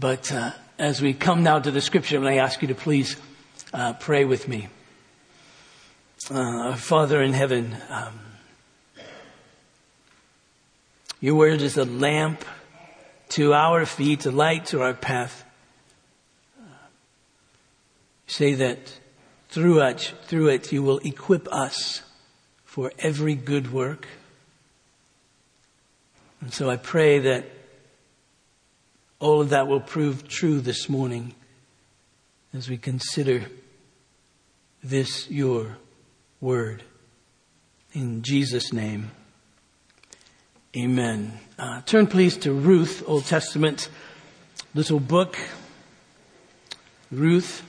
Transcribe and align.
But 0.00 0.32
uh, 0.32 0.52
as 0.78 1.02
we 1.02 1.12
come 1.12 1.42
now 1.42 1.58
to 1.58 1.72
the 1.72 1.80
scripture, 1.80 2.16
I'm 2.16 2.22
going 2.22 2.36
to 2.36 2.40
ask 2.40 2.62
you 2.62 2.68
to 2.68 2.74
please 2.76 3.16
uh, 3.74 3.94
pray 3.94 4.24
with 4.24 4.46
me. 4.46 4.68
Uh, 6.30 6.76
Father 6.76 7.20
in 7.20 7.32
heaven, 7.32 7.76
um, 7.88 8.20
your 11.20 11.34
word 11.34 11.62
is 11.62 11.76
a 11.76 11.84
lamp 11.84 12.44
to 13.30 13.52
our 13.54 13.84
feet, 13.86 14.24
a 14.24 14.30
light 14.30 14.66
to 14.66 14.82
our 14.82 14.94
path. 14.94 15.44
Say 18.28 18.54
that 18.54 19.00
through 19.48 19.80
it, 19.80 20.14
through 20.26 20.50
it, 20.50 20.70
you 20.70 20.84
will 20.84 20.98
equip 20.98 21.52
us 21.52 22.02
for 22.64 22.92
every 23.00 23.34
good 23.34 23.72
work. 23.72 24.06
And 26.40 26.52
so 26.54 26.70
I 26.70 26.76
pray 26.76 27.18
that 27.18 27.57
all 29.20 29.40
of 29.40 29.50
that 29.50 29.66
will 29.66 29.80
prove 29.80 30.28
true 30.28 30.60
this 30.60 30.88
morning 30.88 31.34
as 32.54 32.68
we 32.68 32.76
consider 32.76 33.46
this 34.82 35.28
your 35.30 35.76
word. 36.40 36.82
In 37.92 38.22
Jesus' 38.22 38.72
name, 38.72 39.10
amen. 40.76 41.38
Uh, 41.58 41.80
turn 41.82 42.06
please 42.06 42.36
to 42.38 42.52
Ruth, 42.52 43.02
Old 43.06 43.24
Testament, 43.24 43.88
little 44.74 45.00
book. 45.00 45.36
Ruth. 47.10 47.62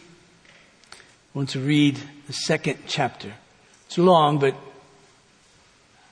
I 0.94 1.38
want 1.38 1.50
to 1.50 1.60
read 1.60 2.00
the 2.28 2.34
second 2.34 2.80
chapter. 2.88 3.34
It's 3.88 3.98
long, 3.98 4.38
but 4.38 4.56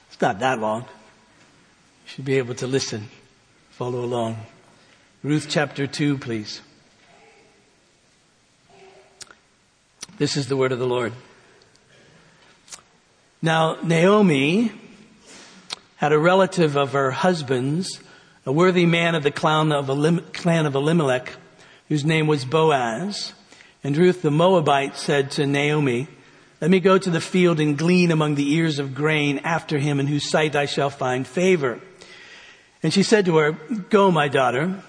it's 0.08 0.20
not 0.20 0.40
that 0.40 0.60
long. 0.60 0.82
You 0.82 0.88
should 2.06 2.26
be 2.26 2.38
able 2.38 2.56
to 2.56 2.66
listen, 2.66 3.10
follow 3.70 4.04
along. 4.04 4.38
Ruth 5.24 5.48
chapter 5.50 5.88
2, 5.88 6.20
please. 6.20 6.62
This 10.20 10.38
is 10.38 10.48
the 10.48 10.56
word 10.56 10.72
of 10.72 10.78
the 10.78 10.86
Lord. 10.86 11.12
Now, 13.42 13.78
Naomi 13.82 14.72
had 15.96 16.14
a 16.14 16.20
relative 16.20 16.78
of 16.78 16.92
her 16.94 17.10
husband's, 17.10 18.00
a 18.46 18.52
worthy 18.52 18.86
man 18.86 19.16
of 19.16 19.24
the 19.24 19.32
clan 19.32 19.72
of, 19.72 19.90
Elimelech, 19.90 21.34
whose 21.90 22.06
name 22.06 22.28
was 22.28 22.46
Boaz. 22.46 23.34
And 23.84 23.98
Ruth 23.98 24.22
the 24.22 24.30
Moabite 24.30 24.98
said 24.98 25.32
to 25.32 25.48
Naomi, 25.48 26.08
let 26.62 26.70
me 26.70 26.80
go 26.80 27.00
to 27.00 27.10
the 27.10 27.22
field 27.22 27.60
and 27.60 27.76
glean 27.76 28.12
among 28.12 28.36
the 28.36 28.54
ears 28.54 28.78
of 28.78 28.94
grain 28.94 29.40
after 29.40 29.80
him 29.80 30.00
in 30.00 30.06
whose 30.06 30.30
sight 30.30 30.56
I 30.56 30.68
shall 30.68 30.92
find 30.92 31.26
favor. 31.26 31.80
And 32.84 32.94
she 32.94 33.02
said 33.02 33.26
to 33.26 33.38
her, 33.38 33.54
go, 33.90 34.12
my 34.12 34.28
daughter. 34.28 34.84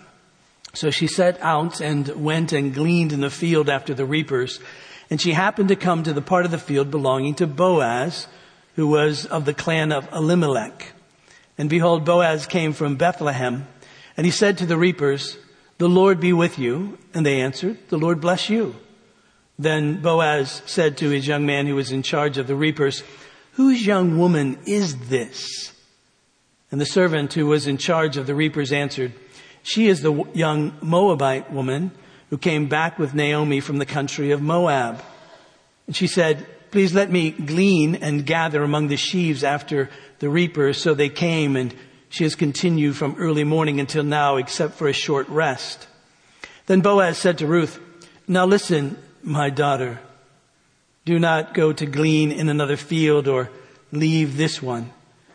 So 0.78 0.92
she 0.92 1.08
set 1.08 1.42
out 1.42 1.80
and 1.80 2.06
went 2.22 2.52
and 2.52 2.72
gleaned 2.72 3.12
in 3.12 3.20
the 3.20 3.30
field 3.30 3.68
after 3.68 3.94
the 3.94 4.06
reapers. 4.06 4.60
And 5.10 5.20
she 5.20 5.32
happened 5.32 5.70
to 5.70 5.76
come 5.76 6.04
to 6.04 6.12
the 6.12 6.22
part 6.22 6.44
of 6.44 6.52
the 6.52 6.56
field 6.56 6.88
belonging 6.88 7.34
to 7.36 7.48
Boaz, 7.48 8.28
who 8.76 8.86
was 8.86 9.26
of 9.26 9.44
the 9.44 9.54
clan 9.54 9.90
of 9.90 10.08
Elimelech. 10.12 10.92
And 11.58 11.68
behold, 11.68 12.04
Boaz 12.04 12.46
came 12.46 12.72
from 12.72 12.94
Bethlehem. 12.94 13.66
And 14.16 14.24
he 14.24 14.30
said 14.30 14.58
to 14.58 14.66
the 14.66 14.78
reapers, 14.78 15.36
the 15.78 15.88
Lord 15.88 16.20
be 16.20 16.32
with 16.32 16.60
you. 16.60 16.96
And 17.12 17.26
they 17.26 17.40
answered, 17.40 17.78
the 17.88 17.98
Lord 17.98 18.20
bless 18.20 18.48
you. 18.48 18.76
Then 19.58 20.00
Boaz 20.00 20.62
said 20.66 20.96
to 20.98 21.10
his 21.10 21.26
young 21.26 21.44
man 21.44 21.66
who 21.66 21.74
was 21.74 21.90
in 21.90 22.04
charge 22.04 22.38
of 22.38 22.46
the 22.46 22.54
reapers, 22.54 23.02
whose 23.54 23.84
young 23.84 24.16
woman 24.16 24.60
is 24.64 25.08
this? 25.08 25.72
And 26.70 26.80
the 26.80 26.86
servant 26.86 27.32
who 27.32 27.46
was 27.46 27.66
in 27.66 27.78
charge 27.78 28.16
of 28.16 28.28
the 28.28 28.34
reapers 28.36 28.70
answered, 28.70 29.12
she 29.68 29.86
is 29.88 30.00
the 30.00 30.24
young 30.32 30.72
Moabite 30.80 31.52
woman 31.52 31.90
who 32.30 32.38
came 32.38 32.68
back 32.68 32.98
with 32.98 33.12
Naomi 33.12 33.60
from 33.60 33.76
the 33.76 33.84
country 33.84 34.30
of 34.30 34.40
Moab. 34.40 35.02
And 35.86 35.94
she 35.94 36.06
said, 36.06 36.46
please 36.70 36.94
let 36.94 37.10
me 37.10 37.32
glean 37.32 37.94
and 37.96 38.24
gather 38.24 38.62
among 38.62 38.88
the 38.88 38.96
sheaves 38.96 39.44
after 39.44 39.90
the 40.20 40.30
reapers. 40.30 40.80
So 40.80 40.94
they 40.94 41.10
came 41.10 41.54
and 41.54 41.74
she 42.08 42.24
has 42.24 42.34
continued 42.34 42.96
from 42.96 43.16
early 43.18 43.44
morning 43.44 43.78
until 43.78 44.04
now 44.04 44.36
except 44.36 44.72
for 44.72 44.88
a 44.88 44.94
short 44.94 45.28
rest. 45.28 45.86
Then 46.64 46.80
Boaz 46.80 47.18
said 47.18 47.36
to 47.38 47.46
Ruth, 47.46 47.78
now 48.26 48.46
listen, 48.46 48.96
my 49.22 49.50
daughter, 49.50 50.00
do 51.04 51.18
not 51.18 51.52
go 51.52 51.74
to 51.74 51.84
glean 51.84 52.32
in 52.32 52.48
another 52.48 52.78
field 52.78 53.28
or 53.28 53.50
leave 53.92 54.38
this 54.38 54.62
one, 54.62 54.92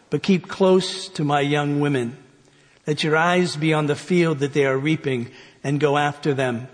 but 0.10 0.24
keep 0.24 0.48
close 0.48 1.08
to 1.10 1.24
my 1.24 1.42
young 1.42 1.80
women. 1.80 2.18
Let 2.86 3.04
your 3.04 3.16
eyes 3.16 3.56
be 3.56 3.74
on 3.74 3.88
the 3.88 3.96
field 3.96 4.40
that 4.40 4.54
they 4.54 4.66
are 4.66 4.78
reaping 4.78 5.32
and 5.64 5.80
go 5.80 5.98
after 5.98 6.34
them. 6.34 6.68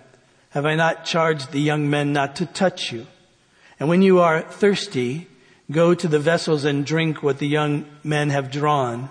Have 0.51 0.65
I 0.65 0.75
not 0.75 1.05
charged 1.05 1.51
the 1.51 1.61
young 1.61 1.89
men 1.89 2.13
not 2.13 2.35
to 2.37 2.45
touch 2.45 2.91
you? 2.91 3.05
And 3.79 3.87
when 3.87 4.01
you 4.01 4.19
are 4.19 4.41
thirsty, 4.41 5.27
go 5.71 5.93
to 5.93 6.07
the 6.07 6.19
vessels 6.19 6.65
and 6.65 6.85
drink 6.85 7.21
what 7.21 7.37
the 7.37 7.47
young 7.47 7.85
men 8.03 8.31
have 8.31 8.51
drawn. 8.51 9.09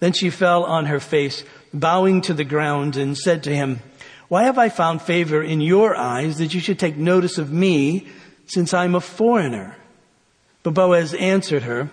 Then 0.00 0.12
she 0.12 0.28
fell 0.28 0.64
on 0.64 0.86
her 0.86 1.00
face, 1.00 1.44
bowing 1.72 2.20
to 2.22 2.34
the 2.34 2.44
ground 2.44 2.96
and 2.96 3.16
said 3.16 3.42
to 3.44 3.54
him, 3.54 3.80
why 4.28 4.44
have 4.44 4.58
I 4.58 4.68
found 4.68 5.02
favor 5.02 5.42
in 5.42 5.60
your 5.60 5.94
eyes 5.94 6.38
that 6.38 6.54
you 6.54 6.60
should 6.60 6.78
take 6.78 6.96
notice 6.96 7.38
of 7.38 7.52
me 7.52 8.08
since 8.46 8.72
I'm 8.72 8.94
a 8.94 9.00
foreigner? 9.00 9.76
But 10.62 10.74
Boaz 10.74 11.14
answered 11.14 11.62
her, 11.64 11.90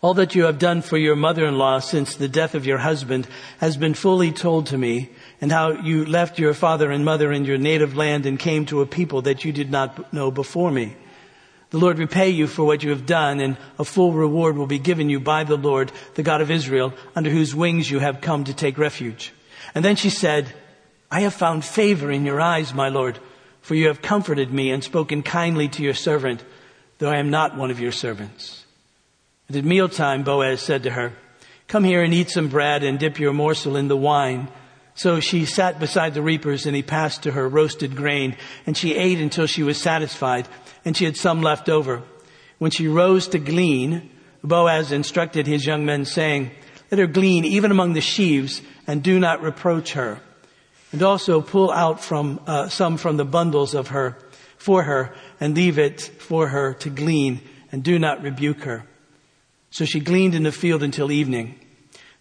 all 0.00 0.14
that 0.14 0.34
you 0.34 0.44
have 0.44 0.58
done 0.58 0.80
for 0.82 0.96
your 0.96 1.16
mother-in-law 1.16 1.80
since 1.80 2.14
the 2.14 2.28
death 2.28 2.54
of 2.54 2.66
your 2.66 2.78
husband 2.78 3.26
has 3.58 3.76
been 3.76 3.94
fully 3.94 4.30
told 4.30 4.66
to 4.66 4.78
me, 4.78 5.10
and 5.40 5.50
how 5.50 5.70
you 5.70 6.04
left 6.04 6.38
your 6.38 6.54
father 6.54 6.90
and 6.90 7.04
mother 7.04 7.32
in 7.32 7.44
your 7.44 7.58
native 7.58 7.96
land 7.96 8.26
and 8.26 8.38
came 8.38 8.66
to 8.66 8.80
a 8.80 8.86
people 8.86 9.22
that 9.22 9.44
you 9.44 9.52
did 9.52 9.70
not 9.70 10.12
know 10.12 10.30
before 10.30 10.70
me. 10.70 10.96
The 11.70 11.78
Lord 11.78 11.98
repay 11.98 12.30
you 12.30 12.46
for 12.46 12.64
what 12.64 12.82
you 12.82 12.90
have 12.90 13.06
done, 13.06 13.40
and 13.40 13.56
a 13.78 13.84
full 13.84 14.12
reward 14.12 14.56
will 14.56 14.66
be 14.66 14.78
given 14.78 15.10
you 15.10 15.20
by 15.20 15.44
the 15.44 15.56
Lord, 15.56 15.92
the 16.14 16.22
God 16.22 16.40
of 16.40 16.50
Israel, 16.50 16.94
under 17.14 17.28
whose 17.28 17.54
wings 17.54 17.90
you 17.90 17.98
have 17.98 18.20
come 18.20 18.44
to 18.44 18.54
take 18.54 18.78
refuge. 18.78 19.32
And 19.74 19.84
then 19.84 19.96
she 19.96 20.10
said, 20.10 20.52
I 21.10 21.20
have 21.20 21.34
found 21.34 21.64
favor 21.64 22.10
in 22.10 22.24
your 22.24 22.40
eyes, 22.40 22.72
my 22.72 22.88
Lord, 22.88 23.18
for 23.60 23.74
you 23.74 23.88
have 23.88 24.00
comforted 24.00 24.52
me 24.52 24.70
and 24.70 24.82
spoken 24.82 25.22
kindly 25.22 25.68
to 25.68 25.82
your 25.82 25.94
servant, 25.94 26.42
though 26.98 27.10
I 27.10 27.18
am 27.18 27.30
not 27.30 27.56
one 27.56 27.70
of 27.70 27.80
your 27.80 27.92
servants. 27.92 28.57
And 29.48 29.56
at 29.56 29.64
mealtime, 29.64 30.24
Boaz 30.24 30.60
said 30.60 30.82
to 30.82 30.90
her, 30.90 31.14
come 31.68 31.82
here 31.82 32.02
and 32.02 32.12
eat 32.12 32.28
some 32.28 32.48
bread 32.48 32.82
and 32.82 32.98
dip 32.98 33.18
your 33.18 33.32
morsel 33.32 33.76
in 33.76 33.88
the 33.88 33.96
wine. 33.96 34.48
So 34.94 35.20
she 35.20 35.46
sat 35.46 35.80
beside 35.80 36.12
the 36.12 36.20
reapers 36.20 36.66
and 36.66 36.76
he 36.76 36.82
passed 36.82 37.22
to 37.22 37.32
her 37.32 37.48
roasted 37.48 37.96
grain 37.96 38.36
and 38.66 38.76
she 38.76 38.94
ate 38.94 39.20
until 39.20 39.46
she 39.46 39.62
was 39.62 39.80
satisfied 39.80 40.46
and 40.84 40.94
she 40.94 41.06
had 41.06 41.16
some 41.16 41.40
left 41.40 41.70
over. 41.70 42.02
When 42.58 42.70
she 42.70 42.88
rose 42.88 43.28
to 43.28 43.38
glean, 43.38 44.10
Boaz 44.44 44.92
instructed 44.92 45.46
his 45.46 45.64
young 45.64 45.86
men 45.86 46.04
saying, 46.04 46.50
let 46.90 46.98
her 46.98 47.06
glean 47.06 47.44
even 47.44 47.70
among 47.70 47.92
the 47.94 48.00
sheaves 48.00 48.60
and 48.86 49.02
do 49.02 49.18
not 49.18 49.42
reproach 49.42 49.92
her. 49.92 50.20
And 50.92 51.02
also 51.02 51.40
pull 51.40 51.70
out 51.70 52.02
from, 52.02 52.40
uh, 52.46 52.68
some 52.68 52.98
from 52.98 53.16
the 53.16 53.24
bundles 53.24 53.74
of 53.74 53.88
her, 53.88 54.18
for 54.58 54.82
her 54.82 55.14
and 55.40 55.54
leave 55.54 55.78
it 55.78 56.00
for 56.00 56.48
her 56.48 56.74
to 56.74 56.90
glean 56.90 57.40
and 57.72 57.82
do 57.82 57.98
not 57.98 58.22
rebuke 58.22 58.64
her. 58.64 58.84
So 59.70 59.84
she 59.84 60.00
gleaned 60.00 60.34
in 60.34 60.42
the 60.42 60.52
field 60.52 60.82
until 60.82 61.12
evening. 61.12 61.58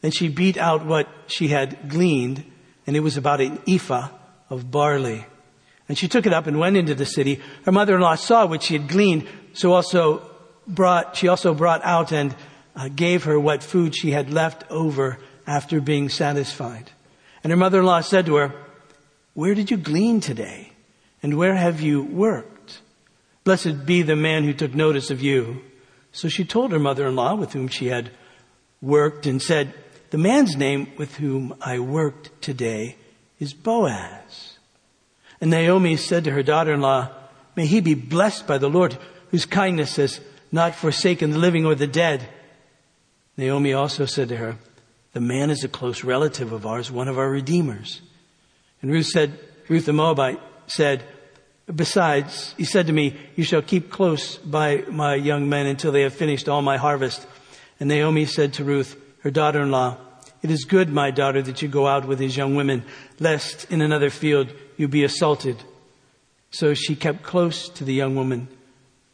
Then 0.02 0.12
she 0.12 0.28
beat 0.28 0.58
out 0.58 0.85
what 0.85 1.08
she 1.28 1.47
had 1.47 1.90
gleaned, 1.90 2.44
and 2.85 2.96
it 2.96 3.02
was 3.02 3.18
about 3.18 3.41
an 3.41 3.59
ephah 3.68 4.09
of 4.50 4.69
barley. 4.69 5.25
And 5.90 5.97
she 5.97 6.07
took 6.07 6.25
it 6.25 6.34
up 6.34 6.47
and 6.47 6.59
went 6.59 6.78
into 6.78 6.96
the 6.96 7.06
city. 7.06 7.41
Her 7.63 7.72
mother-in-law 7.72 8.16
saw 8.16 8.46
what 8.46 8.63
she 8.63 8.74
had 8.74 8.88
gleaned, 8.88 9.28
so 9.53 9.74
also 9.74 10.30
brought, 10.68 11.16
she 11.16 11.28
also 11.30 11.53
brought 11.53 11.84
out 11.84 12.12
and 12.12 12.36
uh, 12.75 12.90
gave 12.90 13.24
her 13.24 13.40
what 13.40 13.63
food 13.63 13.96
she 13.96 14.12
had 14.12 14.31
left 14.31 14.63
over 14.69 15.18
after 15.47 15.80
being 15.80 16.09
satisfied. 16.09 16.91
And 17.44 17.52
her 17.52 17.57
mother-in-law 17.57 18.02
said 18.02 18.25
to 18.25 18.36
her, 18.36 18.53
where 19.34 19.56
did 19.56 19.72
you 19.72 19.77
glean 19.77 20.19
today? 20.19 20.74
And 21.24 21.38
where 21.38 21.56
have 21.56 21.80
you 21.80 22.04
worked? 22.04 22.81
Blessed 23.44 23.86
be 23.86 24.01
the 24.01 24.16
man 24.16 24.44
who 24.44 24.54
took 24.54 24.74
notice 24.74 25.10
of 25.10 25.22
you. 25.22 25.62
So 26.18 26.30
she 26.30 26.46
told 26.46 26.72
her 26.72 26.80
mother-in-law 26.80 27.36
with 27.36 27.54
whom 27.54 27.68
she 27.68 27.90
had 27.90 28.10
worked 28.81 29.28
and 29.28 29.40
said, 29.40 29.72
the 30.10 30.18
man's 30.18 30.56
name 30.56 30.92
with 30.98 31.18
whom 31.18 31.54
I 31.62 31.78
worked 31.78 32.42
today 32.42 32.96
is 33.40 33.54
Boaz. 33.54 34.58
And 35.40 35.52
Naomi 35.52 35.96
said 35.96 36.24
to 36.24 36.31
her 36.31 36.42
daughter-in-law, 36.42 37.12
may 37.56 37.68
he 37.68 37.81
be 37.81 37.94
blessed 37.94 38.48
by 38.48 38.58
the 38.58 38.68
Lord 38.68 38.98
whose 39.30 39.46
kindness 39.46 39.98
has 39.98 40.19
not 40.52 40.74
forsaken 40.74 41.30
the 41.30 41.38
living 41.38 41.68
or 41.68 41.75
the 41.75 41.86
dead. 41.86 42.28
Naomi 43.38 43.74
also 43.74 44.06
said 44.06 44.30
to 44.30 44.38
her, 44.38 44.58
the 45.13 45.22
man 45.22 45.52
is 45.52 45.63
a 45.63 45.68
close 45.68 46.04
relative 46.04 46.52
of 46.52 46.66
ours, 46.66 46.90
one 46.90 47.08
of 47.08 47.20
our 47.20 47.30
redeemers. 47.30 48.02
And 48.81 48.90
Ruth 48.90 49.06
said, 49.06 49.38
Ruth 49.70 49.86
the 49.86 49.94
Moabite 49.94 50.40
said, 50.66 51.04
Besides, 51.74 52.54
he 52.58 52.64
said 52.64 52.88
to 52.88 52.94
me, 52.94 53.18
you 53.36 53.44
shall 53.44 53.62
keep 53.62 53.90
close 53.90 54.38
by 54.38 54.86
my 54.90 55.16
young 55.16 55.50
men 55.50 55.66
until 55.66 55.92
they 55.92 56.04
have 56.04 56.14
finished 56.14 56.48
all 56.48 56.62
my 56.62 56.78
harvest. 56.78 57.28
And 57.80 57.90
Naomi 57.90 58.25
said 58.25 58.54
to 58.54 58.64
Ruth, 58.64 58.96
her 59.22 59.31
daughter-in-law, 59.31 59.98
It 60.42 60.50
is 60.50 60.64
good, 60.64 60.90
my 60.90 61.12
daughter, 61.12 61.42
that 61.42 61.62
you 61.62 61.68
go 61.68 61.86
out 61.86 62.08
with 62.08 62.19
these 62.19 62.38
young 62.38 62.56
women, 62.56 62.86
lest 63.19 63.69
in 63.69 63.81
another 63.81 64.10
field 64.10 64.48
you 64.78 64.88
be 64.88 65.04
assaulted. 65.04 65.58
So 66.52 66.74
she 66.74 66.96
kept 66.96 67.24
close 67.24 67.68
to 67.70 67.84
the 67.84 67.94
young 67.94 68.16
woman, 68.16 68.48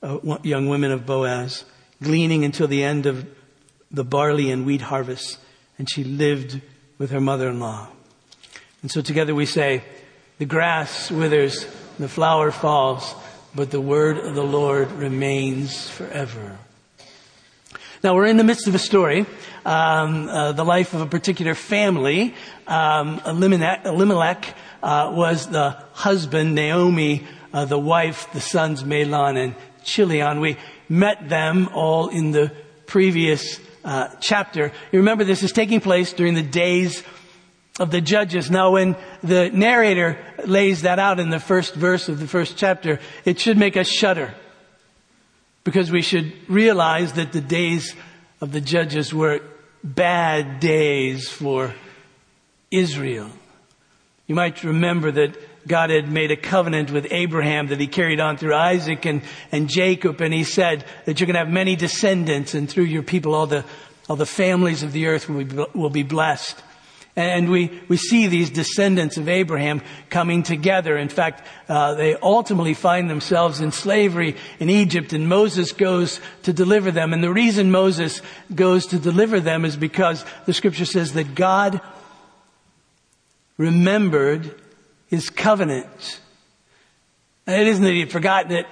uh, 0.03 0.19
young 0.43 0.69
women 0.69 0.91
of 0.91 1.07
Boaz, 1.07 1.65
gleaning 2.03 2.45
until 2.45 2.67
the 2.67 2.83
end 2.83 3.07
of 3.07 3.25
the 3.89 4.03
barley 4.03 4.51
and 4.51 4.65
wheat 4.65 4.81
harvest, 4.81 5.39
and 5.79 5.89
she 5.89 6.03
lived 6.03 6.61
with 6.99 7.09
her 7.09 7.21
mother-in-law. 7.21 7.87
And 8.83 8.91
so 8.91 9.01
together 9.01 9.33
we 9.33 9.47
say, 9.47 9.83
the 10.37 10.45
grass 10.45 11.09
withers, 11.09 11.65
the 11.99 12.09
flower 12.09 12.51
falls, 12.51 13.13
but 13.55 13.71
the 13.71 13.81
word 13.81 14.17
of 14.17 14.35
the 14.35 14.43
Lord 14.43 14.91
remains 14.91 15.89
forever. 15.89 16.57
Now 18.03 18.15
we're 18.15 18.25
in 18.25 18.37
the 18.37 18.43
midst 18.43 18.67
of 18.67 18.75
a 18.75 18.79
story, 18.79 19.25
um, 19.65 20.27
uh, 20.27 20.51
the 20.51 20.65
life 20.65 20.93
of 20.93 21.01
a 21.01 21.05
particular 21.05 21.55
family. 21.55 22.33
Um, 22.67 23.21
Elimelech, 23.25 23.85
Elimelech 23.85 24.55
uh, 24.81 25.13
was 25.15 25.47
the 25.47 25.77
husband, 25.93 26.53
Naomi, 26.53 27.25
uh, 27.53 27.65
the 27.65 27.79
wife, 27.79 28.27
the 28.33 28.41
sons 28.41 28.83
Mahlon 28.83 29.37
and 29.37 29.55
Chilion. 29.85 30.41
We 30.41 30.57
met 30.89 31.29
them 31.29 31.69
all 31.73 32.09
in 32.09 32.31
the 32.31 32.51
previous 32.87 33.59
uh, 33.85 34.09
chapter. 34.19 34.71
You 34.91 34.99
remember 34.99 35.23
this 35.23 35.43
is 35.43 35.51
taking 35.51 35.79
place 35.79 36.11
during 36.11 36.33
the 36.33 36.43
days 36.43 37.03
of 37.79 37.91
the 37.91 38.01
judges. 38.01 38.51
Now 38.51 38.71
when 38.71 38.95
the 39.23 39.49
narrator 39.49 40.17
lays 40.45 40.83
that 40.83 40.99
out 40.99 41.19
in 41.19 41.29
the 41.29 41.39
first 41.39 41.73
verse 41.73 42.07
of 42.09 42.19
the 42.19 42.27
first 42.27 42.57
chapter, 42.57 42.99
it 43.25 43.39
should 43.39 43.57
make 43.57 43.77
us 43.77 43.87
shudder. 43.87 44.33
Because 45.63 45.91
we 45.91 46.01
should 46.01 46.33
realize 46.49 47.13
that 47.13 47.31
the 47.31 47.41
days 47.41 47.95
of 48.41 48.51
the 48.51 48.61
judges 48.61 49.13
were 49.13 49.41
bad 49.83 50.59
days 50.59 51.29
for 51.29 51.73
Israel. 52.69 53.29
You 54.27 54.35
might 54.35 54.63
remember 54.63 55.11
that 55.11 55.67
God 55.67 55.89
had 55.89 56.09
made 56.11 56.31
a 56.31 56.35
covenant 56.35 56.91
with 56.91 57.07
Abraham 57.09 57.67
that 57.67 57.79
he 57.79 57.87
carried 57.87 58.19
on 58.19 58.37
through 58.37 58.55
Isaac 58.55 59.05
and, 59.05 59.21
and 59.51 59.69
Jacob, 59.69 60.21
and 60.21 60.33
he 60.33 60.43
said 60.43 60.85
that 61.05 61.19
you're 61.19 61.27
going 61.27 61.35
to 61.35 61.39
have 61.39 61.49
many 61.49 61.75
descendants, 61.75 62.53
and 62.53 62.69
through 62.69 62.85
your 62.85 63.03
people 63.03 63.33
all 63.33 63.47
the, 63.47 63.63
all 64.09 64.15
the 64.15 64.25
families 64.25 64.83
of 64.83 64.91
the 64.91 65.07
earth 65.07 65.29
will 65.29 65.43
be, 65.43 65.65
will 65.73 65.89
be 65.89 66.03
blessed. 66.03 66.61
And 67.15 67.51
we, 67.51 67.79
we 67.87 67.97
see 67.97 68.25
these 68.25 68.49
descendants 68.49 69.17
of 69.17 69.29
Abraham 69.29 69.83
coming 70.09 70.41
together. 70.41 70.97
In 70.97 71.09
fact, 71.09 71.47
uh, 71.69 71.93
they 71.93 72.15
ultimately 72.15 72.73
find 72.73 73.07
themselves 73.07 73.59
in 73.59 73.71
slavery 73.71 74.35
in 74.59 74.69
Egypt 74.69 75.13
and 75.13 75.29
Moses 75.29 75.73
goes 75.73 76.19
to 76.43 76.53
deliver 76.53 76.89
them. 76.89 77.13
And 77.13 77.23
the 77.23 77.31
reason 77.31 77.69
Moses 77.69 78.21
goes 78.53 78.87
to 78.87 78.97
deliver 78.97 79.39
them 79.39 79.63
is 79.63 79.77
because 79.77 80.25
the 80.47 80.53
scripture 80.53 80.85
says 80.85 81.13
that 81.13 81.35
God 81.35 81.81
remembered 83.57 84.59
his 85.07 85.29
covenant. 85.29 86.19
And 87.45 87.61
it 87.61 87.67
isn't 87.67 87.83
that 87.83 87.91
he 87.91 87.99
had 87.99 88.11
forgotten 88.11 88.53
it 88.53 88.65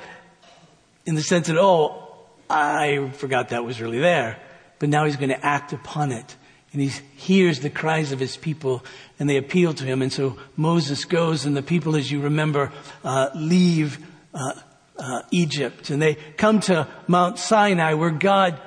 in 1.05 1.13
the 1.13 1.21
sense 1.21 1.45
that, 1.45 1.57
oh, 1.59 2.15
I 2.49 3.11
forgot 3.13 3.49
that 3.49 3.63
was 3.63 3.79
really 3.79 3.99
there. 3.99 4.39
But 4.79 4.89
now 4.89 5.05
he's 5.05 5.17
going 5.17 5.29
to 5.29 5.45
act 5.45 5.73
upon 5.73 6.11
it 6.11 6.35
and 6.73 6.81
he 6.81 6.91
hears 7.15 7.59
the 7.59 7.69
cries 7.69 8.11
of 8.11 8.19
his 8.19 8.37
people 8.37 8.83
and 9.19 9.29
they 9.29 9.37
appeal 9.37 9.73
to 9.73 9.83
him. 9.83 10.01
And 10.01 10.11
so 10.11 10.37
Moses 10.55 11.05
goes 11.05 11.45
and 11.45 11.55
the 11.55 11.61
people, 11.61 11.95
as 11.95 12.11
you 12.11 12.21
remember, 12.21 12.71
uh, 13.03 13.29
leave 13.35 14.05
uh, 14.33 14.53
uh, 14.97 15.21
Egypt 15.31 15.89
and 15.89 16.01
they 16.01 16.15
come 16.37 16.61
to 16.61 16.87
Mount 17.07 17.39
Sinai 17.39 17.93
where 17.95 18.11
God, 18.11 18.59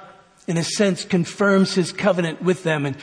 in 0.47 0.59
a 0.59 0.65
sense, 0.65 1.05
confirms 1.05 1.75
his 1.75 1.93
covenant 1.93 2.43
with 2.43 2.63
them 2.63 2.85
and 2.85 2.97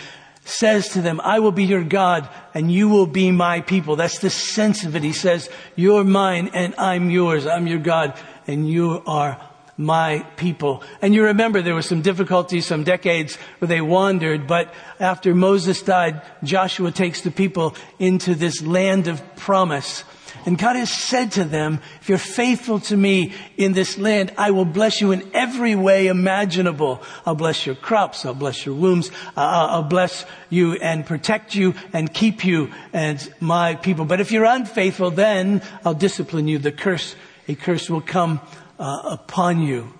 says 0.43 0.89
to 0.89 1.01
them, 1.01 1.19
I 1.23 1.39
will 1.39 1.51
be 1.51 1.65
your 1.65 1.83
God 1.83 2.29
and 2.53 2.71
you 2.71 2.89
will 2.89 3.07
be 3.07 3.31
my 3.31 3.61
people. 3.61 3.95
That's 3.95 4.19
the 4.19 4.29
sense 4.29 4.83
of 4.83 4.95
it. 4.95 5.03
He 5.03 5.13
says, 5.13 5.49
you're 5.75 6.03
mine 6.03 6.51
and 6.53 6.75
I'm 6.77 7.09
yours. 7.09 7.47
I'm 7.47 7.67
your 7.67 7.79
God 7.79 8.19
and 8.47 8.69
you 8.69 9.01
are 9.07 9.39
my 9.81 10.19
people. 10.37 10.83
And 11.01 11.13
you 11.13 11.23
remember 11.23 11.61
there 11.61 11.75
was 11.75 11.87
some 11.87 12.01
difficulties, 12.01 12.65
some 12.67 12.83
decades 12.83 13.35
where 13.59 13.67
they 13.67 13.81
wandered, 13.81 14.45
but 14.47 14.73
after 14.99 15.33
Moses 15.33 15.81
died, 15.81 16.21
Joshua 16.43 16.91
takes 16.91 17.21
the 17.21 17.31
people 17.31 17.75
into 17.97 18.35
this 18.35 18.61
land 18.61 19.07
of 19.07 19.35
promise. 19.35 20.03
And 20.45 20.57
God 20.57 20.75
has 20.75 20.91
said 20.91 21.33
to 21.33 21.43
them, 21.43 21.81
if 22.01 22.09
you're 22.09 22.17
faithful 22.17 22.79
to 22.81 22.97
me 22.97 23.33
in 23.57 23.73
this 23.73 23.97
land, 23.97 24.33
I 24.37 24.51
will 24.51 24.65
bless 24.65 25.01
you 25.01 25.11
in 25.11 25.29
every 25.33 25.75
way 25.75 26.07
imaginable. 26.07 27.03
I'll 27.25 27.35
bless 27.35 27.65
your 27.65 27.75
crops. 27.75 28.25
I'll 28.25 28.33
bless 28.33 28.65
your 28.65 28.73
wombs. 28.75 29.09
Uh, 29.37 29.67
I'll 29.69 29.83
bless 29.83 30.25
you 30.49 30.73
and 30.73 31.05
protect 31.05 31.53
you 31.53 31.75
and 31.93 32.11
keep 32.11 32.43
you 32.43 32.71
as 32.93 33.29
my 33.39 33.75
people. 33.75 34.05
But 34.05 34.21
if 34.21 34.31
you're 34.31 34.45
unfaithful, 34.45 35.11
then 35.11 35.61
I'll 35.85 35.93
discipline 35.93 36.47
you. 36.47 36.57
The 36.57 36.71
curse, 36.71 37.15
a 37.47 37.55
curse 37.55 37.89
will 37.89 38.01
come 38.01 38.41
uh, 38.81 39.01
upon 39.05 39.61
you. 39.61 39.93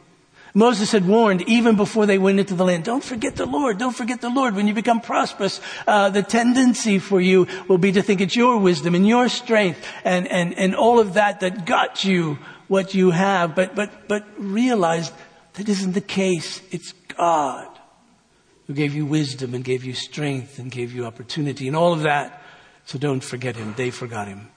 Moses 0.54 0.92
had 0.92 1.07
warned 1.07 1.44
even 1.44 1.78
before 1.78 2.06
they 2.06 2.18
went 2.18 2.39
into 2.39 2.56
the 2.56 2.66
land, 2.66 2.83
don't 2.83 3.04
forget 3.04 3.38
the 3.38 3.45
Lord, 3.45 3.78
don't 3.78 3.95
forget 3.95 4.19
the 4.19 4.30
Lord. 4.30 4.56
When 4.56 4.68
you 4.68 4.74
become 4.74 5.00
prosperous, 5.00 5.62
uh, 5.88 6.10
the 6.10 6.24
tendency 6.24 7.00
for 7.00 7.22
you 7.22 7.48
will 7.69 7.78
be 7.78 7.94
to 7.94 8.01
think 8.01 8.19
it's 8.19 8.36
your 8.36 8.57
wisdom 8.57 8.94
and 8.94 9.07
your 9.07 9.30
strength 9.30 9.88
and, 10.04 10.28
and, 10.28 10.57
and 10.57 10.75
all 10.75 11.00
of 11.00 11.13
that 11.13 11.39
that 11.39 11.66
got 11.66 12.04
you 12.04 12.38
what 12.68 12.94
you 12.94 13.12
have. 13.12 13.56
But, 13.56 13.75
but, 13.75 14.10
but 14.10 14.25
realize 14.38 15.13
that 15.54 15.69
isn't 15.69 15.94
the 15.94 16.01
case. 16.01 16.62
It's 16.72 16.92
God 17.16 17.68
who 18.68 18.74
gave 18.74 18.94
you 18.94 19.06
wisdom 19.06 19.54
and 19.54 19.63
gave 19.63 19.86
you 19.86 19.94
strength 19.94 20.60
and 20.60 20.69
gave 20.69 20.94
you 20.94 21.06
opportunity 21.06 21.68
and 21.68 21.78
all 21.78 21.94
of 21.94 22.01
that. 22.01 22.42
So 22.86 22.98
don't 23.00 23.24
forget 23.24 23.56
him. 23.56 23.74
They 23.78 23.92
forgot 23.92 24.28
him. 24.28 24.50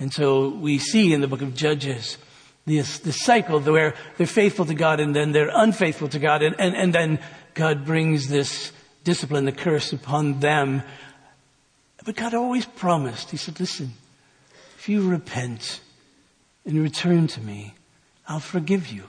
And 0.00 0.12
so 0.12 0.48
we 0.48 0.78
see 0.78 1.12
in 1.12 1.20
the 1.20 1.28
book 1.28 1.42
of 1.42 1.54
Judges, 1.54 2.18
this 2.64 3.00
cycle 3.24 3.60
where 3.60 3.94
they're 4.16 4.26
faithful 4.26 4.64
to 4.66 4.74
God 4.74 5.00
and 5.00 5.14
then 5.14 5.32
they're 5.32 5.50
unfaithful 5.52 6.08
to 6.08 6.18
God 6.18 6.42
and, 6.42 6.54
and, 6.58 6.76
and 6.76 6.94
then 6.94 7.18
God 7.54 7.84
brings 7.84 8.28
this 8.28 8.72
discipline, 9.04 9.44
the 9.44 9.52
curse 9.52 9.92
upon 9.92 10.40
them. 10.40 10.82
But 12.04 12.16
God 12.16 12.34
always 12.34 12.66
promised, 12.66 13.30
He 13.30 13.36
said, 13.36 13.60
listen, 13.60 13.92
if 14.78 14.88
you 14.88 15.08
repent 15.08 15.80
and 16.64 16.80
return 16.80 17.26
to 17.28 17.40
me, 17.40 17.74
I'll 18.28 18.40
forgive 18.40 18.88
you 18.88 19.04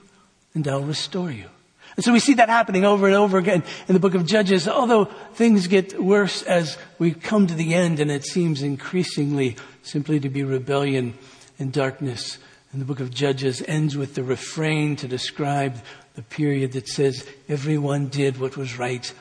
and 0.53 0.67
I'll 0.67 0.83
restore 0.83 1.31
you. 1.31 1.47
And 1.95 2.03
so 2.03 2.11
we 2.11 2.19
see 2.19 2.35
that 2.35 2.49
happening 2.49 2.85
over 2.85 3.05
and 3.05 3.15
over 3.15 3.37
again 3.37 3.63
in 3.87 3.93
the 3.93 3.99
book 3.99 4.15
of 4.15 4.25
Judges, 4.25 4.67
although 4.67 5.05
things 5.35 5.67
get 5.67 6.01
worse 6.01 6.41
as 6.41 6.77
we 6.97 7.11
come 7.11 7.45
to 7.45 7.53
the 7.53 7.75
end 7.75 7.99
and 7.99 8.09
it 8.09 8.25
seems 8.25 8.63
increasingly 8.63 9.57
simply 9.83 10.19
to 10.19 10.29
be 10.29 10.43
rebellion 10.43 11.13
and 11.59 11.71
darkness 11.71 12.39
and 12.73 12.81
the 12.81 12.85
book 12.85 12.99
of 12.99 13.13
Judges 13.13 13.63
ends 13.67 13.95
with 13.95 14.15
the 14.15 14.23
refrain 14.23 14.95
to 14.95 15.07
describe 15.07 15.77
the 16.15 16.23
period 16.23 16.71
that 16.71 16.87
says, 16.87 17.29
everyone 17.47 18.07
did 18.07 18.39
what 18.39 18.57
was 18.57 18.79
right 18.79 19.13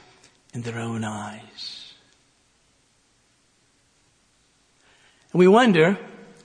in 0.55 0.63
their 0.63 0.79
own 0.79 1.05
eyes. 1.05 1.93
And 5.33 5.39
we 5.39 5.49
wonder, 5.49 5.99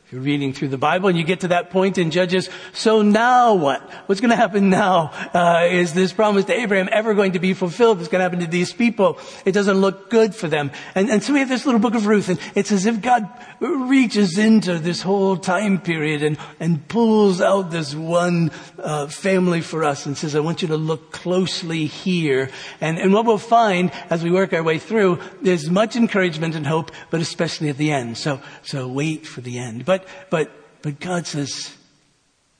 you're 0.09 0.21
reading 0.21 0.53
through 0.53 0.69
the 0.69 0.77
Bible 0.77 1.09
and 1.09 1.17
you 1.17 1.25
get 1.25 1.41
to 1.41 1.49
that 1.49 1.69
point 1.69 1.97
in 1.97 2.11
Judges, 2.11 2.49
so 2.71 3.01
now 3.01 3.55
what? 3.55 3.81
What's 4.05 4.21
going 4.21 4.29
to 4.29 4.37
happen 4.37 4.69
now? 4.69 5.11
Uh, 5.33 5.67
is 5.69 5.93
this 5.93 6.13
promise 6.13 6.45
to 6.45 6.53
Abraham 6.53 6.87
ever 6.93 7.13
going 7.13 7.33
to 7.33 7.39
be 7.39 7.53
fulfilled? 7.53 7.97
What's 7.97 8.07
going 8.07 8.19
to 8.19 8.23
happen 8.23 8.39
to 8.39 8.47
these 8.47 8.71
people? 8.71 9.19
It 9.43 9.51
doesn't 9.51 9.75
look 9.75 10.09
good 10.09 10.33
for 10.33 10.47
them. 10.47 10.71
And, 10.95 11.09
and 11.09 11.21
so 11.21 11.33
we 11.33 11.39
have 11.39 11.49
this 11.49 11.65
little 11.65 11.81
book 11.81 11.93
of 11.93 12.07
Ruth, 12.07 12.29
and 12.29 12.39
it's 12.55 12.71
as 12.71 12.85
if 12.85 13.01
God 13.01 13.27
reaches 13.59 14.37
into 14.37 14.79
this 14.79 15.01
whole 15.01 15.35
time 15.35 15.81
period 15.81 16.23
and, 16.23 16.37
and 16.61 16.87
pulls 16.87 17.41
out 17.41 17.71
this 17.71 17.93
one 17.93 18.51
uh, 18.79 19.07
family 19.07 19.59
for 19.59 19.83
us 19.83 20.05
and 20.05 20.17
says, 20.17 20.35
I 20.35 20.39
want 20.39 20.61
you 20.61 20.69
to 20.69 20.77
look 20.77 21.11
closely 21.11 21.85
here. 21.85 22.49
And, 22.79 22.97
and 22.97 23.11
what 23.11 23.25
we'll 23.25 23.37
find 23.37 23.91
as 24.09 24.23
we 24.23 24.31
work 24.31 24.53
our 24.53 24.63
way 24.63 24.79
through, 24.79 25.19
there's 25.41 25.69
much 25.69 25.97
encouragement 25.97 26.55
and 26.55 26.65
hope, 26.65 26.91
but 27.09 27.19
especially 27.19 27.67
at 27.67 27.77
the 27.77 27.91
end. 27.91 28.17
So, 28.17 28.39
so 28.63 28.87
wait 28.87 29.27
for 29.27 29.41
the 29.41 29.59
end. 29.59 29.83
But 29.83 29.96
but, 29.97 30.07
but, 30.29 30.51
but 30.81 30.99
God 30.99 31.27
says, 31.27 31.75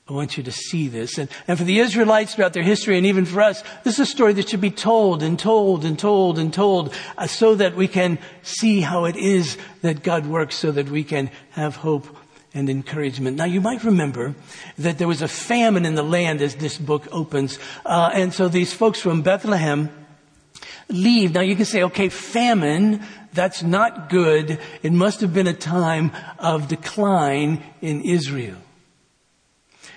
I 0.08 0.12
want 0.14 0.38
you 0.38 0.42
to 0.44 0.52
see 0.52 0.88
this. 0.88 1.18
And, 1.18 1.28
and 1.46 1.58
for 1.58 1.64
the 1.64 1.80
Israelites 1.80 2.34
throughout 2.34 2.54
their 2.54 2.62
history 2.62 2.96
and 2.96 3.06
even 3.06 3.26
for 3.26 3.42
us, 3.42 3.62
this 3.84 3.94
is 3.94 4.00
a 4.00 4.06
story 4.06 4.32
that 4.34 4.48
should 4.48 4.60
be 4.60 4.70
told 4.70 5.22
and 5.22 5.38
told 5.38 5.84
and 5.84 5.98
told 5.98 6.38
and 6.38 6.52
told 6.52 6.94
uh, 7.18 7.26
so 7.26 7.54
that 7.56 7.76
we 7.76 7.88
can 7.88 8.18
see 8.42 8.80
how 8.80 9.04
it 9.04 9.16
is 9.16 9.58
that 9.82 10.02
God 10.02 10.26
works 10.26 10.56
so 10.56 10.72
that 10.72 10.88
we 10.88 11.04
can 11.04 11.30
have 11.50 11.76
hope 11.76 12.06
and 12.54 12.70
encouragement. 12.70 13.36
Now 13.36 13.44
you 13.44 13.60
might 13.60 13.84
remember 13.84 14.34
that 14.78 14.96
there 14.96 15.08
was 15.08 15.20
a 15.20 15.28
famine 15.28 15.84
in 15.84 15.94
the 15.94 16.02
land 16.02 16.40
as 16.40 16.56
this 16.56 16.78
book 16.78 17.06
opens. 17.12 17.58
Uh, 17.84 18.10
and 18.14 18.32
so 18.32 18.48
these 18.48 18.72
folks 18.72 19.00
from 19.00 19.20
Bethlehem 19.20 19.90
leave. 20.88 21.34
Now 21.34 21.40
you 21.40 21.56
can 21.56 21.64
say, 21.64 21.82
okay, 21.84 22.08
famine, 22.08 23.02
that's 23.32 23.62
not 23.62 24.08
good. 24.08 24.58
It 24.82 24.92
must 24.92 25.20
have 25.20 25.32
been 25.34 25.46
a 25.46 25.52
time 25.52 26.12
of 26.38 26.68
decline 26.68 27.62
in 27.80 28.02
Israel. 28.02 28.56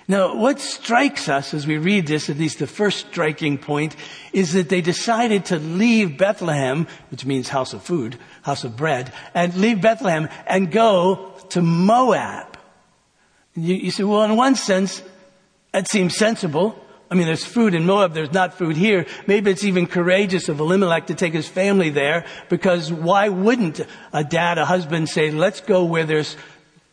Now, 0.08 0.36
what 0.36 0.60
strikes 0.60 1.30
us 1.30 1.54
as 1.54 1.66
we 1.66 1.78
read 1.78 2.06
this, 2.06 2.30
at 2.30 2.38
least 2.38 2.60
the 2.60 2.68
first 2.68 3.08
striking 3.08 3.58
point, 3.58 3.96
is 4.34 4.52
that 4.54 4.68
they 4.68 4.82
decided 4.82 5.46
to 5.46 5.58
leave 5.58 6.18
Bethlehem, 6.18 6.88
which 7.12 7.26
means 7.26 7.48
house 7.48 7.72
of 7.74 7.82
food, 7.84 8.18
house 8.42 8.66
of 8.66 8.76
bread, 8.76 9.14
and 9.34 9.56
leave 9.56 9.80
Bethlehem 9.80 10.28
and 10.48 10.70
go 10.70 11.34
to 11.50 11.62
Moab. 11.62 12.58
You, 13.56 13.76
you 13.76 13.92
say, 13.92 14.04
well, 14.04 14.24
in 14.24 14.36
one 14.36 14.56
sense, 14.56 15.02
that 15.72 15.88
seems 15.88 16.18
sensible. 16.18 16.81
I 17.12 17.16
mean, 17.16 17.28
there's 17.28 17.44
food 17.44 17.74
in 17.74 17.86
Moab, 17.86 18.14
there's 18.14 18.32
not 18.32 18.54
food 18.54 18.78
here. 18.78 19.06
Maybe 19.28 19.52
it's 19.52 19.66
even 19.66 19.86
courageous 19.86 20.48
of 20.48 20.62
Elimelech 20.62 21.08
to 21.08 21.14
take 21.14 21.34
his 21.34 21.48
family 21.48 21.90
there 21.90 22.24
because 22.48 22.90
why 22.90 23.28
wouldn't 23.28 23.82
a 24.14 24.24
dad, 24.24 24.58
a 24.58 24.64
husband 24.64 25.10
say, 25.10 25.30
let's 25.30 25.60
go 25.60 25.84
where 25.84 26.06
there's 26.06 26.38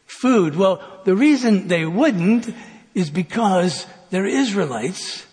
food? 0.07 0.57
Well, 0.57 0.83
the 1.05 1.15
reason 1.15 1.69
they 1.69 1.87
wouldn't 1.87 2.53
is 2.95 3.11
because 3.11 3.87
they're 4.11 4.27
Israelites. 4.27 5.25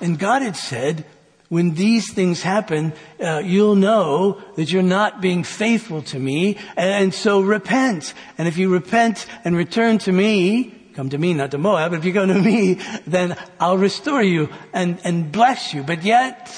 And 0.00 0.18
God 0.18 0.42
had 0.42 0.56
said, 0.56 1.04
when 1.48 1.74
these 1.74 2.12
things 2.12 2.42
happen, 2.42 2.94
uh, 3.22 3.38
you'll 3.38 3.76
know 3.76 4.42
that 4.56 4.72
you're 4.72 4.82
not 4.82 5.20
being 5.20 5.44
faithful 5.44 6.02
to 6.02 6.18
me, 6.18 6.58
and 6.76 7.14
so 7.14 7.40
repent. 7.40 8.12
And 8.36 8.48
if 8.48 8.58
you 8.58 8.68
repent 8.68 9.26
and 9.44 9.56
return 9.56 9.98
to 9.98 10.12
me, 10.12 10.77
come 10.98 11.10
to 11.10 11.16
me, 11.16 11.32
not 11.32 11.52
to 11.52 11.58
Moab, 11.58 11.92
but 11.92 12.00
if 12.00 12.04
you 12.04 12.10
go 12.10 12.26
to 12.26 12.34
me, 12.34 12.74
then 13.06 13.36
I'll 13.60 13.78
restore 13.78 14.20
you 14.20 14.48
and, 14.72 14.98
and 15.04 15.30
bless 15.30 15.72
you. 15.72 15.84
But 15.84 16.02
yet, 16.02 16.50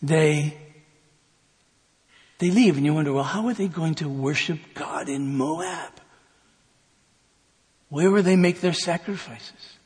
they, 0.00 0.56
they 2.38 2.52
leave, 2.52 2.76
and 2.76 2.86
you 2.86 2.94
wonder, 2.94 3.12
well, 3.12 3.24
how 3.24 3.48
are 3.48 3.54
they 3.54 3.66
going 3.66 3.96
to 3.96 4.08
worship 4.08 4.60
God 4.74 5.08
in 5.08 5.36
Moab? 5.36 5.90
Where 7.88 8.12
will 8.12 8.22
they 8.22 8.36
make 8.36 8.60
their 8.60 8.72
sacrifices? 8.72 9.77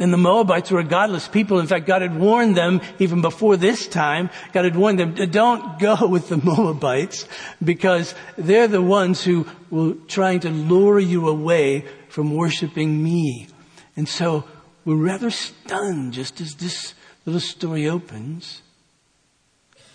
And 0.00 0.12
the 0.12 0.18
Moabites 0.18 0.70
were 0.70 0.78
a 0.78 0.84
godless 0.84 1.26
people. 1.26 1.58
In 1.58 1.66
fact, 1.66 1.86
God 1.86 2.02
had 2.02 2.16
warned 2.16 2.56
them 2.56 2.80
even 3.00 3.20
before 3.20 3.56
this 3.56 3.88
time. 3.88 4.30
God 4.52 4.64
had 4.64 4.76
warned 4.76 5.00
them, 5.00 5.14
don't 5.30 5.78
go 5.78 5.96
with 6.06 6.28
the 6.28 6.36
Moabites 6.36 7.26
because 7.62 8.14
they're 8.36 8.68
the 8.68 8.82
ones 8.82 9.24
who 9.24 9.46
were 9.70 9.94
trying 10.06 10.40
to 10.40 10.50
lure 10.50 11.00
you 11.00 11.28
away 11.28 11.84
from 12.08 12.34
worshiping 12.34 13.02
me. 13.02 13.48
And 13.96 14.08
so 14.08 14.44
we're 14.84 14.94
rather 14.94 15.30
stunned 15.30 16.12
just 16.12 16.40
as 16.40 16.54
this 16.54 16.94
little 17.26 17.40
story 17.40 17.88
opens. 17.88 18.62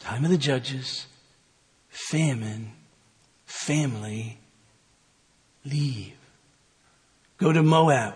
Time 0.02 0.26
of 0.26 0.32
the 0.32 0.38
judges, 0.38 1.08
famine, 1.88 2.74
family, 3.46 4.38
leave. 5.64 6.18
Go 7.38 7.54
to 7.54 7.64
Moab. 7.64 8.16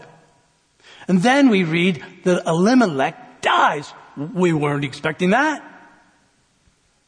And 1.08 1.22
then 1.22 1.50
we 1.50 1.64
read 1.64 2.04
that 2.24 2.46
Elimelech 2.46 3.42
dies. 3.42 3.94
We 4.16 4.54
weren't 4.54 4.84
expecting 4.84 5.30
that. 5.32 5.64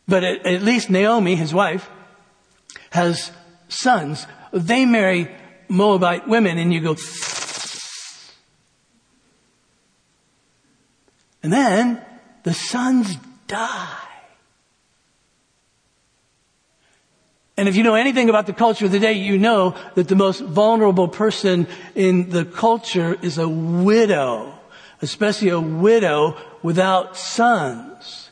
But 0.08 0.24
at, 0.24 0.46
at 0.46 0.62
least 0.62 0.90
Naomi, 0.90 1.36
his 1.36 1.54
wife, 1.54 1.90
has 2.92 3.32
sons. 3.68 4.26
They 4.52 4.86
marry 4.86 5.36
Moabite 5.68 6.28
women 6.28 6.58
and 6.58 6.74
you 6.74 6.82
go, 6.82 6.96
and 11.44 11.54
then 11.54 12.04
the 12.44 12.54
sons 12.54 13.16
die. 13.48 14.09
And 17.60 17.68
if 17.68 17.76
you 17.76 17.84
know 17.84 17.96
anything 17.96 18.30
about 18.30 18.46
the 18.46 18.54
culture 18.54 18.86
of 18.86 18.94
the 18.94 19.00
day, 19.00 19.12
you 19.12 19.38
know 19.38 19.76
that 19.96 20.08
the 20.08 20.16
most 20.16 20.40
vulnerable 20.40 21.10
person 21.10 21.68
in 21.94 22.30
the 22.30 22.46
culture 22.46 23.18
is 23.22 23.38
a 23.38 23.50
widow, 23.50 24.58
especially 25.02 25.50
a 25.50 25.60
widow 25.60 26.38
without 26.64 27.18
sons. 27.18 28.30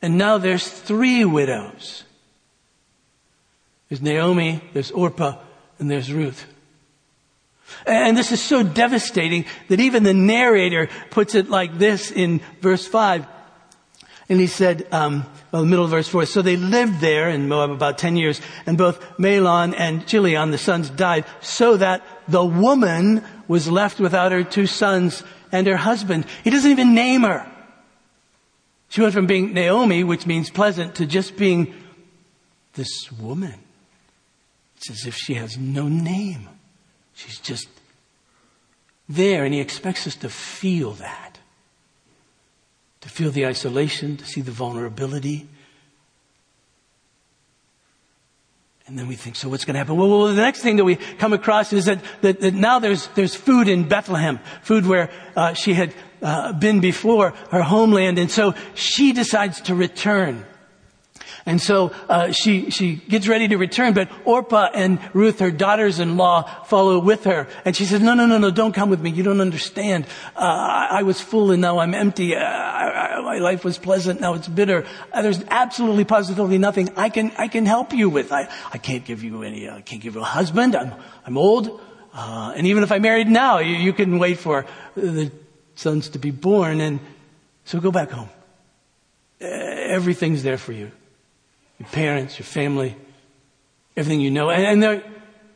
And 0.00 0.16
now 0.16 0.38
there's 0.38 0.66
three 0.66 1.26
widows. 1.26 2.04
There's 3.90 4.00
Naomi, 4.00 4.62
there's 4.72 4.90
Orpah, 4.90 5.36
and 5.78 5.90
there's 5.90 6.10
Ruth. 6.10 6.46
And 7.86 8.16
this 8.16 8.32
is 8.32 8.40
so 8.40 8.62
devastating 8.62 9.44
that 9.68 9.78
even 9.78 10.04
the 10.04 10.14
narrator 10.14 10.88
puts 11.10 11.34
it 11.34 11.50
like 11.50 11.76
this 11.76 12.10
in 12.10 12.40
verse 12.62 12.86
5. 12.86 13.26
And 14.28 14.40
he 14.40 14.46
said, 14.46 14.86
um, 14.90 15.26
well, 15.52 15.62
the 15.62 15.68
middle 15.68 15.84
of 15.84 15.90
verse 15.90 16.08
4, 16.08 16.24
so 16.26 16.40
they 16.40 16.56
lived 16.56 17.00
there 17.00 17.28
in 17.28 17.48
Moab 17.48 17.70
about 17.70 17.98
10 17.98 18.16
years, 18.16 18.40
and 18.64 18.78
both 18.78 18.98
Mahlon 19.18 19.74
and 19.76 20.06
Chilion, 20.06 20.50
the 20.50 20.58
sons, 20.58 20.88
died, 20.88 21.26
so 21.40 21.76
that 21.76 22.02
the 22.26 22.44
woman 22.44 23.22
was 23.48 23.70
left 23.70 24.00
without 24.00 24.32
her 24.32 24.42
two 24.42 24.66
sons 24.66 25.22
and 25.52 25.66
her 25.66 25.76
husband. 25.76 26.24
He 26.42 26.50
doesn't 26.50 26.70
even 26.70 26.94
name 26.94 27.22
her. 27.22 27.46
She 28.88 29.02
went 29.02 29.12
from 29.12 29.26
being 29.26 29.52
Naomi, 29.52 30.04
which 30.04 30.26
means 30.26 30.50
pleasant, 30.50 30.94
to 30.96 31.06
just 31.06 31.36
being 31.36 31.74
this 32.74 33.12
woman. 33.12 33.54
It's 34.76 34.90
as 34.90 35.06
if 35.06 35.16
she 35.16 35.34
has 35.34 35.58
no 35.58 35.88
name. 35.88 36.48
She's 37.12 37.38
just 37.38 37.68
there, 39.06 39.44
and 39.44 39.52
he 39.52 39.60
expects 39.60 40.06
us 40.06 40.16
to 40.16 40.30
feel 40.30 40.92
that 40.92 41.33
to 43.04 43.10
feel 43.10 43.30
the 43.30 43.44
isolation, 43.44 44.16
to 44.16 44.24
see 44.24 44.40
the 44.40 44.50
vulnerability. 44.50 45.46
And 48.86 48.98
then 48.98 49.08
we 49.08 49.14
think, 49.14 49.36
so 49.36 49.50
what's 49.50 49.66
going 49.66 49.74
to 49.74 49.78
happen? 49.78 49.96
Well, 49.98 50.08
well, 50.08 50.26
the 50.28 50.40
next 50.40 50.62
thing 50.62 50.76
that 50.76 50.84
we 50.84 50.96
come 50.96 51.34
across 51.34 51.74
is 51.74 51.84
that, 51.84 52.00
that, 52.22 52.40
that 52.40 52.54
now 52.54 52.78
there's, 52.78 53.08
there's 53.08 53.34
food 53.34 53.68
in 53.68 53.88
Bethlehem, 53.88 54.40
food 54.62 54.86
where 54.86 55.10
uh, 55.36 55.52
she 55.52 55.74
had 55.74 55.92
uh, 56.22 56.54
been 56.54 56.80
before, 56.80 57.32
her 57.50 57.60
homeland. 57.60 58.18
And 58.18 58.30
so 58.30 58.54
she 58.74 59.12
decides 59.12 59.60
to 59.62 59.74
return. 59.74 60.46
And 61.46 61.60
so 61.60 61.92
uh, 62.08 62.32
she 62.32 62.70
she 62.70 62.96
gets 62.96 63.28
ready 63.28 63.48
to 63.48 63.58
return, 63.58 63.92
but 63.92 64.08
Orpah 64.24 64.70
and 64.72 64.98
Ruth, 65.12 65.40
her 65.40 65.50
daughters-in-law, 65.50 66.64
follow 66.64 66.98
with 66.98 67.24
her, 67.24 67.48
and 67.66 67.76
she 67.76 67.84
says, 67.84 68.00
"No, 68.00 68.14
no, 68.14 68.24
no, 68.24 68.38
no! 68.38 68.50
Don't 68.50 68.72
come 68.72 68.88
with 68.88 69.00
me. 69.00 69.10
You 69.10 69.22
don't 69.22 69.42
understand. 69.42 70.06
Uh, 70.34 70.40
I, 70.40 70.88
I, 70.90 71.02
was 71.02 71.20
full, 71.20 71.50
and 71.50 71.60
now 71.60 71.80
I'm 71.80 71.92
empty. 71.92 72.34
Uh, 72.34 72.40
I, 72.40 73.18
I, 73.18 73.20
my 73.20 73.38
life 73.38 73.62
was 73.62 73.76
pleasant, 73.76 74.22
now 74.22 74.32
it's 74.32 74.48
bitter. 74.48 74.86
Uh, 75.12 75.20
there's 75.20 75.44
absolutely, 75.48 76.04
positively 76.04 76.56
nothing 76.56 76.88
I 76.96 77.10
can 77.10 77.30
I 77.36 77.48
can 77.48 77.66
help 77.66 77.92
you 77.92 78.08
with. 78.08 78.32
I 78.32 78.48
I 78.72 78.78
can't 78.78 79.04
give 79.04 79.22
you 79.22 79.42
any. 79.42 79.68
I 79.68 79.82
can't 79.82 80.00
give 80.00 80.14
you 80.14 80.22
a 80.22 80.24
husband. 80.24 80.74
I'm 80.74 80.94
I'm 81.26 81.36
old, 81.36 81.78
uh, 82.14 82.54
and 82.56 82.66
even 82.66 82.82
if 82.82 82.90
I 82.90 83.00
married 83.00 83.28
now, 83.28 83.58
you, 83.58 83.76
you 83.76 83.92
can 83.92 84.18
wait 84.18 84.38
for 84.38 84.64
the 84.96 85.30
sons 85.74 86.08
to 86.10 86.18
be 86.18 86.30
born, 86.30 86.80
and 86.80 87.00
so 87.66 87.80
go 87.80 87.90
back 87.90 88.10
home. 88.10 88.30
Everything's 89.40 90.42
there 90.42 90.56
for 90.56 90.72
you." 90.72 90.90
Your 91.84 91.92
parents, 91.92 92.38
your 92.38 92.46
family, 92.46 92.96
everything 93.96 94.20
you 94.20 94.30
know. 94.30 94.50
And, 94.50 94.64
and 94.64 94.82
there 94.82 95.02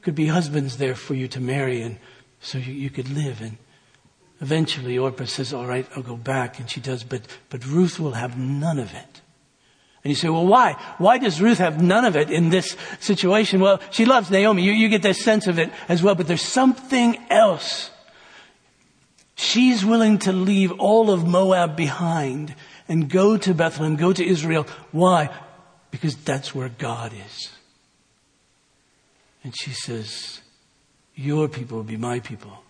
could 0.03 0.15
be 0.15 0.27
husbands 0.27 0.77
there 0.77 0.95
for 0.95 1.15
you 1.15 1.29
to 1.29 1.41
marry 1.41 1.81
and 1.81 1.99
so 2.41 2.59
you, 2.59 2.73
you 2.73 2.91
could 2.91 3.09
live. 3.09 3.41
And 3.41 3.57
eventually 4.41 4.99
Orpah 4.99 5.25
says, 5.25 5.53
all 5.53 5.67
right, 5.67 5.87
I'll 5.97 6.03
go 6.03 6.17
back. 6.17 6.61
And 6.61 6.71
she 6.71 6.81
does, 6.81 7.03
but, 7.03 7.23
but 7.51 7.65
Ruth 7.67 7.99
will 7.99 8.13
have 8.13 8.39
none 8.39 8.79
of 8.79 8.95
it. 8.95 9.23
And 10.05 10.11
you 10.11 10.15
say, 10.15 10.29
well, 10.29 10.47
why? 10.47 10.75
Why 10.99 11.19
does 11.19 11.41
Ruth 11.41 11.59
have 11.59 11.83
none 11.83 12.05
of 12.05 12.17
it 12.17 12.31
in 12.31 12.51
this 12.51 12.77
situation? 13.01 13.61
Well, 13.61 13.81
she 13.91 14.05
loves 14.05 14.31
Naomi. 14.31 14.63
You, 14.63 14.73
you 14.73 14.89
get 14.89 15.03
that 15.03 15.17
sense 15.17 15.47
of 15.47 15.59
it 15.59 15.71
as 15.89 16.03
well, 16.03 16.15
but 16.15 16.29
there's 16.29 16.43
something 16.43 17.19
else. 17.31 17.91
She's 19.35 19.85
willing 19.85 20.19
to 20.21 20.33
leave 20.33 20.73
all 20.79 21.11
of 21.11 21.27
Moab 21.27 21.77
behind 21.77 22.55
and 22.89 23.09
go 23.11 23.37
to 23.37 23.55
Bethlehem, 23.55 23.97
go 23.97 24.13
to 24.13 24.25
Israel. 24.25 24.67
Why? 24.93 25.31
Because 25.91 26.17
that's 26.17 26.55
where 26.55 26.69
God 26.69 27.13
is. 27.13 27.51
And 29.45 29.57
she 29.57 29.71
says, 29.71 30.41
Your 31.15 31.49
people 31.49 31.79
will 31.79 31.85
be 31.85 31.97
my 31.97 32.21
people. 32.21 32.63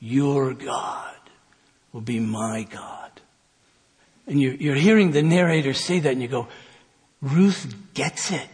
Your 0.00 0.54
God 0.54 1.16
will 1.92 2.00
be 2.00 2.20
my 2.20 2.66
God. 2.70 3.10
And 4.26 4.40
you're, 4.40 4.54
you're 4.54 4.74
hearing 4.74 5.10
the 5.10 5.22
narrator 5.22 5.74
say 5.74 5.98
that, 6.00 6.12
and 6.12 6.22
you 6.22 6.28
go, 6.28 6.48
Ruth 7.20 7.74
gets 7.94 8.30
it. 8.30 8.48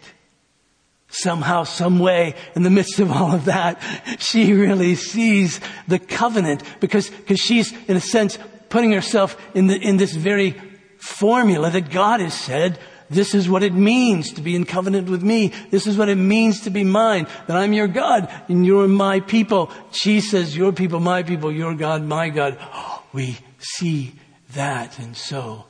Somehow, 1.11 1.65
some 1.65 1.99
way, 1.99 2.35
in 2.55 2.63
the 2.63 2.71
midst 2.71 2.99
of 2.99 3.11
all 3.11 3.35
of 3.35 3.47
that, 3.47 3.81
she 4.19 4.53
really 4.53 4.95
sees 4.95 5.59
the 5.87 5.99
covenant 5.99 6.63
because, 6.81 7.09
because 7.09 7.39
she's, 7.39 7.73
in 7.89 7.97
a 7.97 8.01
sense, 8.01 8.39
putting 8.69 8.93
herself 8.93 9.41
in, 9.55 9.69
the, 9.69 9.77
in 9.77 9.97
this 9.97 10.15
very 10.15 10.61
formula 10.99 11.71
that 11.71 11.91
God 11.91 12.21
has 12.21 12.35
said 12.35 12.79
this 13.11 13.35
is 13.35 13.49
what 13.49 13.63
it 13.63 13.73
means 13.73 14.33
to 14.35 14.43
be 14.43 14.55
in 14.55 14.65
covenant 14.65 15.09
with 15.09 15.23
me. 15.23 15.53
This 15.71 15.87
is 15.87 15.97
what 15.97 16.09
it 16.09 16.17
means 16.17 16.61
to 16.63 16.71
be 16.71 16.85
mine, 16.85 17.27
that 17.47 17.57
I'm 17.57 17.73
your 17.73 17.89
God 17.89 18.29
and 18.49 18.67
you're 18.67 18.89
my 18.89 19.21
people. 19.21 19.71
She 19.93 20.21
says, 20.21 20.57
your 20.57 20.73
people, 20.73 21.01
my 21.01 21.23
people, 21.23 21.51
your 21.51 21.75
God, 21.75 22.03
my 22.03 22.29
God. 22.29 22.59
We 23.11 23.39
see 23.59 24.13
that 24.53 24.99
and 24.99 25.17
so 25.17 25.65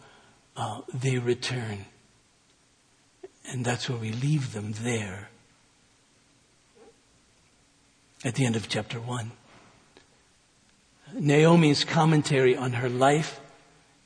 uh, 0.57 0.80
they 0.92 1.18
return. 1.18 1.85
And 3.49 3.64
that's 3.64 3.88
where 3.88 3.97
we 3.97 4.11
leave 4.11 4.52
them 4.52 4.73
there. 4.73 5.28
At 8.25 8.35
the 8.35 8.45
end 8.45 8.57
of 8.57 8.68
chapter 8.68 8.99
one. 8.99 9.30
Naomi's 11.14 11.85
commentary 11.85 12.57
on 12.57 12.73
her 12.73 12.88
life 12.88 13.40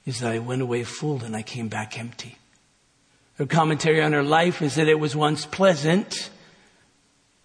is 0.05 0.21
that 0.21 0.33
I 0.33 0.39
went 0.39 0.61
away 0.61 0.85
full 0.85 1.25
and 1.25 1.35
I 1.35 1.43
came 1.43 1.69
back 1.69 1.99
empty. 1.99 2.37
Her 3.43 3.47
commentary 3.47 4.01
on 4.01 4.13
her 4.13 4.23
life 4.23 4.63
is 4.63 4.77
that 4.77 4.87
it 4.87 5.01
was 5.01 5.17
once 5.17 5.47
pleasant, 5.47 6.31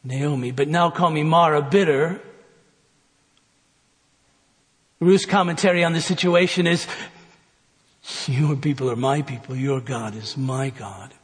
Naomi, 0.04 0.52
but 0.52 0.68
now 0.68 0.92
call 0.92 1.10
me 1.10 1.24
Mara, 1.24 1.60
bitter. 1.60 2.22
Ruth's 5.00 5.26
commentary 5.26 5.84
on 5.84 5.94
the 5.94 6.02
situation 6.02 6.68
is, 6.68 6.86
your 8.28 8.56
people 8.56 8.92
are 8.92 8.96
my 8.96 9.24
people, 9.24 9.56
your 9.56 9.82
God 9.82 10.14
is 10.14 10.38
my 10.38 10.70
God. 10.70 11.16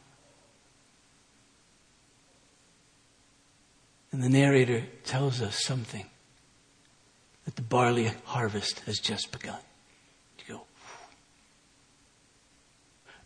And 4.10 4.24
the 4.24 4.28
narrator 4.28 4.82
tells 5.04 5.40
us 5.40 5.62
something 5.62 6.06
that 7.44 7.54
the 7.54 7.62
barley 7.62 8.10
harvest 8.24 8.80
has 8.86 8.98
just 8.98 9.30
begun. 9.30 9.60
You 10.40 10.54
go, 10.56 10.62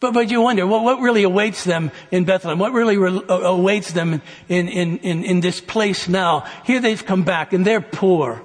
but, 0.00 0.14
but 0.14 0.30
you 0.30 0.40
wonder, 0.40 0.66
what, 0.66 0.84
what 0.84 1.00
really 1.00 1.24
awaits 1.24 1.64
them 1.64 1.90
in 2.10 2.24
Bethlehem? 2.24 2.58
What 2.58 2.72
really 2.72 2.96
re- 2.96 3.22
uh, 3.28 3.34
awaits 3.34 3.92
them 3.92 4.22
in, 4.48 4.68
in, 4.68 4.98
in, 4.98 5.24
in 5.24 5.40
this 5.40 5.60
place 5.60 6.08
now? 6.08 6.46
Here 6.64 6.80
they've 6.80 7.04
come 7.04 7.24
back 7.24 7.52
and 7.52 7.64
they're 7.64 7.80
poor. 7.80 8.42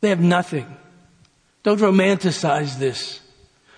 They 0.00 0.08
have 0.08 0.20
nothing. 0.20 0.76
Don't 1.62 1.80
romanticize 1.80 2.78
this. 2.78 3.20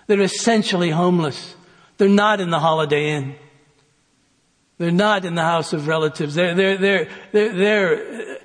They're 0.06 0.20
essentially 0.20 0.90
homeless. 0.90 1.54
They're 1.98 2.08
not 2.08 2.40
in 2.40 2.50
the 2.50 2.60
Holiday 2.60 3.10
Inn. 3.10 3.36
They're 4.78 4.90
not 4.90 5.24
in 5.24 5.34
the 5.34 5.42
house 5.42 5.72
of 5.72 5.88
relatives. 5.88 6.34
They're, 6.34 6.54
they're, 6.54 6.76
they're, 6.76 7.08
they're, 7.32 7.54
they're, 7.54 8.38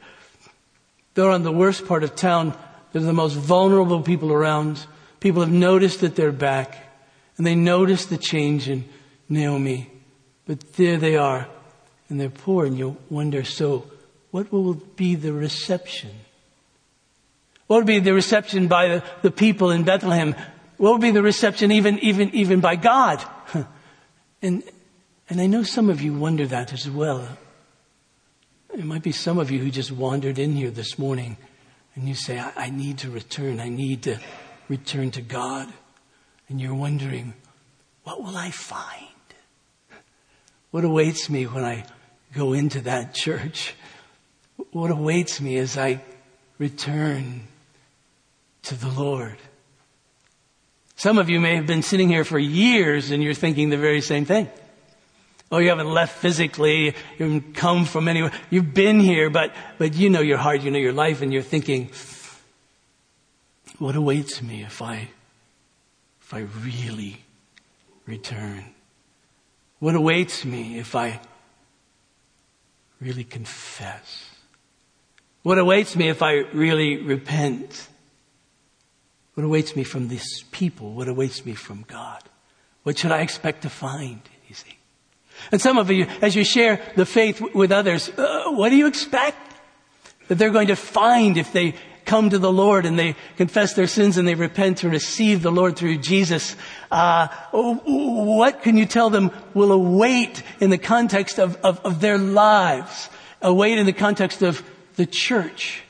they're 1.14 1.30
on 1.30 1.44
the 1.44 1.52
worst 1.52 1.88
part 1.88 2.04
of 2.04 2.16
town. 2.16 2.58
They're 2.92 3.02
the 3.02 3.14
most 3.14 3.34
vulnerable 3.34 4.02
people 4.02 4.32
around. 4.32 4.86
People 5.22 5.42
have 5.42 5.52
noticed 5.52 6.02
that 6.02 6.18
they're 6.18 6.34
back. 6.34 6.78
And 7.38 7.48
they 7.48 7.56
notice 7.56 8.06
the 8.06 8.18
change 8.18 8.68
in 8.68 8.84
Naomi. 9.30 9.90
But 10.46 10.74
there 10.74 10.98
they 10.98 11.16
are. 11.16 11.48
And 12.10 12.20
they're 12.20 12.30
poor. 12.30 12.66
And 12.66 12.78
you 12.78 12.98
wonder, 13.10 13.46
so 13.46 13.90
what 14.32 14.52
will 14.52 14.74
be 14.74 15.16
the 15.16 15.32
reception? 15.32 16.12
What 17.68 17.78
would 17.78 17.86
be 17.86 18.00
the 18.00 18.14
reception 18.14 18.68
by 18.68 18.88
the, 18.88 19.04
the 19.22 19.32
people 19.32 19.72
in 19.72 19.84
Bethlehem? 19.84 20.36
What 20.76 20.92
would 20.92 21.02
be 21.02 21.12
the 21.12 21.22
reception 21.22 21.72
even, 21.72 22.00
even, 22.00 22.32
even 22.36 22.60
by 22.60 22.76
God? 22.76 23.24
and, 24.42 24.64
and 25.30 25.40
I 25.40 25.46
know 25.46 25.64
some 25.64 25.90
of 25.90 26.02
you 26.02 26.14
wonder 26.14 26.46
that 26.48 26.74
as 26.74 26.90
well. 26.90 27.38
It 28.74 28.84
might 28.84 29.04
be 29.04 29.12
some 29.12 29.38
of 29.38 29.52
you 29.52 29.60
who 29.60 29.70
just 29.70 29.92
wandered 29.92 30.40
in 30.40 30.54
here 30.54 30.72
this 30.72 30.98
morning 30.98 31.38
and 31.96 32.08
you 32.08 32.16
say, 32.16 32.40
I, 32.40 32.52
I 32.56 32.70
need 32.70 33.00
to 33.00 33.10
return. 33.10 33.60
I 33.60 33.70
need 33.70 34.04
to 34.04 34.20
return 34.72 35.12
to 35.12 35.22
God. 35.22 35.68
And 36.48 36.62
you're 36.62 36.74
wondering, 36.74 37.34
what 38.06 38.24
will 38.24 38.38
I 38.38 38.52
find? 38.52 39.06
What 40.72 40.86
awaits 40.86 41.30
me 41.30 41.44
when 41.46 41.66
I 41.66 41.84
go 42.34 42.54
into 42.54 42.80
that 42.82 43.14
church? 43.14 43.76
What 44.72 44.90
awaits 44.90 45.42
me 45.42 45.58
as 45.58 45.78
I 45.78 46.02
return 46.58 47.48
to 48.64 48.76
the 48.76 48.88
Lord? 48.88 49.38
Some 50.96 51.18
of 51.18 51.30
you 51.30 51.42
may 51.42 51.58
have 51.58 51.68
been 51.68 51.84
sitting 51.84 52.08
here 52.08 52.24
for 52.24 52.40
years 52.40 53.12
and 53.12 53.22
you're 53.22 53.34
thinking 53.34 53.70
the 53.70 53.78
very 53.78 54.00
same 54.00 54.24
thing. 54.24 54.50
Oh, 55.52 55.58
you 55.58 55.68
haven't 55.68 55.92
left 55.92 56.18
physically. 56.20 56.86
You 56.86 56.94
haven't 57.18 57.56
come 57.56 57.84
from 57.84 58.08
anywhere. 58.08 58.32
You've 58.50 58.74
been 58.74 59.02
here, 59.02 59.30
but, 59.30 59.54
but 59.78 59.96
you 59.96 60.10
know 60.10 60.22
your 60.22 60.38
heart, 60.38 60.62
you 60.62 60.72
know 60.72 60.80
your 60.80 60.94
life, 60.94 61.22
and 61.22 61.34
you're 61.34 61.42
thinking, 61.42 61.90
what 63.82 63.96
awaits 63.96 64.44
me 64.44 64.62
if 64.62 64.80
I, 64.80 65.10
if 66.22 66.34
I 66.36 66.42
really 66.64 67.18
return? 68.06 68.64
What 69.80 69.96
awaits 69.96 70.46
me 70.46 70.78
if 70.78 70.96
I 70.96 71.20
really 73.00 73.24
confess? 73.24 74.30
What 75.42 75.58
awaits 75.58 75.96
me 75.96 76.10
if 76.10 76.22
I 76.22 76.34
really 76.54 76.98
repent? 76.98 77.88
What 79.34 79.46
awaits 79.46 79.76
me 79.76 79.84
from 79.84 80.10
this 80.10 80.44
people? 80.52 80.94
What 80.94 81.08
awaits 81.08 81.44
me 81.44 81.56
from 81.56 81.84
God? 81.88 82.22
What 82.84 83.00
should 83.00 83.12
I 83.12 83.22
expect 83.22 83.64
to 83.64 83.70
find? 83.72 84.22
You 84.48 84.54
see. 84.54 84.78
And 85.52 85.60
some 85.60 85.80
of 85.80 85.90
you, 85.90 86.06
as 86.22 86.36
you 86.36 86.44
share 86.44 86.80
the 86.96 87.08
faith 87.08 87.42
with 87.56 87.72
others, 87.72 88.10
uh, 88.10 88.52
what 88.52 88.70
do 88.70 88.76
you 88.76 88.86
expect 88.86 89.40
that 90.28 90.36
they're 90.36 90.52
going 90.52 90.68
to 90.68 90.76
find 90.76 91.36
if 91.36 91.52
they 91.52 91.74
come 92.06 92.30
to 92.30 92.40
the 92.40 92.52
Lord 92.52 92.86
and 92.86 92.98
they 92.98 93.16
confess 93.38 93.74
their 93.74 93.88
sins 93.88 94.18
and 94.18 94.28
they 94.28 94.36
repent 94.36 94.84
and 94.84 94.92
receive 94.92 95.42
the 95.42 95.52
Lord 95.52 95.76
through 95.76 95.98
Jesus? 95.98 96.56
Uh, 96.90 97.28
what 97.52 98.62
can 98.64 98.78
you 98.78 98.86
tell 98.86 99.10
them 99.10 99.32
will 99.54 99.72
await 99.72 100.44
in 100.60 100.70
the 100.70 100.78
context 100.78 101.40
of, 101.40 101.56
of, 101.58 101.80
of 101.86 102.02
their 102.02 102.18
lives? 102.18 103.10
Await 103.42 103.78
in 103.78 103.86
the 103.86 103.94
context 103.94 104.42
of 104.42 104.64
the 104.96 105.06
church? 105.06 105.84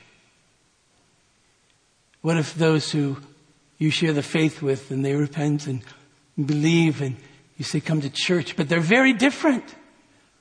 What 2.20 2.36
if 2.36 2.54
those 2.54 2.92
who 2.92 3.16
you 3.78 3.90
share 3.90 4.12
the 4.12 4.22
faith 4.22 4.62
with 4.62 4.90
and 4.90 5.04
they 5.04 5.14
repent 5.14 5.66
and 5.66 5.82
believe 6.36 7.02
and 7.02 7.16
you 7.56 7.64
say 7.64 7.80
come 7.80 8.00
to 8.00 8.10
church, 8.10 8.56
but 8.56 8.68
they're 8.68 8.80
very 8.80 9.12
different 9.12 9.64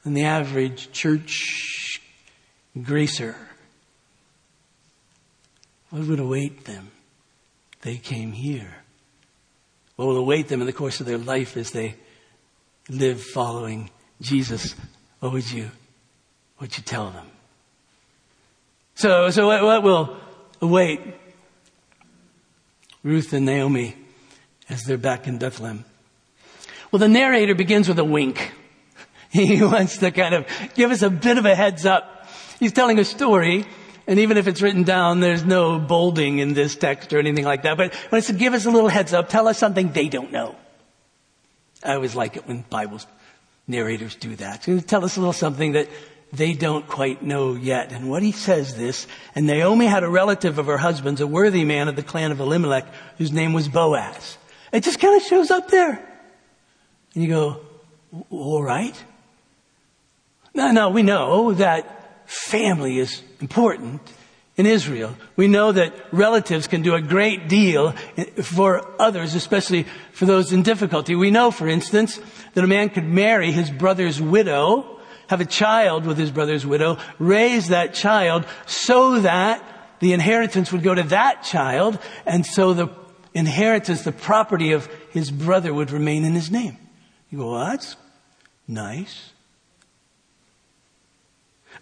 than 0.04 0.14
the 0.14 0.24
average 0.24 0.92
church 0.92 2.02
gracer. 2.82 3.36
What 5.92 6.08
would 6.08 6.20
await 6.20 6.66
them? 6.66 6.90
They 7.82 7.98
came 7.98 8.32
here. 8.32 8.76
What 9.98 10.08
will 10.08 10.18
await 10.18 10.48
them 10.48 10.62
in 10.62 10.66
the 10.66 10.74
course 10.74 11.00
of 11.00 11.06
their 11.06 11.18
life 11.18 11.58
as 11.58 11.72
they 11.72 11.96
live 12.90 13.22
following 13.22 13.90
Jesus? 14.22 14.74
What 15.20 15.34
would 15.34 15.52
you, 15.52 15.66
what 16.56 16.70
would 16.70 16.78
you 16.78 16.84
tell 16.84 17.12
them? 17.12 17.28
So, 18.96 19.30
so 19.32 19.48
what, 19.48 19.64
what 19.64 19.84
will 19.84 20.18
await 20.62 21.02
Ruth 23.04 23.34
and 23.34 23.46
Naomi 23.46 23.96
as 24.70 24.84
they're 24.84 24.98
back 24.98 25.28
in 25.28 25.38
Bethlehem? 25.38 25.86
Well, 26.92 27.00
the 27.00 27.08
narrator 27.08 27.56
begins 27.56 27.88
with 27.88 28.00
a 28.00 28.06
wink. 28.06 28.54
He 29.32 29.64
wants 29.64 29.98
to 30.00 30.12
kind 30.12 30.36
of 30.36 30.46
give 30.76 30.92
us 30.92 31.04
a 31.04 31.10
bit 31.10 31.38
of 31.38 31.46
a 31.46 31.56
heads 31.56 31.86
up. 31.86 32.28
He's 32.60 32.74
telling 32.74 33.00
a 33.00 33.06
story, 33.06 33.66
and 34.08 34.20
even 34.20 34.38
if 34.38 34.48
it's 34.48 34.62
written 34.62 34.84
down, 34.84 35.20
there's 35.20 35.46
no 35.46 35.80
bolding 35.80 36.40
in 36.40 36.54
this 36.54 36.76
text 36.76 37.14
or 37.14 37.20
anything 37.20 37.46
like 37.46 37.64
that. 37.64 37.78
But 37.78 37.94
when 38.10 38.20
it's 38.20 38.28
to 38.28 38.34
give 38.34 38.54
us 38.54 38.66
a 38.66 38.72
little 38.72 38.90
heads 38.90 39.14
up, 39.14 39.30
tell 39.30 39.48
us 39.48 39.58
something 39.58 39.92
they 39.92 40.10
don't 40.10 40.32
know. 40.32 40.56
I 41.84 41.96
always 41.96 42.16
like 42.16 42.38
it 42.38 42.48
when 42.48 42.62
Bible 42.70 43.00
narrators 43.68 44.16
do 44.16 44.36
that. 44.38 44.68
Tell 44.88 45.06
us 45.06 45.18
a 45.18 45.20
little 45.20 45.34
something 45.34 45.74
that 45.74 45.88
they 46.34 46.54
don't 46.54 46.88
quite 46.88 47.22
know 47.24 47.56
yet. 47.56 47.92
And 47.92 48.10
what 48.10 48.24
he 48.24 48.32
says 48.32 48.76
this, 48.76 49.08
and 49.36 49.48
Naomi 49.48 49.86
had 49.86 50.04
a 50.04 50.10
relative 50.10 50.60
of 50.60 50.68
her 50.68 50.78
husband's, 50.78 51.22
a 51.22 51.28
worthy 51.28 51.66
man 51.66 51.88
of 51.88 51.96
the 51.96 52.04
clan 52.04 52.32
of 52.32 52.40
Elimelech, 52.40 52.86
whose 53.18 53.32
name 53.32 53.54
was 53.54 53.68
Boaz. 53.68 54.38
It 54.72 54.84
just 54.84 55.00
kind 55.00 55.16
of 55.16 55.28
shows 55.28 55.52
up 55.52 55.70
there. 55.70 56.08
And 57.14 57.24
you 57.24 57.30
go, 57.30 57.62
all 58.30 58.64
right. 58.64 58.96
No, 60.54 60.72
no, 60.72 60.90
we 60.90 61.04
know 61.04 61.54
that 61.54 62.30
family 62.30 62.98
is 63.00 63.22
important 63.42 64.02
in 64.58 64.66
Israel. 64.66 65.16
We 65.36 65.48
know 65.48 65.72
that 65.72 65.94
relatives 66.12 66.68
can 66.68 66.82
do 66.82 66.94
a 66.94 67.02
great 67.02 67.50
deal 67.50 67.92
for 68.44 68.86
others, 69.02 69.34
especially 69.36 69.86
for 70.12 70.26
those 70.26 70.54
in 70.54 70.64
difficulty. 70.64 71.16
We 71.16 71.32
know, 71.32 71.52
for 71.52 71.68
instance, 71.68 72.20
that 72.54 72.64
a 72.64 72.68
man 72.68 72.90
could 72.90 73.06
marry 73.06 73.52
his 73.52 73.70
brother's 73.70 74.22
widow, 74.22 75.00
have 75.28 75.42
a 75.42 75.46
child 75.46 76.06
with 76.06 76.18
his 76.18 76.32
brother's 76.32 76.66
widow, 76.66 76.98
raise 77.18 77.70
that 77.70 77.94
child 77.94 78.46
so 78.66 79.20
that 79.20 79.64
the 80.00 80.14
inheritance 80.14 80.72
would 80.72 80.84
go 80.84 80.94
to 80.94 81.04
that 81.04 81.44
child, 81.44 82.00
and 82.26 82.46
so 82.46 82.74
the 82.74 82.90
inheritance, 83.34 84.04
the 84.04 84.12
property 84.12 84.74
of 84.74 84.88
his 85.12 85.32
brother 85.32 85.74
would 85.74 85.92
remain 85.92 86.26
in 86.26 86.34
his 86.34 86.52
name. 86.52 86.78
You 87.30 87.38
go, 87.38 87.52
well, 87.54 87.66
that's 87.66 87.96
nice. 88.68 89.31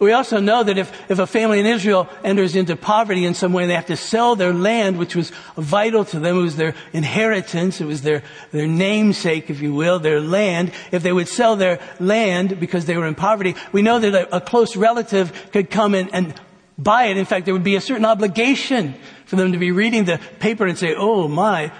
We 0.00 0.12
also 0.12 0.40
know 0.40 0.64
that 0.64 0.78
if, 0.78 1.10
if 1.10 1.18
a 1.18 1.26
family 1.26 1.60
in 1.60 1.66
Israel 1.66 2.08
enters 2.24 2.56
into 2.56 2.74
poverty 2.74 3.24
in 3.26 3.34
some 3.34 3.52
way, 3.52 3.66
they 3.66 3.74
have 3.74 3.86
to 3.86 3.96
sell 3.96 4.34
their 4.34 4.52
land, 4.52 4.98
which 4.98 5.14
was 5.14 5.30
vital 5.56 6.04
to 6.06 6.18
them. 6.18 6.38
It 6.38 6.42
was 6.42 6.56
their 6.56 6.74
inheritance. 6.92 7.80
It 7.80 7.84
was 7.84 8.02
their, 8.02 8.22
their 8.50 8.66
namesake, 8.66 9.50
if 9.50 9.60
you 9.60 9.74
will, 9.74 9.98
their 9.98 10.20
land. 10.20 10.72
If 10.90 11.02
they 11.02 11.12
would 11.12 11.28
sell 11.28 11.54
their 11.54 11.78
land 12.00 12.58
because 12.58 12.86
they 12.86 12.96
were 12.96 13.06
in 13.06 13.14
poverty, 13.14 13.54
we 13.72 13.82
know 13.82 13.98
that 13.98 14.14
a, 14.14 14.36
a 14.36 14.40
close 14.40 14.74
relative 14.74 15.50
could 15.52 15.70
come 15.70 15.94
in 15.94 16.08
and 16.10 16.34
buy 16.78 17.04
it. 17.04 17.18
In 17.18 17.26
fact, 17.26 17.44
there 17.44 17.54
would 17.54 17.62
be 17.62 17.76
a 17.76 17.80
certain 17.80 18.06
obligation 18.06 18.94
for 19.26 19.36
them 19.36 19.52
to 19.52 19.58
be 19.58 19.70
reading 19.70 20.06
the 20.06 20.18
paper 20.38 20.66
and 20.66 20.78
say, 20.78 20.94
oh 20.96 21.28
my, 21.28 21.70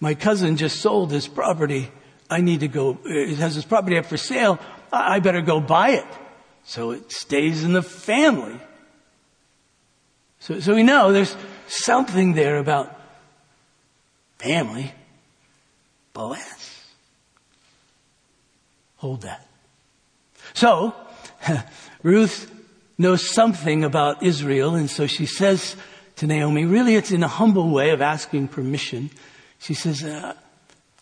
my 0.00 0.14
cousin 0.14 0.56
just 0.56 0.80
sold 0.80 1.12
his 1.12 1.28
property 1.28 1.92
I 2.32 2.40
need 2.40 2.60
to 2.60 2.68
go, 2.68 2.98
it 3.04 3.36
has 3.38 3.54
his 3.54 3.66
property 3.66 3.98
up 3.98 4.06
for 4.06 4.16
sale. 4.16 4.58
I 4.90 5.20
better 5.20 5.42
go 5.42 5.60
buy 5.60 5.90
it. 5.90 6.06
So 6.64 6.92
it 6.92 7.10
stays 7.12 7.64
in 7.64 7.72
the 7.72 7.82
family. 7.82 8.60
So, 10.40 10.60
so 10.60 10.74
we 10.74 10.82
know 10.82 11.12
there's 11.12 11.36
something 11.68 12.32
there 12.32 12.58
about 12.58 12.98
family. 14.38 14.92
Boaz. 16.12 16.84
Hold 18.96 19.22
that. 19.22 19.46
So, 20.54 20.94
Ruth 22.02 22.50
knows 22.98 23.28
something 23.28 23.84
about 23.84 24.22
Israel, 24.22 24.74
and 24.74 24.90
so 24.90 25.06
she 25.06 25.26
says 25.26 25.76
to 26.16 26.26
Naomi, 26.26 26.64
really 26.64 26.94
it's 26.94 27.10
in 27.10 27.22
a 27.22 27.28
humble 27.28 27.70
way 27.70 27.90
of 27.90 28.00
asking 28.02 28.48
permission. 28.48 29.10
She 29.58 29.74
says, 29.74 30.04
uh, 30.04 30.34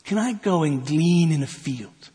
can 0.05 0.19
I 0.19 0.35
go 0.35 0.63
and 0.63 0.87
glean 0.87 1.33
in 1.33 1.43
a 1.43 1.47
field? 1.47 2.10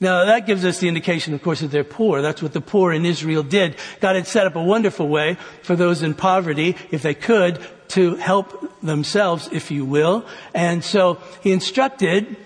Now 0.00 0.24
that 0.24 0.46
gives 0.46 0.64
us 0.64 0.78
the 0.78 0.88
indication, 0.88 1.34
of 1.34 1.42
course, 1.42 1.60
that 1.60 1.70
they're 1.70 1.84
poor. 1.84 2.20
That's 2.20 2.42
what 2.42 2.52
the 2.52 2.60
poor 2.60 2.92
in 2.92 3.06
Israel 3.06 3.42
did. 3.42 3.76
God 4.00 4.16
had 4.16 4.26
set 4.26 4.46
up 4.46 4.56
a 4.56 4.62
wonderful 4.62 5.08
way 5.08 5.36
for 5.62 5.76
those 5.76 6.02
in 6.02 6.14
poverty, 6.14 6.76
if 6.90 7.02
they 7.02 7.14
could, 7.14 7.64
to 7.88 8.16
help 8.16 8.80
themselves, 8.80 9.48
if 9.52 9.70
you 9.70 9.84
will. 9.84 10.26
And 10.52 10.82
so 10.82 11.20
he 11.42 11.52
instructed 11.52 12.36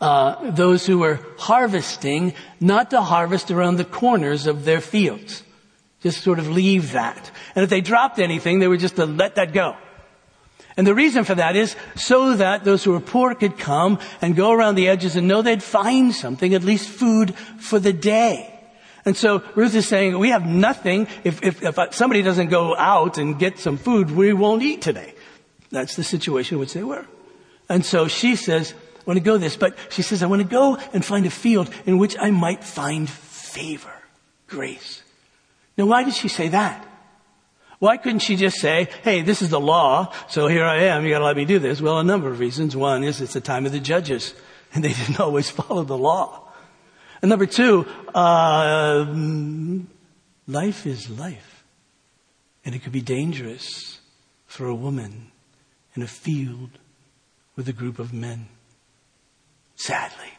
uh, 0.00 0.50
those 0.50 0.84
who 0.84 0.98
were 0.98 1.20
harvesting 1.38 2.34
not 2.60 2.90
to 2.90 3.00
harvest 3.00 3.50
around 3.50 3.76
the 3.76 3.84
corners 3.84 4.46
of 4.46 4.64
their 4.64 4.80
fields. 4.80 5.42
Just 6.02 6.22
sort 6.22 6.38
of 6.38 6.50
leave 6.50 6.92
that. 6.92 7.30
And 7.54 7.62
if 7.62 7.70
they 7.70 7.80
dropped 7.80 8.18
anything, 8.18 8.58
they 8.58 8.68
were 8.68 8.76
just 8.76 8.96
to 8.96 9.06
let 9.06 9.36
that 9.36 9.52
go. 9.52 9.76
And 10.76 10.86
the 10.86 10.94
reason 10.94 11.24
for 11.24 11.34
that 11.34 11.54
is 11.54 11.76
so 11.96 12.34
that 12.36 12.64
those 12.64 12.82
who 12.82 12.94
are 12.94 13.00
poor 13.00 13.34
could 13.34 13.58
come 13.58 13.98
and 14.22 14.34
go 14.34 14.52
around 14.52 14.74
the 14.76 14.88
edges 14.88 15.16
and 15.16 15.28
know 15.28 15.42
they'd 15.42 15.62
find 15.62 16.14
something, 16.14 16.54
at 16.54 16.62
least 16.62 16.88
food 16.88 17.34
for 17.34 17.78
the 17.78 17.92
day. 17.92 18.48
And 19.04 19.16
so 19.16 19.42
Ruth 19.54 19.74
is 19.74 19.88
saying, 19.88 20.18
we 20.18 20.30
have 20.30 20.46
nothing. 20.46 21.08
If, 21.24 21.42
if, 21.42 21.62
if 21.62 21.94
somebody 21.94 22.22
doesn't 22.22 22.48
go 22.48 22.76
out 22.76 23.18
and 23.18 23.38
get 23.38 23.58
some 23.58 23.76
food, 23.76 24.10
we 24.10 24.32
won't 24.32 24.62
eat 24.62 24.80
today. 24.80 25.14
That's 25.70 25.96
the 25.96 26.04
situation 26.04 26.56
in 26.56 26.60
which 26.60 26.72
they 26.72 26.84
were. 26.84 27.06
And 27.68 27.84
so 27.84 28.06
she 28.06 28.36
says, 28.36 28.72
I 28.72 29.02
want 29.06 29.18
to 29.18 29.24
go 29.24 29.38
this, 29.38 29.56
but 29.56 29.76
she 29.90 30.02
says, 30.02 30.22
I 30.22 30.26
want 30.26 30.42
to 30.42 30.48
go 30.48 30.76
and 30.92 31.04
find 31.04 31.26
a 31.26 31.30
field 31.30 31.68
in 31.84 31.98
which 31.98 32.16
I 32.18 32.30
might 32.30 32.62
find 32.62 33.08
favor, 33.10 33.92
grace. 34.46 35.02
Now 35.76 35.86
why 35.86 36.04
did 36.04 36.14
she 36.14 36.28
say 36.28 36.48
that? 36.48 36.86
Why 37.82 37.96
couldn't 37.96 38.20
she 38.20 38.36
just 38.36 38.60
say, 38.60 38.88
hey, 39.02 39.22
this 39.22 39.42
is 39.42 39.50
the 39.50 39.58
law, 39.58 40.14
so 40.28 40.46
here 40.46 40.64
I 40.64 40.84
am, 40.84 41.04
you 41.04 41.10
gotta 41.10 41.24
let 41.24 41.36
me 41.36 41.44
do 41.44 41.58
this? 41.58 41.80
Well, 41.80 41.98
a 41.98 42.04
number 42.04 42.30
of 42.30 42.38
reasons. 42.38 42.76
One 42.76 43.02
is 43.02 43.20
it's 43.20 43.32
the 43.32 43.40
time 43.40 43.66
of 43.66 43.72
the 43.72 43.80
judges, 43.80 44.34
and 44.72 44.84
they 44.84 44.92
didn't 44.92 45.18
always 45.18 45.50
follow 45.50 45.82
the 45.82 45.98
law. 45.98 46.48
And 47.20 47.28
number 47.28 47.44
two, 47.44 47.84
uh, 48.14 49.04
life 50.46 50.86
is 50.86 51.10
life. 51.10 51.64
And 52.64 52.76
it 52.76 52.84
could 52.84 52.92
be 52.92 53.00
dangerous 53.00 53.98
for 54.46 54.68
a 54.68 54.74
woman 54.76 55.32
in 55.96 56.02
a 56.02 56.06
field 56.06 56.78
with 57.56 57.68
a 57.68 57.72
group 57.72 57.98
of 57.98 58.12
men. 58.12 58.46
Sadly. 59.74 60.38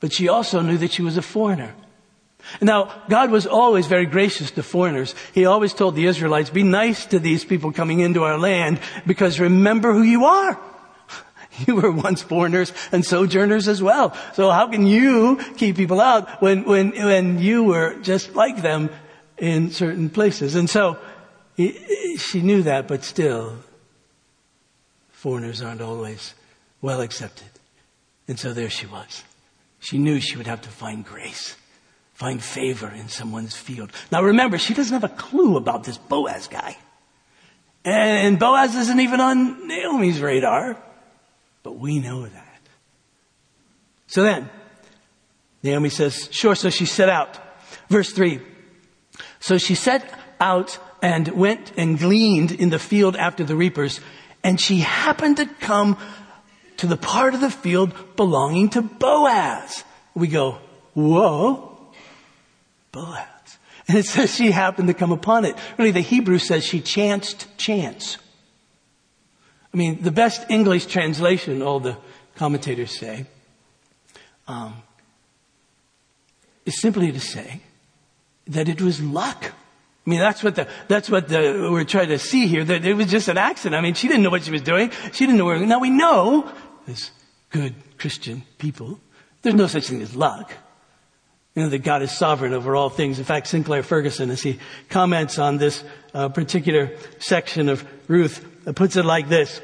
But 0.00 0.12
she 0.12 0.26
also 0.26 0.62
knew 0.62 0.78
that 0.78 0.90
she 0.90 1.02
was 1.02 1.16
a 1.16 1.22
foreigner. 1.22 1.76
Now, 2.60 2.92
God 3.08 3.30
was 3.30 3.46
always 3.46 3.86
very 3.86 4.06
gracious 4.06 4.50
to 4.52 4.62
foreigners. 4.62 5.14
He 5.32 5.46
always 5.46 5.74
told 5.74 5.94
the 5.94 6.06
Israelites, 6.06 6.50
be 6.50 6.62
nice 6.62 7.06
to 7.06 7.18
these 7.18 7.44
people 7.44 7.72
coming 7.72 8.00
into 8.00 8.24
our 8.24 8.38
land 8.38 8.80
because 9.06 9.40
remember 9.40 9.92
who 9.92 10.02
you 10.02 10.24
are. 10.24 10.58
You 11.66 11.76
were 11.76 11.90
once 11.90 12.20
foreigners 12.20 12.70
and 12.92 13.02
sojourners 13.02 13.66
as 13.66 13.82
well. 13.82 14.14
So 14.34 14.50
how 14.50 14.68
can 14.68 14.86
you 14.86 15.40
keep 15.56 15.76
people 15.76 16.02
out 16.02 16.42
when, 16.42 16.64
when, 16.64 16.90
when 16.90 17.38
you 17.38 17.64
were 17.64 17.94
just 18.02 18.34
like 18.34 18.60
them 18.60 18.90
in 19.38 19.70
certain 19.70 20.10
places? 20.10 20.54
And 20.54 20.68
so 20.68 20.98
he, 21.56 22.18
she 22.18 22.42
knew 22.42 22.62
that, 22.64 22.86
but 22.86 23.04
still, 23.04 23.56
foreigners 25.12 25.62
aren't 25.62 25.80
always 25.80 26.34
well 26.82 27.00
accepted. 27.00 27.48
And 28.28 28.38
so 28.38 28.52
there 28.52 28.68
she 28.68 28.84
was. 28.84 29.24
She 29.80 29.96
knew 29.96 30.20
she 30.20 30.36
would 30.36 30.46
have 30.46 30.60
to 30.60 30.68
find 30.68 31.06
grace 31.06 31.56
find 32.16 32.42
favor 32.42 32.90
in 32.90 33.08
someone's 33.08 33.54
field. 33.54 33.92
Now 34.10 34.22
remember, 34.22 34.56
she 34.56 34.72
doesn't 34.72 34.92
have 34.92 35.04
a 35.04 35.14
clue 35.14 35.56
about 35.58 35.84
this 35.84 35.98
Boaz 35.98 36.48
guy. 36.48 36.76
And 37.84 38.38
Boaz 38.38 38.74
isn't 38.74 39.00
even 39.00 39.20
on 39.20 39.68
Naomi's 39.68 40.20
radar, 40.20 40.82
but 41.62 41.78
we 41.78 41.98
know 42.00 42.26
that. 42.26 42.60
So 44.06 44.22
then, 44.22 44.48
Naomi 45.62 45.90
says, 45.90 46.28
sure, 46.32 46.54
so 46.54 46.70
she 46.70 46.86
set 46.86 47.10
out. 47.10 47.38
Verse 47.90 48.10
three. 48.12 48.40
So 49.38 49.58
she 49.58 49.74
set 49.74 50.10
out 50.40 50.78
and 51.02 51.28
went 51.28 51.72
and 51.76 51.98
gleaned 51.98 52.50
in 52.50 52.70
the 52.70 52.78
field 52.78 53.14
after 53.14 53.44
the 53.44 53.56
reapers, 53.56 54.00
and 54.42 54.58
she 54.58 54.78
happened 54.78 55.36
to 55.36 55.46
come 55.46 55.98
to 56.78 56.86
the 56.86 56.96
part 56.96 57.34
of 57.34 57.42
the 57.42 57.50
field 57.50 57.92
belonging 58.16 58.70
to 58.70 58.80
Boaz. 58.80 59.84
We 60.14 60.28
go, 60.28 60.58
whoa, 60.94 61.75
Boaz. 62.96 63.58
And 63.88 63.98
it 63.98 64.06
says 64.06 64.34
she 64.34 64.50
happened 64.50 64.88
to 64.88 64.94
come 64.94 65.12
upon 65.12 65.44
it. 65.44 65.54
Really, 65.78 65.92
the 65.92 66.00
Hebrew 66.00 66.38
says 66.38 66.64
she 66.64 66.80
chanced 66.80 67.46
chance. 67.58 68.16
I 69.72 69.76
mean, 69.76 70.02
the 70.02 70.10
best 70.10 70.46
English 70.48 70.86
translation, 70.86 71.62
all 71.62 71.78
the 71.78 71.96
commentators 72.34 72.98
say, 72.98 73.26
um, 74.48 74.82
is 76.64 76.80
simply 76.80 77.12
to 77.12 77.20
say 77.20 77.60
that 78.48 78.68
it 78.68 78.80
was 78.80 79.00
luck. 79.00 79.52
I 80.06 80.10
mean, 80.10 80.20
that's 80.20 80.42
what 80.42 80.54
the, 80.54 80.66
that's 80.88 81.10
what 81.10 81.28
the, 81.28 81.68
we're 81.70 81.84
trying 81.84 82.08
to 82.08 82.18
see 82.18 82.46
here, 82.46 82.64
that 82.64 82.84
it 82.84 82.94
was 82.94 83.08
just 83.08 83.28
an 83.28 83.38
accident. 83.38 83.76
I 83.76 83.82
mean, 83.82 83.94
she 83.94 84.08
didn't 84.08 84.22
know 84.22 84.30
what 84.30 84.44
she 84.44 84.52
was 84.52 84.62
doing. 84.62 84.90
She 85.12 85.26
didn't 85.26 85.36
know 85.36 85.44
where, 85.44 85.58
now 85.58 85.80
we 85.80 85.90
know, 85.90 86.50
as 86.88 87.10
good 87.50 87.74
Christian 87.98 88.42
people, 88.58 88.98
there's 89.42 89.54
no 89.54 89.66
such 89.66 89.88
thing 89.88 90.00
as 90.00 90.16
luck. 90.16 90.52
You 91.56 91.62
know, 91.62 91.68
that 91.70 91.82
God 91.82 92.02
is 92.02 92.12
sovereign 92.12 92.52
over 92.52 92.76
all 92.76 92.90
things. 92.90 93.18
In 93.18 93.24
fact, 93.24 93.48
Sinclair 93.48 93.82
Ferguson, 93.82 94.30
as 94.30 94.42
he 94.42 94.60
comments 94.90 95.38
on 95.38 95.56
this 95.56 95.82
uh, 96.12 96.28
particular 96.28 96.90
section 97.18 97.70
of 97.70 97.82
Ruth, 98.08 98.46
uh, 98.68 98.72
puts 98.72 98.96
it 98.96 99.06
like 99.06 99.30
this. 99.30 99.62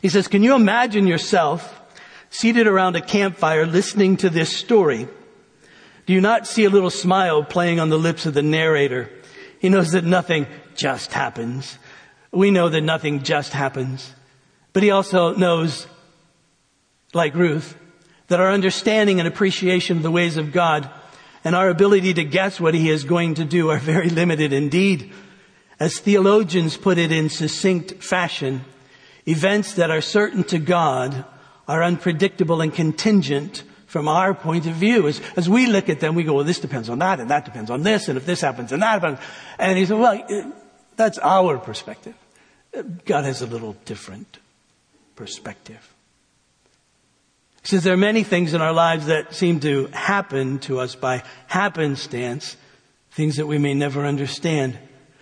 He 0.00 0.08
says, 0.08 0.26
can 0.26 0.42
you 0.42 0.54
imagine 0.54 1.06
yourself 1.06 1.78
seated 2.30 2.66
around 2.66 2.96
a 2.96 3.02
campfire 3.02 3.66
listening 3.66 4.16
to 4.16 4.30
this 4.30 4.56
story? 4.56 5.06
Do 6.06 6.14
you 6.14 6.22
not 6.22 6.46
see 6.46 6.64
a 6.64 6.70
little 6.70 6.88
smile 6.88 7.44
playing 7.44 7.78
on 7.78 7.90
the 7.90 7.98
lips 7.98 8.24
of 8.24 8.32
the 8.32 8.42
narrator? 8.42 9.10
He 9.58 9.68
knows 9.68 9.92
that 9.92 10.04
nothing 10.04 10.46
just 10.74 11.12
happens. 11.12 11.76
We 12.32 12.50
know 12.50 12.70
that 12.70 12.80
nothing 12.80 13.22
just 13.22 13.52
happens. 13.52 14.14
But 14.72 14.82
he 14.82 14.90
also 14.90 15.34
knows, 15.34 15.86
like 17.12 17.34
Ruth, 17.34 17.76
that 18.30 18.40
our 18.40 18.52
understanding 18.52 19.18
and 19.18 19.28
appreciation 19.28 19.98
of 19.98 20.02
the 20.04 20.10
ways 20.10 20.36
of 20.36 20.52
God 20.52 20.88
and 21.42 21.56
our 21.56 21.68
ability 21.68 22.14
to 22.14 22.24
guess 22.24 22.60
what 22.60 22.74
He 22.74 22.88
is 22.88 23.02
going 23.02 23.34
to 23.34 23.44
do 23.44 23.70
are 23.70 23.78
very 23.78 24.08
limited 24.08 24.52
indeed. 24.52 25.12
As 25.80 25.98
theologians 25.98 26.76
put 26.76 26.96
it 26.96 27.10
in 27.10 27.28
succinct 27.28 28.04
fashion, 28.04 28.64
events 29.26 29.74
that 29.74 29.90
are 29.90 30.00
certain 30.00 30.44
to 30.44 30.58
God 30.58 31.24
are 31.66 31.82
unpredictable 31.82 32.60
and 32.60 32.72
contingent 32.72 33.64
from 33.86 34.06
our 34.06 34.32
point 34.32 34.66
of 34.66 34.74
view. 34.74 35.08
As, 35.08 35.20
as 35.36 35.48
we 35.48 35.66
look 35.66 35.88
at 35.88 35.98
them, 35.98 36.14
we 36.14 36.22
go, 36.22 36.34
well, 36.34 36.44
this 36.44 36.60
depends 36.60 36.88
on 36.88 37.00
that, 37.00 37.18
and 37.18 37.30
that 37.30 37.44
depends 37.44 37.70
on 37.70 37.82
this, 37.82 38.08
and 38.08 38.16
if 38.16 38.26
this 38.26 38.40
happens, 38.40 38.70
and 38.70 38.80
that 38.82 39.02
happens. 39.02 39.18
And 39.58 39.76
he 39.76 39.86
said, 39.86 39.98
well, 39.98 40.52
that's 40.94 41.18
our 41.18 41.58
perspective. 41.58 42.14
God 43.06 43.24
has 43.24 43.42
a 43.42 43.46
little 43.46 43.74
different 43.86 44.38
perspective. 45.16 45.89
Says 47.62 47.84
there 47.84 47.94
are 47.94 47.98
many 47.98 48.22
things 48.22 48.54
in 48.54 48.62
our 48.62 48.72
lives 48.72 49.06
that 49.06 49.34
seem 49.34 49.60
to 49.60 49.86
happen 49.88 50.58
to 50.60 50.80
us 50.80 50.94
by 50.94 51.22
happenstance, 51.46 52.56
things 53.10 53.36
that 53.36 53.46
we 53.46 53.58
may 53.58 53.74
never 53.74 54.06
understand. 54.06 54.78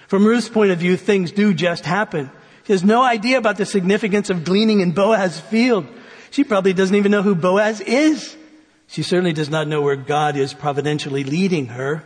From 0.06 0.24
Ruth's 0.24 0.48
point 0.48 0.70
of 0.70 0.78
view, 0.78 0.96
things 0.96 1.32
do 1.32 1.52
just 1.52 1.84
happen. 1.84 2.30
She 2.64 2.72
has 2.72 2.84
no 2.84 3.02
idea 3.02 3.38
about 3.38 3.56
the 3.56 3.66
significance 3.66 4.30
of 4.30 4.44
gleaning 4.44 4.80
in 4.80 4.92
Boaz's 4.92 5.40
field. 5.40 5.86
She 6.30 6.44
probably 6.44 6.72
doesn't 6.72 6.94
even 6.94 7.10
know 7.10 7.22
who 7.22 7.34
Boaz 7.34 7.80
is. 7.80 8.36
She 8.86 9.02
certainly 9.02 9.32
does 9.32 9.50
not 9.50 9.68
know 9.68 9.82
where 9.82 9.96
God 9.96 10.36
is 10.36 10.54
providentially 10.54 11.24
leading 11.24 11.66
her. 11.66 12.04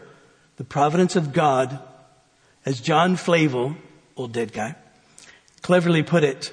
The 0.57 0.65
providence 0.65 1.15
of 1.15 1.33
God, 1.33 1.79
as 2.65 2.81
John 2.81 3.17
Flavel, 3.17 3.77
old 4.17 4.33
dead 4.33 4.53
guy, 4.53 4.77
cleverly 5.61 6.03
put 6.03 6.25
it, 6.25 6.53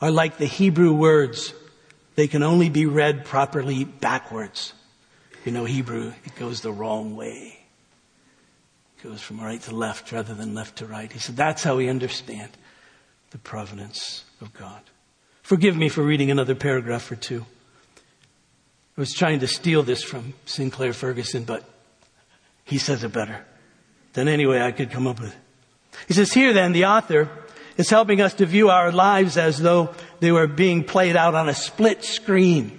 are 0.00 0.10
like 0.10 0.38
the 0.38 0.46
Hebrew 0.46 0.92
words 0.92 1.54
they 2.14 2.26
can 2.26 2.42
only 2.42 2.68
be 2.68 2.86
read 2.86 3.24
properly 3.24 3.84
backwards. 3.84 4.72
You 5.44 5.52
know 5.52 5.64
Hebrew, 5.64 6.12
it 6.24 6.34
goes 6.36 6.60
the 6.60 6.72
wrong 6.72 7.16
way. 7.16 7.58
It 8.98 9.04
goes 9.04 9.20
from 9.20 9.40
right 9.40 9.60
to 9.62 9.74
left 9.74 10.12
rather 10.12 10.34
than 10.34 10.54
left 10.54 10.76
to 10.76 10.86
right. 10.86 11.10
He 11.10 11.18
said 11.18 11.36
that's 11.36 11.64
how 11.64 11.76
we 11.76 11.88
understand 11.88 12.50
the 13.30 13.38
providence 13.38 14.24
of 14.40 14.52
God. 14.52 14.80
Forgive 15.42 15.76
me 15.76 15.88
for 15.88 16.02
reading 16.02 16.30
another 16.30 16.54
paragraph 16.54 17.10
or 17.10 17.16
two. 17.16 17.44
I 18.96 19.00
was 19.00 19.12
trying 19.12 19.40
to 19.40 19.46
steal 19.46 19.82
this 19.82 20.02
from 20.02 20.34
Sinclair 20.44 20.92
Ferguson, 20.92 21.44
but 21.44 21.64
he 22.64 22.78
says 22.78 23.02
it 23.02 23.12
better. 23.12 23.44
than 24.12 24.28
any 24.28 24.46
way 24.46 24.60
I 24.60 24.72
could 24.72 24.90
come 24.90 25.06
up 25.06 25.20
with. 25.20 25.34
He 26.08 26.14
says, 26.14 26.32
here 26.32 26.52
then, 26.52 26.72
the 26.72 26.86
author 26.86 27.28
is 27.76 27.90
helping 27.90 28.20
us 28.20 28.34
to 28.34 28.46
view 28.46 28.70
our 28.70 28.92
lives 28.92 29.36
as 29.36 29.58
though 29.58 29.94
they 30.20 30.32
were 30.32 30.46
being 30.46 30.84
played 30.84 31.16
out 31.16 31.34
on 31.34 31.48
a 31.48 31.54
split 31.54 32.04
screen 32.04 32.78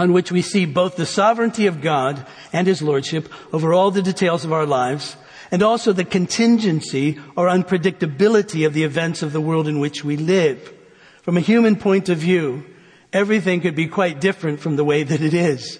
on 0.00 0.14
which 0.14 0.32
we 0.32 0.40
see 0.40 0.64
both 0.64 0.96
the 0.96 1.04
sovereignty 1.04 1.66
of 1.66 1.82
God 1.82 2.26
and 2.54 2.66
His 2.66 2.80
Lordship 2.80 3.30
over 3.52 3.74
all 3.74 3.90
the 3.90 4.00
details 4.00 4.46
of 4.46 4.52
our 4.52 4.64
lives 4.64 5.14
and 5.50 5.62
also 5.62 5.92
the 5.92 6.06
contingency 6.06 7.18
or 7.36 7.48
unpredictability 7.48 8.66
of 8.66 8.72
the 8.72 8.84
events 8.84 9.22
of 9.22 9.34
the 9.34 9.42
world 9.42 9.68
in 9.68 9.78
which 9.78 10.02
we 10.02 10.16
live. 10.16 10.72
From 11.20 11.36
a 11.36 11.40
human 11.40 11.76
point 11.76 12.08
of 12.08 12.16
view, 12.16 12.64
everything 13.12 13.60
could 13.60 13.74
be 13.74 13.88
quite 13.88 14.22
different 14.22 14.60
from 14.60 14.76
the 14.76 14.84
way 14.84 15.02
that 15.02 15.20
it 15.20 15.34
is. 15.34 15.78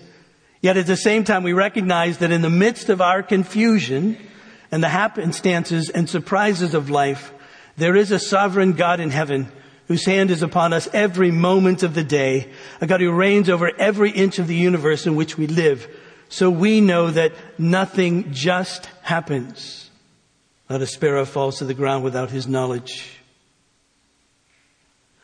Yet 0.61 0.77
at 0.77 0.87
the 0.87 0.96
same 0.96 1.25
time, 1.25 1.42
we 1.42 1.55
recognize 1.55 2.18
that 2.18 2.31
in 2.31 2.42
the 2.42 2.51
midst 2.51 2.90
of 2.90 3.01
our 3.01 3.23
confusion 3.23 4.18
and 4.70 4.83
the 4.83 4.88
happenstances 4.88 5.88
and 5.88 6.11
surprises 6.11 6.75
of 6.75 6.90
life, 6.90 7.33
there 7.80 7.96
is 7.96 8.10
a 8.10 8.18
sovereign 8.18 8.72
God 8.74 9.00
in 9.00 9.10
heaven 9.10 9.50
whose 9.88 10.04
hand 10.04 10.30
is 10.30 10.42
upon 10.42 10.72
us 10.72 10.88
every 10.92 11.30
moment 11.30 11.82
of 11.82 11.94
the 11.94 12.04
day, 12.04 12.50
a 12.80 12.86
God 12.86 13.00
who 13.00 13.10
reigns 13.10 13.48
over 13.48 13.72
every 13.76 14.10
inch 14.10 14.38
of 14.38 14.46
the 14.46 14.54
universe 14.54 15.06
in 15.06 15.16
which 15.16 15.36
we 15.36 15.46
live. 15.46 15.88
So 16.28 16.50
we 16.50 16.80
know 16.80 17.10
that 17.10 17.32
nothing 17.58 18.32
just 18.32 18.86
happens. 19.02 19.90
Not 20.68 20.82
a 20.82 20.86
sparrow 20.86 21.24
falls 21.24 21.58
to 21.58 21.64
the 21.64 21.74
ground 21.74 22.04
without 22.04 22.30
his 22.30 22.46
knowledge. 22.46 23.18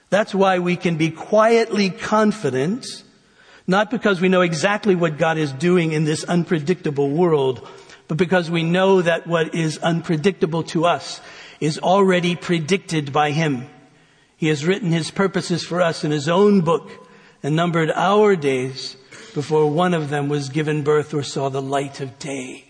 That's 0.08 0.34
why 0.34 0.58
we 0.58 0.76
can 0.76 0.96
be 0.96 1.10
quietly 1.10 1.90
confident, 1.90 2.86
not 3.66 3.90
because 3.90 4.20
we 4.20 4.28
know 4.28 4.40
exactly 4.40 4.94
what 4.94 5.18
God 5.18 5.36
is 5.36 5.52
doing 5.52 5.92
in 5.92 6.04
this 6.04 6.24
unpredictable 6.24 7.10
world, 7.10 7.68
but 8.08 8.16
because 8.16 8.50
we 8.50 8.62
know 8.62 9.02
that 9.02 9.26
what 9.26 9.54
is 9.54 9.78
unpredictable 9.78 10.62
to 10.64 10.86
us 10.86 11.20
is 11.60 11.78
already 11.78 12.36
predicted 12.36 13.12
by 13.12 13.30
Him. 13.30 13.68
He 14.36 14.48
has 14.48 14.66
written 14.66 14.92
His 14.92 15.10
purposes 15.10 15.64
for 15.64 15.80
us 15.80 16.04
in 16.04 16.10
His 16.10 16.28
own 16.28 16.60
book 16.60 16.90
and 17.42 17.56
numbered 17.56 17.90
our 17.90 18.36
days 18.36 18.96
before 19.34 19.70
one 19.70 19.94
of 19.94 20.08
them 20.08 20.28
was 20.28 20.48
given 20.48 20.82
birth 20.82 21.12
or 21.14 21.22
saw 21.22 21.48
the 21.48 21.62
light 21.62 22.00
of 22.00 22.18
day. 22.18 22.64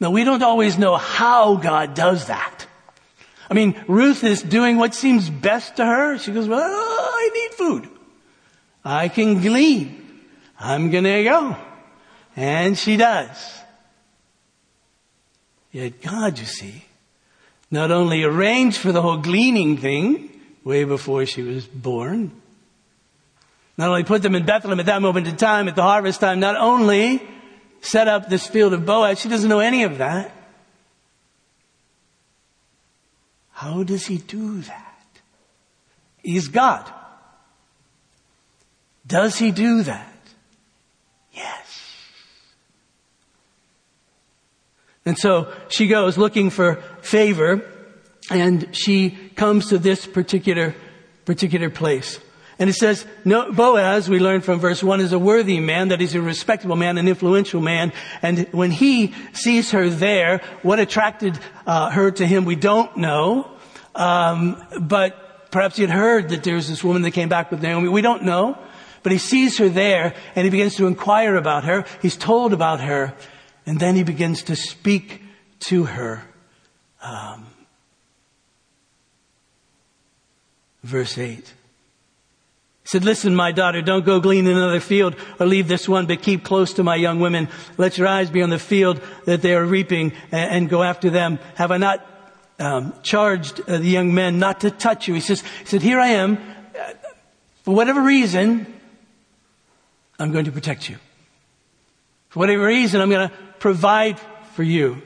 Now 0.00 0.10
we 0.10 0.24
don't 0.24 0.42
always 0.42 0.78
know 0.78 0.96
how 0.96 1.56
God 1.56 1.94
does 1.94 2.26
that. 2.26 2.66
I 3.50 3.54
mean, 3.54 3.82
Ruth 3.88 4.24
is 4.24 4.42
doing 4.42 4.76
what 4.76 4.94
seems 4.94 5.30
best 5.30 5.76
to 5.76 5.84
her. 5.84 6.18
She 6.18 6.32
goes, 6.32 6.46
well, 6.46 6.60
I 6.60 7.30
need 7.32 7.54
food. 7.54 7.88
I 8.84 9.08
can 9.08 9.40
glean. 9.40 10.22
I'm 10.60 10.90
gonna 10.90 11.24
go. 11.24 11.56
And 12.36 12.78
she 12.78 12.96
does. 12.96 13.60
Yet 15.72 16.00
God, 16.00 16.38
you 16.38 16.46
see, 16.46 16.84
not 17.70 17.90
only 17.90 18.22
arranged 18.24 18.78
for 18.78 18.92
the 18.92 19.02
whole 19.02 19.18
gleaning 19.18 19.76
thing 19.76 20.30
way 20.64 20.84
before 20.84 21.26
she 21.26 21.42
was 21.42 21.66
born, 21.66 22.32
not 23.76 23.88
only 23.88 24.04
put 24.04 24.22
them 24.22 24.34
in 24.34 24.44
Bethlehem 24.44 24.80
at 24.80 24.86
that 24.86 25.02
moment 25.02 25.26
in 25.26 25.36
time, 25.36 25.68
at 25.68 25.76
the 25.76 25.82
harvest 25.82 26.20
time, 26.20 26.40
not 26.40 26.56
only 26.56 27.22
set 27.80 28.08
up 28.08 28.28
this 28.28 28.46
field 28.46 28.72
of 28.72 28.84
Boaz, 28.84 29.20
she 29.20 29.28
doesn't 29.28 29.48
know 29.48 29.60
any 29.60 29.84
of 29.84 29.98
that. 29.98 30.32
How 33.52 33.82
does 33.82 34.06
he 34.06 34.18
do 34.18 34.60
that? 34.62 35.06
He's 36.22 36.48
God. 36.48 36.90
Does 39.06 39.36
he 39.38 39.50
do 39.50 39.82
that? 39.82 40.12
Yes. 41.32 41.94
And 45.08 45.16
so 45.16 45.50
she 45.70 45.86
goes 45.86 46.18
looking 46.18 46.50
for 46.50 46.74
favor 47.00 47.62
and 48.30 48.76
she 48.76 49.16
comes 49.36 49.70
to 49.70 49.78
this 49.78 50.06
particular, 50.06 50.74
particular 51.24 51.70
place. 51.70 52.20
And 52.58 52.68
it 52.68 52.74
says, 52.74 53.06
no, 53.24 53.50
Boaz, 53.50 54.10
we 54.10 54.18
learn 54.18 54.42
from 54.42 54.60
verse 54.60 54.82
1, 54.82 55.00
is 55.00 55.14
a 55.14 55.18
worthy 55.18 55.60
man, 55.60 55.88
that 55.88 56.00
he's 56.00 56.14
a 56.14 56.20
respectable 56.20 56.76
man, 56.76 56.98
an 56.98 57.08
influential 57.08 57.62
man. 57.62 57.94
And 58.20 58.48
when 58.52 58.70
he 58.70 59.14
sees 59.32 59.70
her 59.70 59.88
there, 59.88 60.42
what 60.60 60.78
attracted 60.78 61.38
uh, 61.66 61.88
her 61.88 62.10
to 62.10 62.26
him, 62.26 62.44
we 62.44 62.56
don't 62.56 62.94
know. 62.98 63.50
Um, 63.94 64.62
but 64.78 65.50
perhaps 65.50 65.76
he 65.76 65.84
had 65.84 65.90
heard 65.90 66.28
that 66.28 66.44
there's 66.44 66.68
this 66.68 66.84
woman 66.84 67.00
that 67.00 67.12
came 67.12 67.30
back 67.30 67.50
with 67.50 67.62
Naomi. 67.62 67.88
We 67.88 68.02
don't 68.02 68.24
know. 68.24 68.58
But 69.02 69.12
he 69.12 69.18
sees 69.18 69.56
her 69.56 69.70
there 69.70 70.14
and 70.36 70.44
he 70.44 70.50
begins 70.50 70.76
to 70.76 70.86
inquire 70.86 71.34
about 71.36 71.64
her. 71.64 71.86
He's 72.02 72.18
told 72.18 72.52
about 72.52 72.82
her. 72.82 73.14
And 73.68 73.78
then 73.78 73.96
he 73.96 74.02
begins 74.02 74.44
to 74.44 74.56
speak 74.56 75.20
to 75.66 75.84
her. 75.84 76.22
Um, 77.02 77.46
verse 80.82 81.18
8 81.18 81.36
He 81.36 81.44
said, 82.84 83.04
listen, 83.04 83.34
my 83.34 83.52
daughter, 83.52 83.82
don't 83.82 84.06
go 84.06 84.20
glean 84.20 84.46
in 84.46 84.56
another 84.56 84.80
field 84.80 85.16
or 85.38 85.44
leave 85.44 85.68
this 85.68 85.86
one, 85.86 86.06
but 86.06 86.22
keep 86.22 86.44
close 86.44 86.72
to 86.74 86.82
my 86.82 86.96
young 86.96 87.20
women. 87.20 87.50
Let 87.76 87.98
your 87.98 88.06
eyes 88.08 88.30
be 88.30 88.40
on 88.40 88.48
the 88.48 88.58
field 88.58 89.02
that 89.26 89.42
they 89.42 89.54
are 89.54 89.66
reaping 89.66 90.14
and, 90.32 90.50
and 90.50 90.68
go 90.70 90.82
after 90.82 91.10
them. 91.10 91.38
Have 91.56 91.70
I 91.70 91.76
not 91.76 92.06
um, 92.58 92.94
charged 93.02 93.60
uh, 93.68 93.76
the 93.76 93.86
young 93.86 94.14
men 94.14 94.38
not 94.38 94.60
to 94.60 94.70
touch 94.70 95.08
you? 95.08 95.12
He 95.12 95.20
says, 95.20 95.42
he 95.42 95.66
said, 95.66 95.82
here 95.82 96.00
I 96.00 96.08
am. 96.08 96.38
For 97.64 97.74
whatever 97.74 98.00
reason, 98.00 98.66
I'm 100.18 100.32
going 100.32 100.46
to 100.46 100.52
protect 100.52 100.88
you. 100.88 100.96
For 102.30 102.40
whatever 102.40 102.64
reason, 102.64 103.02
I'm 103.02 103.10
going 103.10 103.28
to 103.28 103.47
provide 103.58 104.18
for 104.54 104.62
you. 104.62 105.02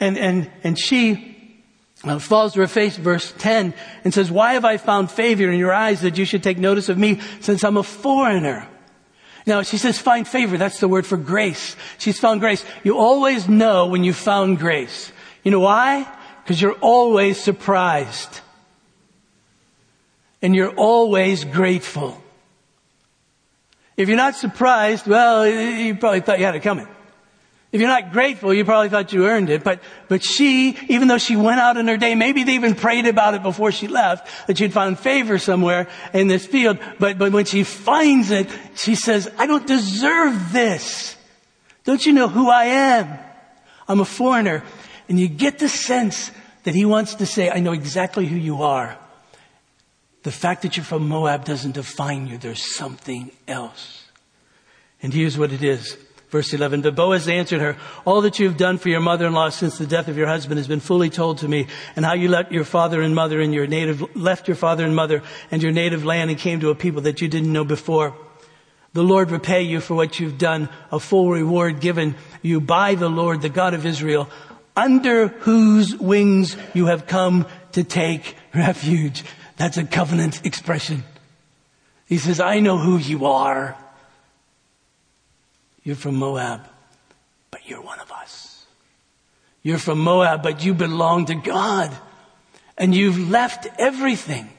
And, 0.00 0.18
and, 0.18 0.50
and 0.62 0.78
she 0.78 1.62
uh, 2.04 2.18
falls 2.18 2.54
to 2.54 2.60
her 2.60 2.66
face, 2.66 2.96
verse 2.96 3.32
10, 3.38 3.74
and 4.04 4.12
says, 4.12 4.30
Why 4.30 4.54
have 4.54 4.64
I 4.64 4.76
found 4.76 5.10
favor 5.10 5.50
in 5.50 5.58
your 5.58 5.72
eyes 5.72 6.02
that 6.02 6.18
you 6.18 6.24
should 6.24 6.42
take 6.42 6.58
notice 6.58 6.88
of 6.88 6.98
me 6.98 7.20
since 7.40 7.64
I'm 7.64 7.76
a 7.76 7.82
foreigner? 7.82 8.68
Now, 9.46 9.62
she 9.62 9.76
says 9.76 9.98
find 9.98 10.26
favor. 10.26 10.56
That's 10.56 10.80
the 10.80 10.88
word 10.88 11.06
for 11.06 11.16
grace. 11.16 11.76
She's 11.98 12.18
found 12.18 12.40
grace. 12.40 12.64
You 12.82 12.98
always 12.98 13.48
know 13.48 13.86
when 13.86 14.02
you 14.02 14.12
found 14.12 14.58
grace. 14.58 15.12
You 15.42 15.50
know 15.50 15.60
why? 15.60 16.10
Because 16.42 16.60
you're 16.60 16.78
always 16.80 17.38
surprised. 17.40 18.40
And 20.40 20.54
you're 20.54 20.74
always 20.74 21.44
grateful. 21.44 22.22
If 23.96 24.08
you're 24.08 24.16
not 24.16 24.34
surprised, 24.34 25.06
well, 25.06 25.46
you 25.46 25.94
probably 25.94 26.20
thought 26.20 26.38
you 26.38 26.44
had 26.46 26.56
it 26.56 26.62
coming. 26.62 26.88
If 27.74 27.80
you're 27.80 27.88
not 27.88 28.12
grateful, 28.12 28.54
you 28.54 28.64
probably 28.64 28.88
thought 28.88 29.12
you 29.12 29.26
earned 29.26 29.50
it. 29.50 29.64
But, 29.64 29.80
but 30.06 30.22
she, 30.22 30.78
even 30.86 31.08
though 31.08 31.18
she 31.18 31.34
went 31.34 31.58
out 31.58 31.76
in 31.76 31.88
her 31.88 31.96
day, 31.96 32.14
maybe 32.14 32.44
they 32.44 32.54
even 32.54 32.76
prayed 32.76 33.04
about 33.04 33.34
it 33.34 33.42
before 33.42 33.72
she 33.72 33.88
left, 33.88 34.46
that 34.46 34.58
she'd 34.58 34.72
found 34.72 34.96
favor 34.96 35.38
somewhere 35.38 35.88
in 36.12 36.28
this 36.28 36.46
field. 36.46 36.78
But, 37.00 37.18
but 37.18 37.32
when 37.32 37.46
she 37.46 37.64
finds 37.64 38.30
it, 38.30 38.48
she 38.76 38.94
says, 38.94 39.28
I 39.38 39.48
don't 39.48 39.66
deserve 39.66 40.52
this. 40.52 41.16
Don't 41.82 42.06
you 42.06 42.12
know 42.12 42.28
who 42.28 42.48
I 42.48 42.66
am? 42.66 43.18
I'm 43.88 43.98
a 43.98 44.04
foreigner. 44.04 44.62
And 45.08 45.18
you 45.18 45.26
get 45.26 45.58
the 45.58 45.68
sense 45.68 46.30
that 46.62 46.76
he 46.76 46.84
wants 46.84 47.16
to 47.16 47.26
say, 47.26 47.50
I 47.50 47.58
know 47.58 47.72
exactly 47.72 48.26
who 48.26 48.36
you 48.36 48.62
are. 48.62 48.96
The 50.22 50.30
fact 50.30 50.62
that 50.62 50.76
you're 50.76 50.84
from 50.84 51.08
Moab 51.08 51.44
doesn't 51.44 51.72
define 51.72 52.28
you. 52.28 52.38
There's 52.38 52.76
something 52.76 53.32
else. 53.48 54.04
And 55.02 55.12
here's 55.12 55.36
what 55.36 55.50
it 55.50 55.64
is. 55.64 55.96
Verse 56.34 56.52
11, 56.52 56.80
but 56.80 56.96
Boaz 56.96 57.28
answered 57.28 57.60
her, 57.60 57.76
all 58.04 58.22
that 58.22 58.40
you 58.40 58.48
have 58.48 58.56
done 58.56 58.76
for 58.76 58.88
your 58.88 58.98
mother-in-law 58.98 59.50
since 59.50 59.78
the 59.78 59.86
death 59.86 60.08
of 60.08 60.16
your 60.16 60.26
husband 60.26 60.58
has 60.58 60.66
been 60.66 60.80
fully 60.80 61.08
told 61.08 61.38
to 61.38 61.46
me, 61.46 61.68
and 61.94 62.04
how 62.04 62.14
you 62.14 62.28
left 62.28 62.50
your 62.50 62.64
father 62.64 63.02
and 63.02 63.14
mother 63.14 63.40
and 63.40 63.54
your 63.54 63.68
native, 63.68 64.16
left 64.16 64.48
your 64.48 64.56
father 64.56 64.84
and 64.84 64.96
mother 64.96 65.22
and 65.52 65.62
your 65.62 65.70
native 65.70 66.04
land 66.04 66.30
and 66.30 66.38
came 66.40 66.58
to 66.58 66.70
a 66.70 66.74
people 66.74 67.02
that 67.02 67.20
you 67.20 67.28
didn't 67.28 67.52
know 67.52 67.64
before. 67.64 68.16
The 68.94 69.04
Lord 69.04 69.30
repay 69.30 69.62
you 69.62 69.78
for 69.78 69.94
what 69.94 70.18
you've 70.18 70.36
done, 70.36 70.68
a 70.90 70.98
full 70.98 71.30
reward 71.30 71.78
given 71.78 72.16
you 72.42 72.60
by 72.60 72.96
the 72.96 73.08
Lord, 73.08 73.40
the 73.40 73.48
God 73.48 73.72
of 73.72 73.86
Israel, 73.86 74.28
under 74.74 75.28
whose 75.28 75.96
wings 75.96 76.56
you 76.74 76.86
have 76.86 77.06
come 77.06 77.46
to 77.70 77.84
take 77.84 78.34
refuge. 78.52 79.22
That's 79.56 79.76
a 79.76 79.84
covenant 79.84 80.44
expression. 80.44 81.04
He 82.06 82.18
says, 82.18 82.40
I 82.40 82.58
know 82.58 82.76
who 82.76 82.98
you 82.98 83.26
are. 83.26 83.78
You're 85.84 85.96
from 85.96 86.16
Moab, 86.16 86.66
but 87.50 87.68
you're 87.68 87.82
one 87.82 88.00
of 88.00 88.10
us. 88.10 88.66
You're 89.62 89.78
from 89.78 89.98
Moab, 89.98 90.42
but 90.42 90.64
you 90.64 90.74
belong 90.74 91.26
to 91.26 91.34
God. 91.34 91.96
And 92.76 92.94
you've 92.94 93.30
left 93.30 93.68
everything. 93.78 94.50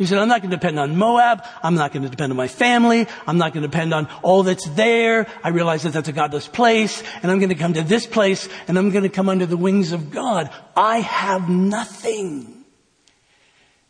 You 0.00 0.06
said, 0.06 0.18
I'm 0.18 0.28
not 0.28 0.40
going 0.40 0.50
to 0.50 0.56
depend 0.56 0.78
on 0.78 0.96
Moab. 0.96 1.44
I'm 1.62 1.74
not 1.74 1.92
going 1.92 2.04
to 2.04 2.08
depend 2.08 2.32
on 2.32 2.36
my 2.36 2.48
family. 2.48 3.06
I'm 3.26 3.36
not 3.36 3.52
going 3.52 3.62
to 3.62 3.68
depend 3.68 3.92
on 3.92 4.08
all 4.22 4.42
that's 4.42 4.66
there. 4.70 5.26
I 5.44 5.50
realize 5.50 5.82
that 5.82 5.92
that's 5.92 6.08
a 6.08 6.12
godless 6.12 6.48
place 6.48 7.02
and 7.22 7.30
I'm 7.30 7.38
going 7.38 7.50
to 7.50 7.54
come 7.54 7.74
to 7.74 7.82
this 7.82 8.06
place 8.06 8.48
and 8.66 8.78
I'm 8.78 8.88
going 8.90 9.02
to 9.02 9.10
come 9.10 9.28
under 9.28 9.44
the 9.44 9.58
wings 9.58 9.92
of 9.92 10.10
God. 10.10 10.48
I 10.74 11.00
have 11.00 11.50
nothing. 11.50 12.64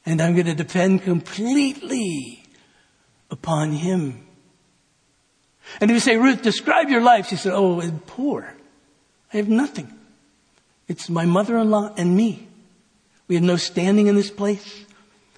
And 0.04 0.20
I'm 0.20 0.34
going 0.34 0.46
to 0.46 0.54
depend 0.54 1.04
completely 1.04 2.42
upon 3.30 3.70
Him. 3.70 4.26
And 5.80 5.90
if 5.90 5.94
you 5.94 6.00
say, 6.00 6.16
Ruth, 6.16 6.42
describe 6.42 6.88
your 6.88 7.02
life, 7.02 7.28
she 7.28 7.36
said, 7.36 7.52
oh, 7.54 7.82
poor. 8.06 8.54
I 9.32 9.36
have 9.36 9.48
nothing. 9.48 9.92
It's 10.88 11.08
my 11.08 11.24
mother-in-law 11.24 11.94
and 11.96 12.16
me. 12.16 12.48
We 13.28 13.36
have 13.36 13.44
no 13.44 13.56
standing 13.56 14.08
in 14.08 14.16
this 14.16 14.30
place. 14.30 14.84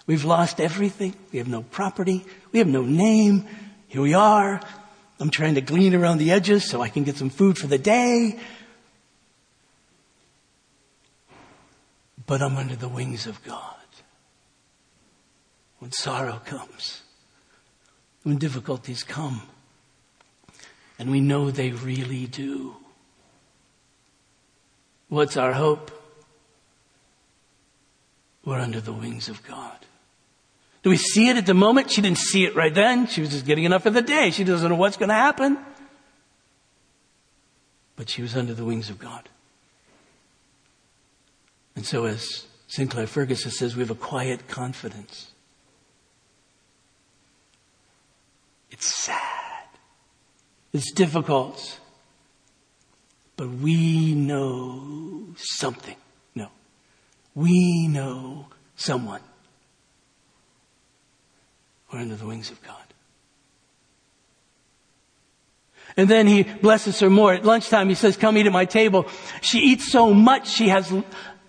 We've 0.07 0.25
lost 0.25 0.61
everything. 0.61 1.15
We 1.31 1.39
have 1.39 1.49
no 1.49 1.63
property. 1.63 2.25
We 2.53 2.59
have 2.59 2.69
no 2.69 2.83
name. 2.83 3.47
Here 3.89 4.01
we 4.01 4.15
are. 4.15 4.61
I'm 5.21 5.31
trying 5.31 5.55
to 5.57 5.61
glean 5.61 5.95
around 5.95 6.19
the 6.19 6.31
edges 6.31 6.65
so 6.65 6.81
I 6.81 6.89
can 6.89 7.05
get 7.05 7.17
some 7.17 7.31
food 7.31 7.59
for 7.59 7.67
the 7.67 7.79
day. 7.79 8.41
But 12.27 12.41
I'm 12.41 12.57
under 12.57 12.77
the 12.77 12.89
wings 12.89 13.27
of 13.27 13.43
God. 13.45 13.77
When 15.79 15.93
sorrow 15.93 16.41
comes, 16.45 17.03
when 18.23 18.39
difficulties 18.39 19.03
come, 19.03 19.43
and 21.03 21.11
we 21.11 21.21
know 21.21 21.51
they 21.51 21.73
really 21.73 22.29
do. 22.29 22.77
What's 25.09 25.37
our 25.37 25.53
hope? 25.53 25.91
We're 28.45 28.61
under 28.61 28.81
the 28.81 28.93
wings 28.93 29.29
of 29.29 29.43
God. 29.43 29.77
Do 30.85 30.91
we 30.91 30.97
see 30.97 31.29
it 31.29 31.37
at 31.37 31.45
the 31.45 31.55
moment? 31.55 31.91
She 31.91 32.03
didn't 32.03 32.19
see 32.19 32.45
it 32.45 32.55
right 32.55 32.73
then. 32.73 33.09
She 33.09 33.21
was 33.21 33.31
just 33.31 33.45
getting 33.47 33.65
enough 33.65 33.85
of 33.85 33.95
the 33.95 34.03
day. 34.03 34.31
She 34.31 34.45
doesn't 34.45 34.69
know 34.69 34.77
what's 34.77 34.97
going 34.97 35.09
to 35.09 35.17
happen. 35.17 35.59
But 37.97 38.09
she 38.09 38.23
was 38.23 38.37
under 38.37 38.55
the 38.55 38.65
wings 38.65 38.89
of 38.89 39.01
God. 39.01 39.29
And 41.75 41.85
so, 41.85 42.05
as 42.05 42.47
Sinclair 42.69 43.09
Ferguson 43.09 43.51
says, 43.51 43.75
we 43.75 43.81
have 43.81 43.91
a 43.91 43.97
quiet 43.97 44.47
confidence. 44.47 45.33
It's 48.71 48.87
sad. 48.87 49.42
It's 50.73 50.91
difficult. 50.93 51.81
But 53.37 53.49
we 53.49 54.15
know 54.15 55.35
something. 55.37 55.97
No. 56.35 56.49
We 57.35 57.89
know 57.89 58.47
someone. 58.77 59.21
We're 61.93 62.01
under 62.01 62.17
the 62.17 62.27
wings 62.27 62.51
of 62.51 62.63
God. 62.63 62.77
And 65.97 66.09
then 66.09 66.27
he 66.27 66.45
blesses 66.45 67.01
her 67.01 67.11
more. 67.11 67.35
At 67.35 67.45
lunchtime, 67.45 67.89
he 67.89 67.95
says, 67.95 68.17
come 68.17 68.39
eat 68.39 68.47
at 68.47 68.53
my 68.53 68.65
table. 68.65 69.07
She 69.43 69.59
eats 69.59 69.93
so 69.93 70.15
much, 70.15 70.49
she 70.49 70.69
has 70.69 70.93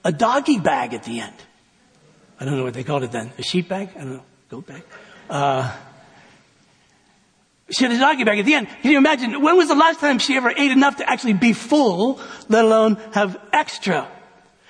a 0.03 0.11
doggy 0.11 0.59
bag 0.59 0.93
at 0.93 1.03
the 1.03 1.21
end. 1.21 1.35
I 2.39 2.45
don't 2.45 2.57
know 2.57 2.63
what 2.63 2.73
they 2.73 2.83
called 2.83 3.03
it 3.03 3.11
then. 3.11 3.31
A 3.37 3.43
sheep 3.43 3.69
bag? 3.69 3.89
I 3.95 3.99
don't 3.99 4.13
know. 4.13 4.23
Goat 4.49 4.67
bag? 4.67 4.83
Uh, 5.29 5.73
she 7.73 7.83
had 7.85 7.93
a 7.93 7.99
doggy 7.99 8.23
bag 8.23 8.39
at 8.39 8.45
the 8.45 8.53
end. 8.53 8.67
Can 8.81 8.91
you 8.91 8.97
imagine? 8.97 9.41
When 9.41 9.57
was 9.57 9.67
the 9.67 9.75
last 9.75 9.99
time 9.99 10.19
she 10.19 10.35
ever 10.35 10.49
ate 10.49 10.71
enough 10.71 10.97
to 10.97 11.09
actually 11.09 11.33
be 11.33 11.53
full, 11.53 12.19
let 12.49 12.65
alone 12.65 12.97
have 13.13 13.39
extra? 13.51 14.09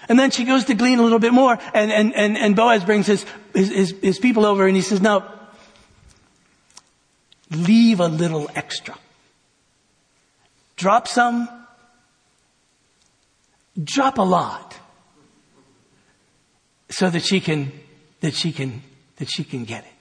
And 0.10 0.20
then 0.20 0.32
she 0.32 0.44
goes 0.44 0.66
to 0.66 0.74
glean 0.74 1.00
a 1.00 1.04
little 1.04 1.20
bit 1.20 1.34
more, 1.34 1.58
and, 1.74 1.92
and, 1.92 2.14
and, 2.14 2.38
and 2.38 2.56
Boaz 2.56 2.84
brings 2.84 3.08
his, 3.08 3.26
his, 3.54 3.70
his, 3.70 3.92
his 4.02 4.20
people 4.20 4.46
over, 4.46 4.68
and 4.68 4.76
he 4.76 4.82
says, 4.82 5.02
now, 5.02 5.30
leave 7.52 8.00
a 8.00 8.08
little 8.08 8.50
extra. 8.56 8.98
Drop 10.76 11.08
some, 11.08 11.48
drop 13.82 14.18
a 14.18 14.24
lot 14.24 14.78
so 16.90 17.10
that 17.10 17.24
she 17.24 17.40
can, 17.40 17.72
that 18.20 18.34
she 18.34 18.52
can, 18.52 18.82
that 19.18 19.30
she 19.30 19.44
can 19.44 19.64
get 19.64 19.86
it. 19.86 19.93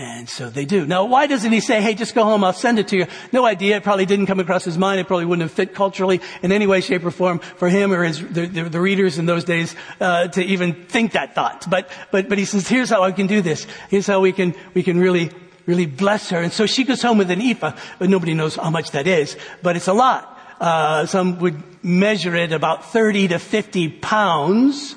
And 0.00 0.28
so 0.28 0.48
they 0.48 0.64
do. 0.64 0.86
Now, 0.86 1.06
why 1.06 1.26
doesn't 1.26 1.50
he 1.50 1.58
say, 1.58 1.82
hey, 1.82 1.92
just 1.92 2.14
go 2.14 2.22
home, 2.22 2.44
I'll 2.44 2.52
send 2.52 2.78
it 2.78 2.86
to 2.88 2.96
you? 2.96 3.06
No 3.32 3.44
idea. 3.44 3.78
It 3.78 3.82
probably 3.82 4.06
didn't 4.06 4.26
come 4.26 4.38
across 4.38 4.64
his 4.64 4.78
mind. 4.78 5.00
It 5.00 5.08
probably 5.08 5.24
wouldn't 5.24 5.42
have 5.42 5.50
fit 5.50 5.74
culturally 5.74 6.20
in 6.40 6.52
any 6.52 6.68
way, 6.68 6.80
shape, 6.80 7.04
or 7.04 7.10
form 7.10 7.40
for 7.40 7.68
him 7.68 7.92
or 7.92 8.04
his, 8.04 8.20
the, 8.20 8.46
the, 8.46 8.62
the 8.62 8.80
readers 8.80 9.18
in 9.18 9.26
those 9.26 9.42
days, 9.42 9.74
uh, 10.00 10.28
to 10.28 10.44
even 10.44 10.84
think 10.84 11.12
that 11.12 11.34
thought. 11.34 11.68
But, 11.68 11.90
but, 12.12 12.28
but 12.28 12.38
he 12.38 12.44
says, 12.44 12.68
here's 12.68 12.90
how 12.90 13.02
I 13.02 13.10
can 13.10 13.26
do 13.26 13.42
this. 13.42 13.66
Here's 13.90 14.06
how 14.06 14.20
we 14.20 14.30
can, 14.30 14.54
we 14.72 14.84
can 14.84 15.00
really, 15.00 15.32
really 15.66 15.86
bless 15.86 16.30
her. 16.30 16.40
And 16.40 16.52
so 16.52 16.66
she 16.66 16.84
goes 16.84 17.02
home 17.02 17.18
with 17.18 17.32
an 17.32 17.42
ephah, 17.42 17.76
but 17.98 18.08
nobody 18.08 18.34
knows 18.34 18.54
how 18.54 18.70
much 18.70 18.92
that 18.92 19.08
is, 19.08 19.36
but 19.64 19.74
it's 19.74 19.88
a 19.88 19.92
lot. 19.92 20.38
Uh, 20.60 21.06
some 21.06 21.40
would 21.40 21.60
measure 21.84 22.36
it 22.36 22.52
about 22.52 22.92
30 22.92 23.28
to 23.28 23.40
50 23.40 23.88
pounds 23.88 24.94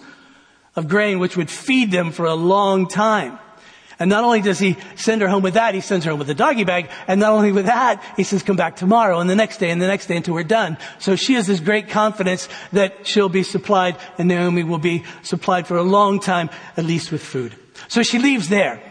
of 0.75 0.87
grain, 0.87 1.17
which 1.17 1.35
would 1.35 1.49
feed 1.49 1.89
them 1.89 2.11
for 2.11 2.27
a 2.27 2.35
long 2.35 2.87
time. 2.87 3.39
And 4.01 4.09
not 4.09 4.23
only 4.23 4.41
does 4.41 4.57
he 4.57 4.77
send 4.95 5.21
her 5.21 5.27
home 5.27 5.43
with 5.43 5.53
that, 5.53 5.75
he 5.75 5.81
sends 5.81 6.05
her 6.05 6.09
home 6.09 6.17
with 6.17 6.29
a 6.31 6.33
doggy 6.33 6.63
bag. 6.63 6.89
And 7.07 7.19
not 7.19 7.33
only 7.33 7.51
with 7.51 7.67
that, 7.67 8.03
he 8.17 8.23
says, 8.23 8.41
come 8.41 8.55
back 8.55 8.75
tomorrow 8.75 9.19
and 9.19 9.29
the 9.29 9.35
next 9.35 9.57
day 9.57 9.69
and 9.69 9.79
the 9.79 9.85
next 9.85 10.07
day 10.07 10.17
until 10.17 10.33
we're 10.33 10.41
done. 10.41 10.79
So 10.97 11.15
she 11.15 11.35
has 11.35 11.45
this 11.45 11.59
great 11.59 11.87
confidence 11.87 12.49
that 12.73 13.05
she'll 13.05 13.29
be 13.29 13.43
supplied 13.43 13.97
and 14.17 14.27
Naomi 14.27 14.63
will 14.63 14.79
be 14.79 15.03
supplied 15.21 15.67
for 15.67 15.77
a 15.77 15.83
long 15.83 16.19
time, 16.19 16.49
at 16.77 16.83
least 16.83 17.11
with 17.11 17.21
food. 17.21 17.55
So 17.89 18.01
she 18.01 18.17
leaves 18.17 18.49
there. 18.49 18.81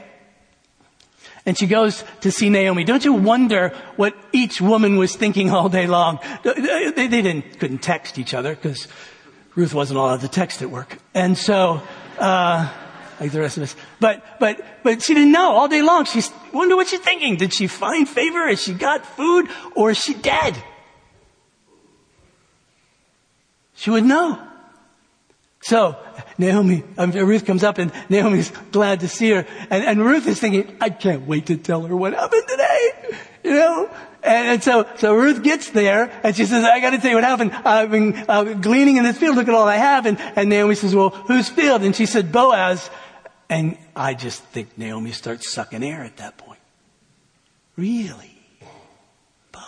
And 1.45 1.59
she 1.59 1.67
goes 1.67 2.05
to 2.21 2.31
see 2.31 2.49
Naomi. 2.49 2.85
Don't 2.85 3.05
you 3.05 3.15
wonder 3.15 3.75
what 3.97 4.15
each 4.31 4.61
woman 4.61 4.97
was 4.97 5.17
thinking 5.17 5.51
all 5.51 5.69
day 5.69 5.89
long? 5.89 6.21
They, 6.45 7.09
didn't, 7.09 7.59
couldn't 7.59 7.83
text 7.83 8.17
each 8.17 8.33
other 8.33 8.55
because 8.55 8.87
Ruth 9.57 9.75
wasn't 9.75 9.99
allowed 9.99 10.21
to 10.21 10.29
text 10.29 10.63
at 10.63 10.71
work. 10.71 10.99
And 11.15 11.37
so, 11.37 11.83
uh, 12.21 12.73
like 13.21 13.33
the 13.33 13.41
rest 13.41 13.59
of 13.59 13.65
us. 13.65 13.77
But, 14.01 14.25
but, 14.41 14.61
but 14.83 15.03
she 15.03 15.15
didn't 15.15 15.33
know 15.33 15.53
all 15.53 15.69
day 15.69 15.83
long. 15.83 16.07
She 16.07 16.23
wonder 16.53 16.75
what 16.75 16.89
she's 16.89 17.01
thinking. 17.01 17.37
Did 17.37 17.53
she 17.53 17.67
find 17.67 18.09
favor? 18.09 18.49
Has 18.49 18.63
she 18.63 18.73
got 18.73 19.05
food? 19.05 19.49
Or 19.77 19.91
is 19.91 19.99
she 19.99 20.15
dead? 20.15 20.57
She 23.75 23.91
would 23.91 24.05
know. 24.05 24.41
So, 25.63 25.97
Naomi, 26.39 26.83
um, 26.97 27.11
Ruth 27.11 27.45
comes 27.45 27.63
up 27.63 27.77
and 27.77 27.93
Naomi's 28.09 28.51
glad 28.73 29.01
to 29.01 29.09
see 29.09 29.31
her. 29.31 29.47
And, 29.69 29.85
and 29.85 30.05
Ruth 30.05 30.27
is 30.27 30.41
thinking, 30.41 30.75
I 30.81 30.89
can't 30.89 31.27
wait 31.27 31.47
to 31.47 31.57
tell 31.57 31.83
her 31.83 31.95
what 31.95 32.15
happened 32.15 32.45
today. 32.49 32.91
You 33.45 33.51
know? 33.53 33.91
And, 34.23 34.49
and, 34.49 34.63
so, 34.63 34.87
so 34.97 35.15
Ruth 35.15 35.43
gets 35.43 35.71
there 35.71 36.11
and 36.23 36.35
she 36.35 36.45
says, 36.45 36.65
I 36.65 36.81
gotta 36.81 36.99
tell 36.99 37.11
you 37.11 37.17
what 37.17 37.25
happened. 37.25 37.53
I've 37.53 37.91
been 37.91 38.15
uh, 38.29 38.45
gleaning 38.55 38.97
in 38.97 39.05
this 39.05 39.19
field. 39.19 39.37
Look 39.37 39.49
at 39.49 39.55
all 39.55 39.67
I 39.69 39.77
have. 39.77 40.07
And, 40.07 40.19
and 40.21 40.49
Naomi 40.49 40.75
says, 40.75 40.95
well, 40.95 41.11
whose 41.11 41.49
field? 41.49 41.83
And 41.83 41.95
she 41.95 42.07
said, 42.07 42.33
Boaz. 42.33 42.91
And 43.51 43.77
I 43.97 44.15
just 44.15 44.45
think 44.45 44.79
Naomi 44.79 45.11
starts 45.11 45.53
sucking 45.53 45.83
air 45.83 46.05
at 46.05 46.19
that 46.19 46.39
point. 46.39 46.61
Really? 47.77 48.39
Boaz. 49.51 49.65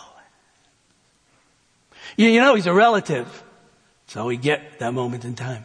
You, 2.17 2.41
know, 2.41 2.55
he's 2.55 2.69
a 2.69 2.73
relative. 2.73 3.43
So 4.07 4.27
we 4.27 4.37
get 4.37 4.79
that 4.79 4.95
moment 4.95 5.25
in 5.25 5.35
time. 5.35 5.65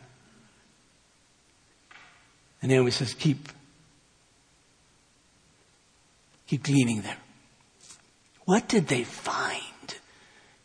And 2.59 2.71
Naomi 2.71 2.89
says, 2.89 3.13
keep, 3.13 3.49
keep 6.47 6.63
gleaning 6.63 7.01
there. 7.01 7.17
What 8.45 8.67
did 8.67 8.87
they 8.87 9.03
find 9.03 9.61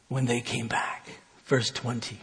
when 0.09 0.25
they 0.25 0.41
came 0.41 0.69
back? 0.69 1.07
Verse 1.45 1.71
20. 1.71 2.19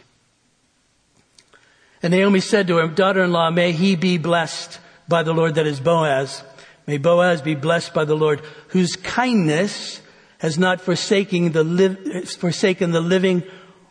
And 2.02 2.10
Naomi 2.12 2.40
said 2.40 2.66
to 2.66 2.78
her 2.78 2.88
daughter-in-law, 2.88 3.50
may 3.50 3.70
he 3.70 3.94
be 3.94 4.18
blessed 4.18 4.80
by 5.10 5.22
the 5.22 5.34
Lord 5.34 5.56
that 5.56 5.66
is 5.66 5.80
Boaz. 5.80 6.42
May 6.86 6.96
Boaz 6.96 7.42
be 7.42 7.54
blessed 7.54 7.92
by 7.92 8.06
the 8.06 8.16
Lord 8.16 8.40
whose 8.68 8.96
kindness 8.96 10.00
has 10.38 10.58
not 10.58 10.80
forsaken 10.80 11.52
the, 11.52 11.64
li- 11.64 12.24
forsaken 12.24 12.92
the 12.92 13.02
living 13.02 13.42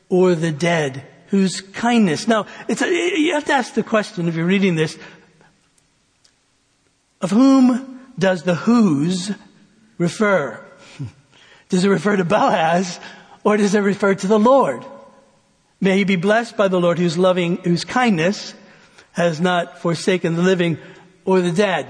or 0.09 0.33
the 0.33 0.51
dead. 0.51 1.05
Whose 1.27 1.61
kindness. 1.61 2.27
Now, 2.27 2.47
a, 2.67 2.85
you 3.19 3.35
have 3.35 3.45
to 3.45 3.53
ask 3.53 3.75
the 3.75 3.83
question 3.83 4.27
if 4.27 4.35
you're 4.35 4.47
reading 4.47 4.73
this. 4.73 4.97
Of 7.21 7.29
whom 7.29 8.01
does 8.17 8.41
the 8.41 8.55
whose 8.55 9.31
refer? 9.99 10.65
Does 11.69 11.85
it 11.85 11.89
refer 11.89 12.15
to 12.15 12.25
Boaz 12.25 12.99
or 13.43 13.57
does 13.57 13.75
it 13.75 13.81
refer 13.81 14.15
to 14.15 14.25
the 14.25 14.39
Lord? 14.39 14.83
May 15.79 15.97
he 15.97 16.03
be 16.03 16.15
blessed 16.15 16.57
by 16.57 16.67
the 16.67 16.79
Lord 16.79 16.97
whose 16.97 17.15
loving, 17.15 17.57
whose 17.57 17.85
kindness 17.85 18.55
has 19.11 19.39
not 19.39 19.79
forsaken 19.79 20.35
the 20.35 20.41
living 20.41 20.79
or 21.29 21.41
the 21.41 21.51
dead. 21.51 21.85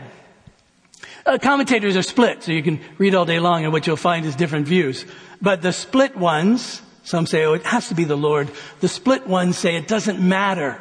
Uh, 1.26 1.38
commentators 1.38 1.96
are 1.96 2.02
split, 2.02 2.44
so 2.44 2.52
you 2.52 2.62
can 2.62 2.78
read 2.98 3.16
all 3.16 3.24
day 3.24 3.40
long 3.40 3.64
and 3.64 3.72
what 3.72 3.88
you'll 3.88 3.96
find 3.96 4.26
is 4.26 4.36
different 4.36 4.68
views. 4.68 5.06
But 5.42 5.62
the 5.62 5.72
split 5.72 6.18
ones, 6.18 6.82
some 7.06 7.26
say, 7.26 7.46
oh, 7.46 7.54
it 7.54 7.64
has 7.64 7.88
to 7.88 7.96
be 7.96 8.04
the 8.04 8.18
Lord. 8.18 8.52
The 8.82 8.90
split 8.90 9.28
ones 9.28 9.58
say 9.58 9.78
it 9.78 9.88
doesn't 9.88 10.20
matter. 10.20 10.78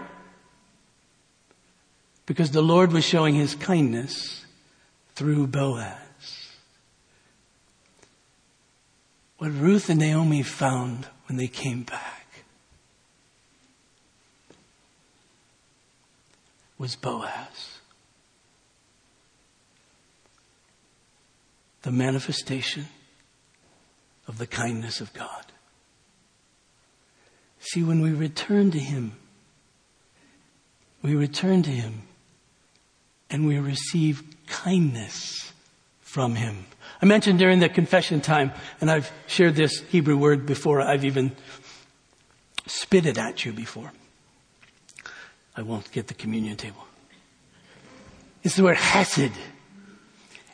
Because 2.26 2.50
the 2.50 2.60
Lord 2.60 2.90
was 2.90 3.04
showing 3.04 3.36
his 3.36 3.54
kindness 3.54 4.44
through 5.14 5.46
Boaz. 5.46 5.94
What 9.36 9.52
Ruth 9.52 9.88
and 9.88 10.00
Naomi 10.00 10.42
found 10.42 11.06
when 11.28 11.38
they 11.38 11.46
came 11.46 11.84
back 11.84 12.26
was 16.76 16.96
Boaz. 16.96 17.67
The 21.82 21.90
manifestation 21.90 22.86
of 24.26 24.38
the 24.38 24.46
kindness 24.46 25.00
of 25.00 25.12
God. 25.12 25.44
See, 27.60 27.82
when 27.82 28.00
we 28.00 28.12
return 28.12 28.70
to 28.70 28.78
Him, 28.78 29.12
we 31.02 31.14
return 31.14 31.62
to 31.62 31.70
Him 31.70 32.02
and 33.30 33.46
we 33.46 33.58
receive 33.58 34.22
kindness 34.46 35.52
from 36.00 36.34
Him. 36.34 36.66
I 37.00 37.06
mentioned 37.06 37.38
during 37.38 37.60
the 37.60 37.68
confession 37.68 38.20
time, 38.20 38.52
and 38.80 38.90
I've 38.90 39.12
shared 39.26 39.54
this 39.54 39.80
Hebrew 39.90 40.16
word 40.16 40.46
before 40.46 40.80
I've 40.80 41.04
even 41.04 41.32
spit 42.66 43.06
it 43.06 43.18
at 43.18 43.44
you 43.44 43.52
before. 43.52 43.92
I 45.56 45.62
won't 45.62 45.90
get 45.92 46.06
the 46.06 46.14
communion 46.14 46.56
table. 46.56 46.84
It's 48.42 48.56
the 48.56 48.64
word 48.64 48.76
hesed. 48.76 49.32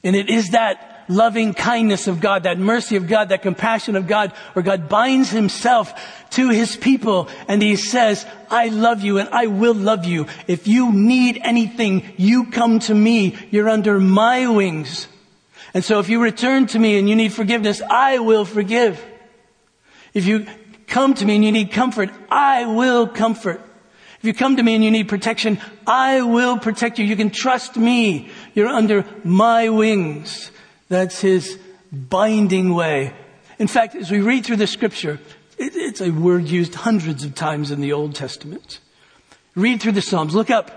And 0.02 0.16
it 0.16 0.28
is 0.28 0.50
that 0.50 0.93
loving 1.08 1.54
kindness 1.54 2.06
of 2.08 2.20
God, 2.20 2.44
that 2.44 2.58
mercy 2.58 2.96
of 2.96 3.06
God, 3.06 3.28
that 3.28 3.42
compassion 3.42 3.96
of 3.96 4.06
God, 4.06 4.32
where 4.52 4.62
God 4.62 4.88
binds 4.88 5.30
himself 5.30 5.92
to 6.30 6.50
his 6.50 6.76
people 6.76 7.28
and 7.48 7.62
he 7.62 7.76
says, 7.76 8.26
I 8.50 8.68
love 8.68 9.02
you 9.02 9.18
and 9.18 9.28
I 9.30 9.46
will 9.46 9.74
love 9.74 10.04
you. 10.04 10.26
If 10.46 10.66
you 10.68 10.92
need 10.92 11.40
anything, 11.42 12.04
you 12.16 12.46
come 12.50 12.78
to 12.80 12.94
me. 12.94 13.36
You're 13.50 13.68
under 13.68 14.00
my 14.00 14.46
wings. 14.46 15.08
And 15.74 15.84
so 15.84 15.98
if 15.98 16.08
you 16.08 16.22
return 16.22 16.66
to 16.68 16.78
me 16.78 16.98
and 16.98 17.08
you 17.08 17.16
need 17.16 17.32
forgiveness, 17.32 17.82
I 17.82 18.18
will 18.20 18.44
forgive. 18.44 19.04
If 20.12 20.26
you 20.26 20.46
come 20.86 21.14
to 21.14 21.24
me 21.24 21.34
and 21.34 21.44
you 21.44 21.50
need 21.52 21.72
comfort, 21.72 22.10
I 22.30 22.66
will 22.66 23.08
comfort. 23.08 23.60
If 24.18 24.28
you 24.28 24.34
come 24.34 24.56
to 24.56 24.62
me 24.62 24.74
and 24.74 24.82
you 24.82 24.90
need 24.90 25.08
protection, 25.08 25.60
I 25.86 26.22
will 26.22 26.58
protect 26.58 26.98
you. 26.98 27.04
You 27.04 27.16
can 27.16 27.30
trust 27.30 27.76
me. 27.76 28.30
You're 28.54 28.68
under 28.68 29.04
my 29.22 29.68
wings. 29.68 30.50
That's 30.94 31.20
his 31.20 31.58
binding 31.90 32.72
way. 32.72 33.12
In 33.58 33.66
fact, 33.66 33.96
as 33.96 34.12
we 34.12 34.20
read 34.20 34.46
through 34.46 34.58
the 34.58 34.68
scripture, 34.68 35.18
it's 35.58 36.00
a 36.00 36.10
word 36.10 36.46
used 36.46 36.72
hundreds 36.76 37.24
of 37.24 37.34
times 37.34 37.72
in 37.72 37.80
the 37.80 37.92
Old 37.92 38.14
Testament. 38.14 38.78
Read 39.56 39.82
through 39.82 39.90
the 39.90 40.00
Psalms. 40.00 40.36
Look 40.36 40.50
up 40.50 40.70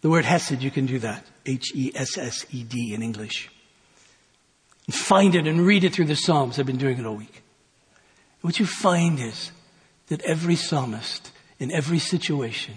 the 0.00 0.08
word 0.08 0.24
Hesed. 0.24 0.62
You 0.62 0.70
can 0.70 0.86
do 0.86 1.00
that. 1.00 1.26
H-E-S-S-E-D 1.44 2.94
in 2.94 3.02
English. 3.02 3.50
Find 4.90 5.34
it 5.34 5.46
and 5.46 5.60
read 5.66 5.84
it 5.84 5.92
through 5.92 6.06
the 6.06 6.16
Psalms. 6.16 6.58
I've 6.58 6.64
been 6.64 6.78
doing 6.78 6.98
it 6.98 7.04
all 7.04 7.16
week. 7.16 7.42
What 8.40 8.58
you 8.58 8.64
find 8.64 9.20
is 9.20 9.52
that 10.06 10.22
every 10.22 10.56
psalmist 10.56 11.30
in 11.58 11.70
every 11.70 11.98
situation 11.98 12.76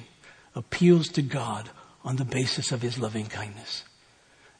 appeals 0.54 1.08
to 1.08 1.22
God 1.22 1.70
on 2.04 2.18
the 2.18 2.26
basis 2.26 2.74
of 2.74 2.82
his 2.82 3.00
loving 3.00 3.28
kindness. 3.28 3.86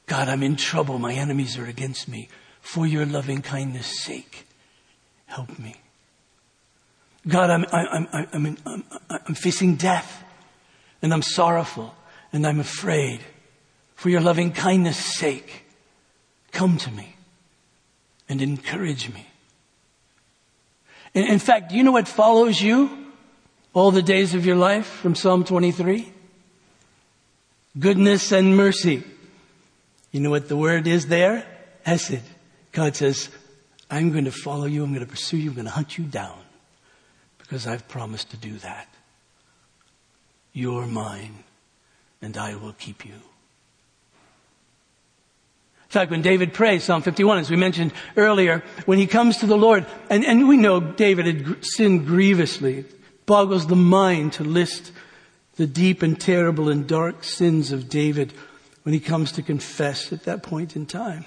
God, 0.06 0.30
I'm 0.30 0.44
in 0.44 0.56
trouble. 0.56 1.00
My 1.00 1.14
enemies 1.14 1.58
are 1.58 1.66
against 1.66 2.08
me. 2.08 2.30
For 2.62 2.86
your 2.86 3.06
loving 3.06 3.42
kindness 3.42 4.04
sake, 4.04 4.48
help 5.28 5.58
me. 5.60 5.76
God, 7.28 7.50
I'm, 7.50 7.66
I'm, 7.72 8.08
I'm, 8.12 8.28
I'm, 8.34 8.58
I'm, 8.66 8.84
I'm 9.28 9.36
facing 9.36 9.76
death 9.76 10.24
and 11.02 11.14
I'm 11.14 11.22
sorrowful 11.22 11.96
and 12.32 12.46
I'm 12.46 12.60
afraid. 12.60 13.22
For 13.96 14.10
your 14.10 14.22
loving 14.22 14.52
kindness 14.52 14.98
sake, 14.98 15.66
come 16.52 16.78
to 16.78 16.92
me 16.92 17.16
and 18.28 18.42
encourage 18.42 19.12
me. 19.14 19.26
In 21.14 21.40
fact, 21.40 21.70
do 21.70 21.78
you 21.78 21.84
know 21.84 21.94
what 21.94 22.08
follows 22.08 22.62
you 22.62 22.90
all 23.74 23.92
the 23.92 24.02
days 24.02 24.34
of 24.34 24.46
your 24.46 24.58
life 24.58 24.86
from 24.86 25.16
Psalm 25.16 25.46
23? 25.46 26.12
Goodness 27.80 28.32
and 28.32 28.58
mercy. 28.58 29.04
You 30.16 30.22
know 30.22 30.30
what 30.30 30.48
the 30.48 30.56
word 30.56 30.88
is 30.88 31.08
there? 31.08 31.46
Hesed. 31.86 32.22
God 32.72 32.96
says, 32.96 33.28
I'm 33.92 34.14
going 34.14 34.24
to 34.24 34.32
follow 34.32 34.64
you. 34.64 34.82
I'm 34.82 34.94
going 34.94 35.06
to 35.06 35.12
pursue 35.12 35.36
you. 35.36 35.50
I'm 35.50 35.56
going 35.56 35.66
to 35.66 35.72
hunt 35.72 35.98
you 35.98 36.06
down 36.06 36.40
because 37.38 37.68
I've 37.68 37.86
promised 37.90 38.32
to 38.32 38.38
do 38.38 38.54
that. 38.60 38.88
You're 40.54 40.88
mine 40.88 41.44
and 42.22 42.38
I 42.38 42.56
will 42.56 42.72
keep 42.72 43.06
you. 43.06 43.12
In 43.12 43.20
fact, 45.90 46.12
when 46.12 46.22
David 46.22 46.54
prays, 46.54 46.86
Psalm 46.86 47.02
51, 47.02 47.40
as 47.40 47.50
we 47.50 47.58
mentioned 47.58 47.92
earlier, 48.16 48.64
when 48.86 49.00
he 49.00 49.08
comes 49.08 49.40
to 49.40 49.48
the 49.48 49.58
Lord, 49.58 49.86
and, 50.10 50.24
and 50.24 50.48
we 50.48 50.56
know 50.56 50.80
David 50.80 51.26
had 51.26 51.66
sinned 51.66 52.08
grievously, 52.08 52.78
it 52.78 53.26
boggles 53.26 53.68
the 53.68 53.76
mind 53.76 54.32
to 54.34 54.46
list 54.46 54.94
the 55.58 55.68
deep 55.68 56.02
and 56.02 56.18
terrible 56.18 56.70
and 56.70 56.88
dark 56.88 57.26
sins 57.26 57.74
of 57.74 57.90
David 57.90 58.32
when 58.86 58.94
he 58.94 59.00
comes 59.00 59.32
to 59.32 59.42
confess 59.42 60.14
at 60.14 60.26
that 60.26 60.44
point 60.44 60.76
in 60.76 60.86
time. 60.86 61.26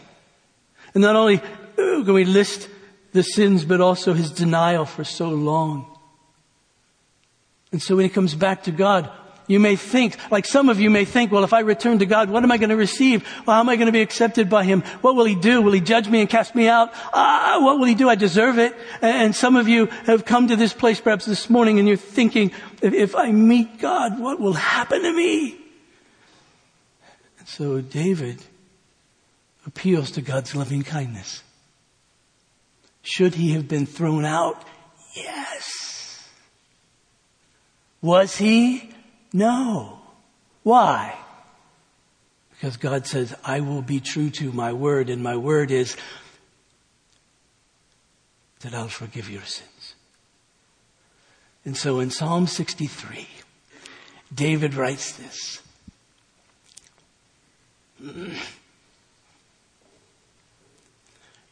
And 0.94 1.02
not 1.02 1.16
only 1.16 1.42
can 1.76 2.14
we 2.14 2.24
list 2.24 2.68
the 3.11 3.24
sins, 3.24 3.64
but 3.64 3.80
also 3.80 4.12
his 4.12 4.30
denial 4.30 4.84
for 4.84 5.02
so 5.02 5.28
long. 5.28 5.84
And 7.72 7.82
so 7.82 7.96
when 7.96 8.04
he 8.04 8.11
comes 8.11 8.36
back 8.36 8.62
to 8.64 8.70
God, 8.70 9.11
you 9.48 9.59
may 9.59 9.74
think, 9.74 10.16
like 10.30 10.46
some 10.46 10.68
of 10.68 10.78
you 10.78 10.88
may 10.88 11.04
think, 11.04 11.32
well, 11.32 11.42
if 11.42 11.52
I 11.52 11.61
return 11.61 11.98
to 11.98 12.06
God, 12.06 12.30
what 12.30 12.44
am 12.44 12.52
I 12.52 12.59
going 12.59 12.68
to 12.68 12.76
receive? 12.76 13.26
Well, 13.44 13.56
how 13.56 13.61
am 13.61 13.68
I 13.68 13.74
going 13.74 13.86
to 13.86 13.92
be 13.92 14.02
accepted 14.02 14.48
by 14.48 14.62
Him? 14.62 14.82
What 15.00 15.16
will 15.16 15.24
He 15.24 15.34
do? 15.34 15.61
Will 15.61 15.72
He 15.72 15.80
judge 15.80 16.09
me 16.09 16.20
and 16.20 16.30
cast 16.30 16.54
me 16.54 16.68
out? 16.68 16.92
Uh, 17.12 17.59
what 17.61 17.80
will 17.80 17.86
He 17.86 17.96
do? 17.96 18.09
I 18.09 18.14
deserve 18.14 18.59
it. 18.59 18.76
And 19.02 19.34
some 19.34 19.56
of 19.56 19.66
you 19.66 19.86
have 20.06 20.24
come 20.24 20.46
to 20.46 20.54
this 20.54 20.72
place 20.72 21.00
perhaps 21.00 21.24
this 21.24 21.50
morning 21.50 21.80
and 21.80 21.88
you're 21.88 21.96
thinking, 21.96 22.52
if 22.82 23.16
I 23.16 23.32
meet 23.32 23.80
God, 23.80 24.20
what 24.20 24.38
will 24.38 24.52
happen 24.52 25.02
to 25.02 25.12
me? 25.12 25.57
So 27.49 27.80
David 27.80 28.42
appeals 29.66 30.11
to 30.12 30.20
God's 30.20 30.55
loving 30.55 30.82
kindness. 30.82 31.42
Should 33.03 33.36
he 33.36 33.53
have 33.53 33.66
been 33.66 33.86
thrown 33.86 34.26
out? 34.26 34.62
Yes. 35.16 36.28
Was 38.03 38.36
he? 38.36 38.90
No. 39.32 39.99
Why? 40.62 41.18
Because 42.51 42.76
God 42.76 43.07
says, 43.07 43.34
I 43.42 43.61
will 43.61 43.82
be 43.82 43.99
true 43.99 44.28
to 44.28 44.53
my 44.53 44.74
word, 44.74 45.09
and 45.09 45.22
my 45.22 45.36
word 45.36 45.70
is 45.70 45.96
that 48.61 48.74
I'll 48.74 48.88
forgive 48.88 49.30
your 49.30 49.42
sins. 49.42 49.94
And 51.64 51.78
so 51.78 51.99
in 51.99 52.11
Psalm 52.11 52.46
63, 52.46 53.26
David 54.34 54.74
writes 54.74 55.12
this. 55.12 55.62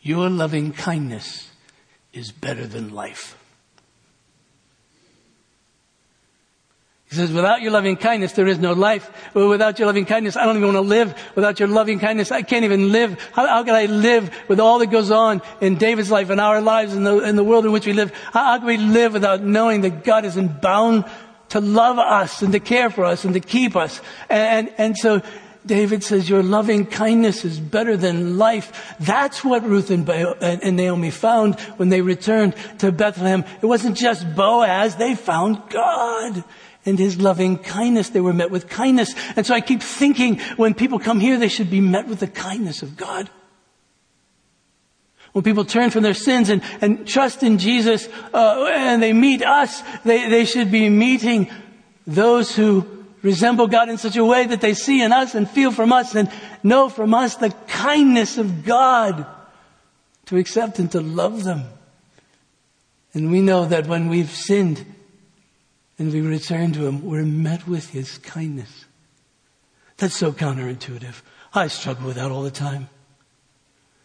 Your 0.03 0.31
loving 0.31 0.73
kindness 0.73 1.51
is 2.13 2.31
better 2.33 2.67
than 2.67 2.95
life. 2.95 3.37
He 7.09 7.15
says, 7.15 7.33
without 7.33 7.63
your 7.63 7.71
loving 7.71 7.97
kindness, 7.97 8.33
there 8.33 8.49
is 8.49 8.59
no 8.59 8.73
life. 8.73 9.09
Without 9.33 9.79
your 9.79 9.87
loving 9.87 10.07
kindness, 10.07 10.37
I 10.37 10.45
don't 10.45 10.57
even 10.57 10.75
want 10.75 10.85
to 10.85 10.89
live. 10.89 11.15
Without 11.37 11.61
your 11.61 11.69
loving 11.69 12.01
kindness, 12.01 12.33
I 12.33 12.43
can't 12.43 12.65
even 12.65 12.91
live. 12.91 13.21
How, 13.33 13.47
how 13.47 13.63
can 13.63 13.77
I 13.77 13.87
live 13.87 14.37
with 14.49 14.59
all 14.59 14.81
that 14.81 14.89
goes 14.89 15.13
on 15.13 15.41
in 15.61 15.77
David's 15.77 16.11
life 16.11 16.31
and 16.31 16.41
our 16.41 16.61
lives 16.61 16.95
in 16.95 17.05
the, 17.05 17.33
the 17.33 17.45
world 17.45 17.65
in 17.65 17.71
which 17.71 17.87
we 17.87 17.93
live? 17.93 18.13
How, 18.33 18.45
how 18.45 18.59
can 18.59 18.67
we 18.67 18.77
live 18.77 19.13
without 19.13 19.41
knowing 19.41 19.83
that 19.83 20.03
God 20.03 20.25
is 20.25 20.37
bound 20.37 21.05
to 21.51 21.61
love 21.61 21.99
us 21.99 22.43
and 22.43 22.53
to 22.53 22.61
care 22.61 22.91
for 22.91 23.05
us 23.05 23.25
and 23.25 23.35
to 23.35 23.41
keep 23.41 23.77
us? 23.77 24.01
And, 24.29 24.69
and, 24.69 24.75
and 24.79 24.97
so, 24.97 25.23
David 25.67 26.05
says, 26.05 26.29
your 26.29 26.43
loving 26.43 26.87
kindness 26.87 27.45
is 27.45 27.59
better 27.59 27.97
than 27.97 28.39
life. 28.39 28.95
That's 29.01 29.45
what 29.45 29.65
Ruth 29.65 29.91
and, 29.91 30.09
and, 30.09 30.77
Naomi 30.77 31.11
found 31.11 31.59
when 31.77 31.89
they 31.89 32.01
returned 32.01 32.55
to 32.79 32.93
Bethlehem. 32.93 33.45
It 33.61 33.67
wasn't 33.67 33.97
just 33.97 34.35
Boaz, 34.35 34.97
they 34.97 35.15
found 35.15 35.63
God 35.71 36.45
and 36.85 36.99
his 36.99 37.21
loving 37.21 37.59
kindness. 37.59 38.11
They 38.11 38.21
were 38.21 38.33
met 38.33 38.51
with 38.51 38.69
kindness. 38.69 39.15
And 39.35 39.45
so 39.45 39.55
I 39.55 39.61
keep 39.61 39.83
thinking 39.83 40.39
when 40.57 40.73
people 40.73 40.99
come 40.99 41.21
here, 41.21 41.37
they 41.37 41.49
should 41.49 41.71
be 41.71 41.81
met 41.81 42.07
with 42.07 42.21
the 42.21 42.29
kindness 42.29 42.83
of 42.83 42.97
God. 42.97 43.29
When 45.33 45.43
people 45.43 45.67
turn 45.67 45.91
from 45.91 46.03
their 46.03 46.15
sins 46.15 46.49
and, 46.49 46.63
and 46.81 47.07
trust 47.07 47.43
in 47.43 47.59
Jesus 47.59 48.09
uh, 48.33 48.71
and 48.73 49.03
they 49.03 49.13
meet 49.13 49.43
us, 49.43 49.83
they, 50.05 50.31
they 50.31 50.47
should 50.47 50.71
be 50.71 50.89
meeting 50.89 51.51
those 52.07 52.55
who 52.57 52.96
resemble 53.27 53.67
God 53.67 53.89
in 53.89 53.99
such 53.99 54.17
a 54.17 54.25
way 54.25 54.47
that 54.47 54.61
they 54.61 54.73
see 54.73 55.03
in 55.03 55.13
us 55.13 55.35
and 55.35 55.51
feel 55.51 55.73
from 55.73 55.93
us 55.93 56.15
and 56.15 56.31
know 56.63 56.89
from 56.89 57.13
us 57.13 57.35
the 57.35 57.51
kindness 57.67 58.39
of 58.39 58.65
God 58.65 59.27
to 60.27 60.37
accept 60.37 60.79
and 60.79 60.91
to 60.93 61.01
love 61.01 61.45
them. 61.45 61.65
And 63.13 63.31
we 63.31 63.41
know 63.41 63.67
that 63.67 63.87
when 63.87 64.09
we've 64.09 64.31
sinned, 64.31 64.85
and 65.99 66.13
we 66.13 66.21
return 66.21 66.73
to 66.75 66.87
Him, 66.87 67.05
we're 67.05 67.25
met 67.25 67.67
with 67.67 67.91
His 67.91 68.19
kindness. 68.19 68.85
That's 69.97 70.17
so 70.17 70.33
counterintuitive. 70.33 71.23
I 71.55 71.69
struggle 71.69 72.07
with 72.07 72.17
that 72.17 72.31
all 72.31 72.43
the 72.43 72.51
time. 72.51 72.89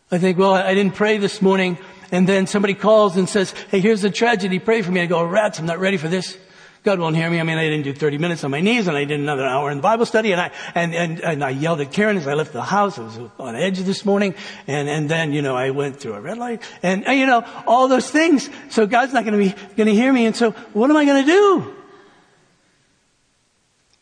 I 0.10 0.18
think, 0.18 0.38
well, 0.38 0.54
I 0.54 0.74
didn't 0.74 0.96
pray 0.96 1.18
this 1.18 1.42
morning, 1.42 1.78
and 2.12 2.28
then 2.28 2.48
somebody 2.48 2.74
calls 2.74 3.18
and 3.18 3.28
says, 3.28 3.52
hey, 3.70 3.82
here's 3.82 4.04
a 4.04 4.10
tragedy, 4.10 4.60
pray 4.60 4.82
for 4.82 4.92
me. 4.92 5.02
I 5.02 5.06
go, 5.06 5.24
rats, 5.24 5.60
I'm 5.60 5.66
not 5.66 5.80
ready 5.80 5.98
for 5.98 6.08
this. 6.08 6.38
God 6.84 7.00
won't 7.00 7.16
hear 7.16 7.30
me. 7.30 7.40
I 7.40 7.44
mean, 7.44 7.60
I 7.60 7.66
didn't 7.66 7.84
do 7.84 7.94
30 7.94 8.18
minutes 8.18 8.44
on 8.44 8.50
my 8.50 8.60
knees 8.60 8.88
and 8.88 8.98
I 8.98 9.06
did 9.06 9.20
another 9.20 9.46
hour 9.46 9.70
in 9.70 9.78
the 9.78 9.84
Bible 9.84 10.06
study 10.08 10.32
and 10.32 10.42
I, 10.42 10.52
and, 10.74 10.96
and, 10.96 11.20
and 11.20 11.44
I 11.44 11.52
yelled 11.52 11.80
at 11.80 11.92
Karen 11.92 12.18
as 12.18 12.28
I 12.28 12.34
left 12.34 12.54
the 12.54 12.64
house. 12.64 12.98
I 12.98 13.04
was 13.04 13.20
on 13.38 13.56
edge 13.56 13.78
this 13.80 14.04
morning. 14.04 14.34
And, 14.66 14.90
and 14.90 15.08
then, 15.08 15.32
you 15.32 15.44
know, 15.44 15.56
I 15.56 15.70
went 15.70 15.98
through 15.98 16.14
a 16.14 16.22
red 16.22 16.40
light 16.40 16.64
and, 16.82 17.06
you 17.06 17.28
know, 17.28 17.46
all 17.68 17.88
those 17.88 18.10
things. 18.10 18.50
So 18.72 18.88
God's 18.88 19.14
not 19.14 19.26
going 19.26 19.38
to 19.40 19.56
be, 19.56 19.62
going 19.76 19.88
to 19.88 19.94
hear 19.94 20.12
me. 20.12 20.26
And 20.26 20.36
so 20.36 20.52
what 20.74 20.90
am 20.90 20.98
I 20.98 21.06
going 21.06 21.24
to 21.24 21.32
do? 21.32 21.76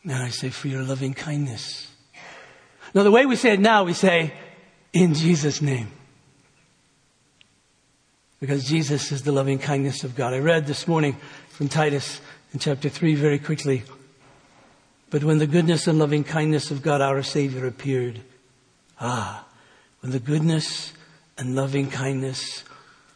Now 0.02 0.22
I 0.22 0.30
say, 0.30 0.48
for 0.48 0.68
your 0.68 0.82
loving 0.82 1.12
kindness. 1.12 1.86
Now 2.94 3.02
the 3.02 3.10
way 3.10 3.26
we 3.26 3.36
say 3.36 3.52
it 3.52 3.60
now, 3.60 3.84
we 3.84 3.92
say, 3.92 4.32
in 4.94 5.12
Jesus' 5.12 5.60
name. 5.60 5.88
Because 8.40 8.64
Jesus 8.64 9.12
is 9.12 9.22
the 9.22 9.32
loving 9.32 9.58
kindness 9.58 10.02
of 10.02 10.16
God. 10.16 10.32
I 10.32 10.38
read 10.38 10.66
this 10.66 10.88
morning 10.88 11.18
from 11.50 11.68
Titus 11.68 12.22
in 12.52 12.58
chapter 12.58 12.88
3 12.88 13.14
very 13.14 13.38
quickly. 13.38 13.82
But 15.10 15.24
when 15.24 15.38
the 15.38 15.46
goodness 15.46 15.86
and 15.86 15.98
loving 15.98 16.24
kindness 16.24 16.70
of 16.70 16.82
God 16.82 17.00
our 17.00 17.22
Savior 17.22 17.66
appeared, 17.66 18.20
ah, 19.00 19.44
when 20.00 20.12
the 20.12 20.20
goodness 20.20 20.92
and 21.36 21.56
loving 21.56 21.90
kindness 21.90 22.64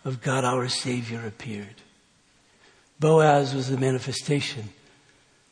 of 0.05 0.21
God 0.23 0.45
our 0.45 0.69
Savior 0.69 1.25
appeared, 1.27 1.83
Boaz 2.99 3.55
was 3.55 3.69
the 3.69 3.79
manifestation 3.79 4.71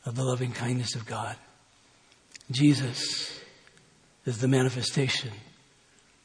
of 0.05 0.17
the 0.17 0.25
loving 0.25 0.53
kindness 0.53 0.95
of 0.95 1.07
God. 1.07 1.37
Jesus 2.51 3.41
is 4.27 4.39
the 4.39 4.49
manifestation 4.49 5.31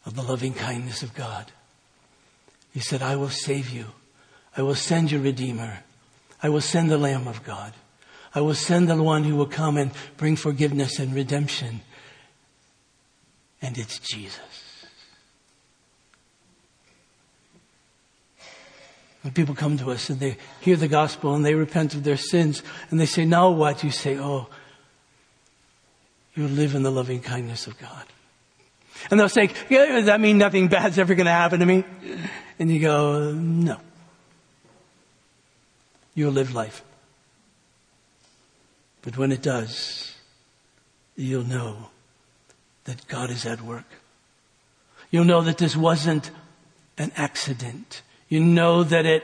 of 0.06 0.16
the 0.16 0.24
loving 0.24 0.54
kindness 0.54 1.04
of 1.04 1.14
God. 1.14 1.52
He 2.74 2.80
said, 2.80 3.02
I 3.02 3.16
will 3.16 3.30
save 3.30 3.70
you. 3.70 3.86
I 4.56 4.62
will 4.62 4.76
send 4.76 5.12
your 5.12 5.22
Redeemer. 5.22 5.80
I 6.42 6.50
will 6.50 6.62
send 6.62 6.90
the 6.90 6.98
Lamb 6.98 7.28
of 7.28 7.44
God. 7.44 7.74
I 8.36 8.42
will 8.42 8.54
send 8.54 8.90
the 8.90 9.02
one 9.02 9.24
who 9.24 9.36
will 9.36 9.48
come 9.48 9.78
and 9.78 9.92
bring 10.18 10.36
forgiveness 10.36 11.00
and 11.00 11.14
redemption. 11.14 11.82
And 13.62 13.78
it's 13.78 14.00
Jesus. 14.00 14.40
When 19.24 19.34
people 19.34 19.56
come 19.56 19.78
to 19.78 19.92
us 19.92 20.10
and 20.10 20.20
they 20.20 20.38
hear 20.62 20.76
the 20.76 20.88
gospel 20.88 21.34
and 21.34 21.44
they 21.44 21.56
repent 21.56 21.96
of 21.96 22.04
their 22.04 22.18
sins 22.18 22.62
and 22.92 23.00
they 23.00 23.06
say, 23.06 23.26
now 23.26 23.50
what? 23.50 23.84
You 23.84 23.92
say, 23.92 24.18
oh, 24.18 24.48
you 26.36 26.48
live 26.48 26.76
in 26.76 26.84
the 26.84 26.92
loving 26.92 27.22
kindness 27.22 27.66
of 27.68 27.78
God. 27.80 28.06
And 29.10 29.20
they'll 29.20 29.30
say, 29.30 29.50
yeah, 29.70 29.88
does 29.88 30.06
that 30.06 30.22
mean 30.22 30.38
nothing 30.38 30.68
bad's 30.68 31.00
ever 31.00 31.16
going 31.16 31.26
to 31.26 31.32
happen 31.32 31.60
to 31.60 31.66
me? 31.66 31.84
And 32.60 32.72
you 32.72 32.80
go, 32.80 33.32
no. 33.34 33.78
You'll 36.18 36.32
live 36.32 36.52
life. 36.52 36.84
But 39.04 39.20
when 39.20 39.32
it 39.32 39.44
does, 39.44 40.16
you'll 41.16 41.44
know 41.44 41.90
that 42.86 43.08
God 43.08 43.30
is 43.30 43.46
at 43.46 43.62
work. 43.62 43.86
You'll 45.12 45.26
know 45.26 45.42
that 45.42 45.60
this 45.60 45.76
wasn't 45.76 46.32
an 46.98 47.12
accident. 47.16 48.02
You 48.30 48.40
know 48.40 48.84
that 48.84 49.06
it 49.06 49.24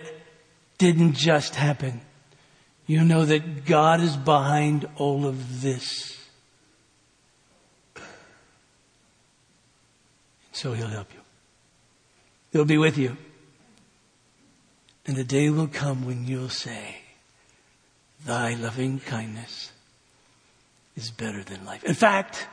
didn't 0.77 1.13
just 1.13 1.55
happen. 1.55 2.01
You 2.85 3.03
know 3.03 3.25
that 3.25 3.65
God 3.65 3.99
is 3.99 4.15
behind 4.15 4.87
all 4.95 5.25
of 5.25 5.63
this. 5.63 6.15
So 10.51 10.73
he'll 10.73 10.85
help 10.85 11.11
you. 11.11 11.21
He'll 12.51 12.65
be 12.65 12.77
with 12.77 12.99
you. 12.99 13.17
And 15.05 15.15
the 15.15 15.23
day 15.23 15.49
will 15.49 15.67
come 15.67 16.05
when 16.05 16.25
you'll 16.25 16.49
say, 16.49 16.97
Thy 18.25 18.53
loving 18.53 18.99
kindness 18.99 19.71
is 20.95 21.11
better 21.11 21.43
than 21.43 21.65
life. 21.65 21.83
In 21.83 21.93
fact, 21.93 22.47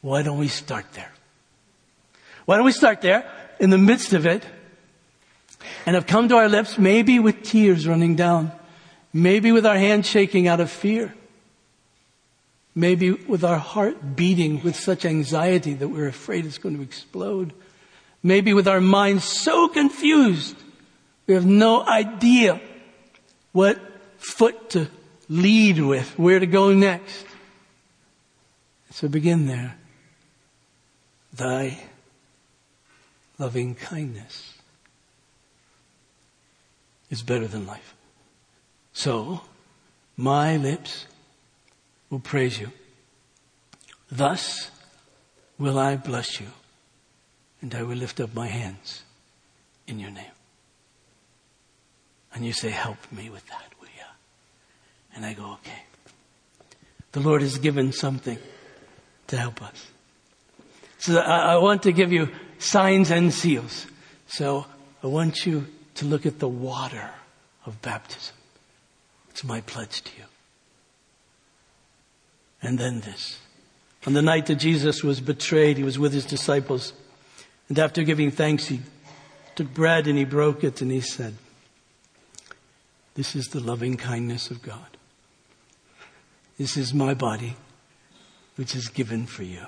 why 0.00 0.22
don't 0.22 0.38
we 0.38 0.48
start 0.48 0.86
there? 0.94 1.12
Why 2.46 2.56
don't 2.56 2.64
we 2.64 2.72
start 2.72 3.02
there 3.02 3.30
in 3.60 3.70
the 3.70 3.78
midst 3.78 4.14
of 4.14 4.26
it 4.26 4.44
and 5.86 5.94
have 5.94 6.06
come 6.06 6.28
to 6.28 6.36
our 6.36 6.48
lips 6.48 6.78
maybe 6.78 7.18
with 7.18 7.42
tears 7.42 7.86
running 7.86 8.16
down, 8.16 8.52
maybe 9.12 9.52
with 9.52 9.66
our 9.66 9.76
hands 9.76 10.08
shaking 10.08 10.48
out 10.48 10.60
of 10.60 10.70
fear, 10.70 11.14
maybe 12.74 13.12
with 13.12 13.44
our 13.44 13.58
heart 13.58 14.16
beating 14.16 14.62
with 14.62 14.76
such 14.76 15.04
anxiety 15.04 15.74
that 15.74 15.88
we're 15.88 16.08
afraid 16.08 16.46
it's 16.46 16.58
going 16.58 16.76
to 16.76 16.82
explode, 16.82 17.52
maybe 18.22 18.54
with 18.54 18.66
our 18.66 18.80
minds 18.80 19.24
so 19.24 19.68
confused 19.68 20.56
we 21.26 21.34
have 21.34 21.46
no 21.46 21.86
idea 21.86 22.60
what 23.52 23.78
foot 24.18 24.70
to 24.70 24.88
lead 25.28 25.78
with, 25.78 26.18
where 26.18 26.38
to 26.38 26.46
go 26.46 26.72
next. 26.72 27.26
So 28.90 29.08
begin 29.08 29.46
there. 29.46 29.76
Thy 31.32 31.78
loving 33.38 33.74
kindness 33.74 34.54
is 37.10 37.22
better 37.22 37.46
than 37.46 37.66
life. 37.66 37.94
So, 38.92 39.42
my 40.16 40.56
lips 40.56 41.06
will 42.10 42.20
praise 42.20 42.60
you. 42.60 42.70
Thus 44.10 44.70
will 45.58 45.78
I 45.78 45.96
bless 45.96 46.40
you, 46.40 46.48
and 47.62 47.74
I 47.74 47.82
will 47.82 47.96
lift 47.96 48.20
up 48.20 48.34
my 48.34 48.48
hands 48.48 49.02
in 49.86 49.98
your 49.98 50.10
name. 50.10 50.41
And 52.34 52.44
you 52.44 52.52
say, 52.52 52.70
help 52.70 52.96
me 53.10 53.28
with 53.30 53.46
that, 53.48 53.72
will 53.80 53.88
you? 53.88 54.04
And 55.14 55.26
I 55.26 55.34
go, 55.34 55.52
okay. 55.54 55.82
The 57.12 57.20
Lord 57.20 57.42
has 57.42 57.58
given 57.58 57.92
something 57.92 58.38
to 59.26 59.36
help 59.36 59.62
us. 59.62 59.86
So 60.98 61.18
I, 61.18 61.54
I 61.54 61.56
want 61.56 61.82
to 61.82 61.92
give 61.92 62.12
you 62.12 62.30
signs 62.58 63.10
and 63.10 63.32
seals. 63.32 63.86
So 64.28 64.66
I 65.02 65.08
want 65.08 65.44
you 65.44 65.66
to 65.96 66.06
look 66.06 66.24
at 66.24 66.38
the 66.38 66.48
water 66.48 67.10
of 67.66 67.80
baptism. 67.82 68.34
It's 69.30 69.44
my 69.44 69.60
pledge 69.62 70.02
to 70.02 70.10
you. 70.16 70.24
And 72.62 72.78
then 72.78 73.00
this. 73.00 73.38
On 74.06 74.14
the 74.14 74.22
night 74.22 74.46
that 74.46 74.56
Jesus 74.56 75.02
was 75.02 75.20
betrayed, 75.20 75.76
he 75.76 75.84
was 75.84 75.98
with 75.98 76.12
his 76.12 76.24
disciples. 76.24 76.92
And 77.68 77.78
after 77.78 78.02
giving 78.02 78.30
thanks, 78.30 78.66
he 78.66 78.80
took 79.54 79.72
bread 79.72 80.06
and 80.06 80.16
he 80.16 80.24
broke 80.24 80.64
it 80.64 80.80
and 80.80 80.90
he 80.90 81.00
said, 81.00 81.34
this 83.14 83.36
is 83.36 83.48
the 83.48 83.60
loving 83.60 83.96
kindness 83.96 84.50
of 84.50 84.62
God. 84.62 84.96
This 86.58 86.76
is 86.76 86.94
my 86.94 87.14
body, 87.14 87.56
which 88.56 88.74
is 88.74 88.88
given 88.88 89.26
for 89.26 89.42
you. 89.42 89.66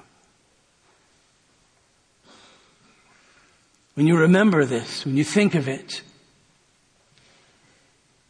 When 3.94 4.06
you 4.06 4.16
remember 4.16 4.64
this, 4.64 5.04
when 5.04 5.16
you 5.16 5.24
think 5.24 5.54
of 5.54 5.68
it, 5.68 6.02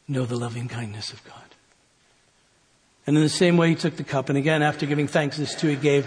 know 0.06 0.26
the 0.26 0.36
loving 0.36 0.68
kindness 0.68 1.12
of 1.12 1.24
God. 1.24 1.34
And 3.06 3.16
in 3.16 3.22
the 3.22 3.28
same 3.28 3.56
way, 3.56 3.70
he 3.70 3.74
took 3.74 3.96
the 3.96 4.04
cup, 4.04 4.28
and 4.28 4.38
again, 4.38 4.62
after 4.62 4.86
giving 4.86 5.06
thanks, 5.06 5.36
this 5.36 5.54
too 5.54 5.68
he 5.68 5.76
gave 5.76 6.06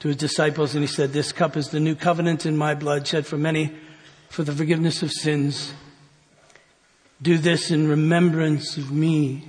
to 0.00 0.08
his 0.08 0.16
disciples, 0.16 0.74
and 0.74 0.82
he 0.82 0.88
said, 0.88 1.12
This 1.12 1.32
cup 1.32 1.56
is 1.56 1.68
the 1.68 1.80
new 1.80 1.94
covenant 1.94 2.46
in 2.46 2.56
my 2.56 2.74
blood, 2.74 3.06
shed 3.06 3.26
for 3.26 3.38
many 3.38 3.72
for 4.28 4.42
the 4.42 4.52
forgiveness 4.52 5.02
of 5.02 5.12
sins. 5.12 5.72
Do 7.22 7.38
this 7.38 7.70
in 7.70 7.86
remembrance 7.86 8.76
of 8.76 8.90
me. 8.90 9.44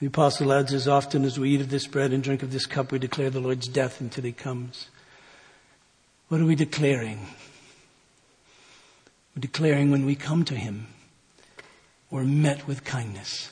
The 0.00 0.06
apostle 0.06 0.50
adds, 0.50 0.72
as 0.72 0.88
often 0.88 1.26
as 1.26 1.38
we 1.38 1.50
eat 1.50 1.60
of 1.60 1.68
this 1.68 1.86
bread 1.86 2.10
and 2.10 2.24
drink 2.24 2.42
of 2.42 2.50
this 2.50 2.64
cup, 2.64 2.90
we 2.90 2.98
declare 2.98 3.28
the 3.28 3.38
Lord's 3.38 3.68
death 3.68 4.00
until 4.00 4.24
he 4.24 4.32
comes. 4.32 4.88
What 6.28 6.40
are 6.40 6.46
we 6.46 6.54
declaring? 6.54 7.26
We're 9.36 9.40
declaring 9.42 9.90
when 9.90 10.06
we 10.06 10.14
come 10.14 10.44
to 10.46 10.54
him, 10.54 10.86
we're 12.10 12.24
met 12.24 12.66
with 12.66 12.82
kindness. 12.82 13.50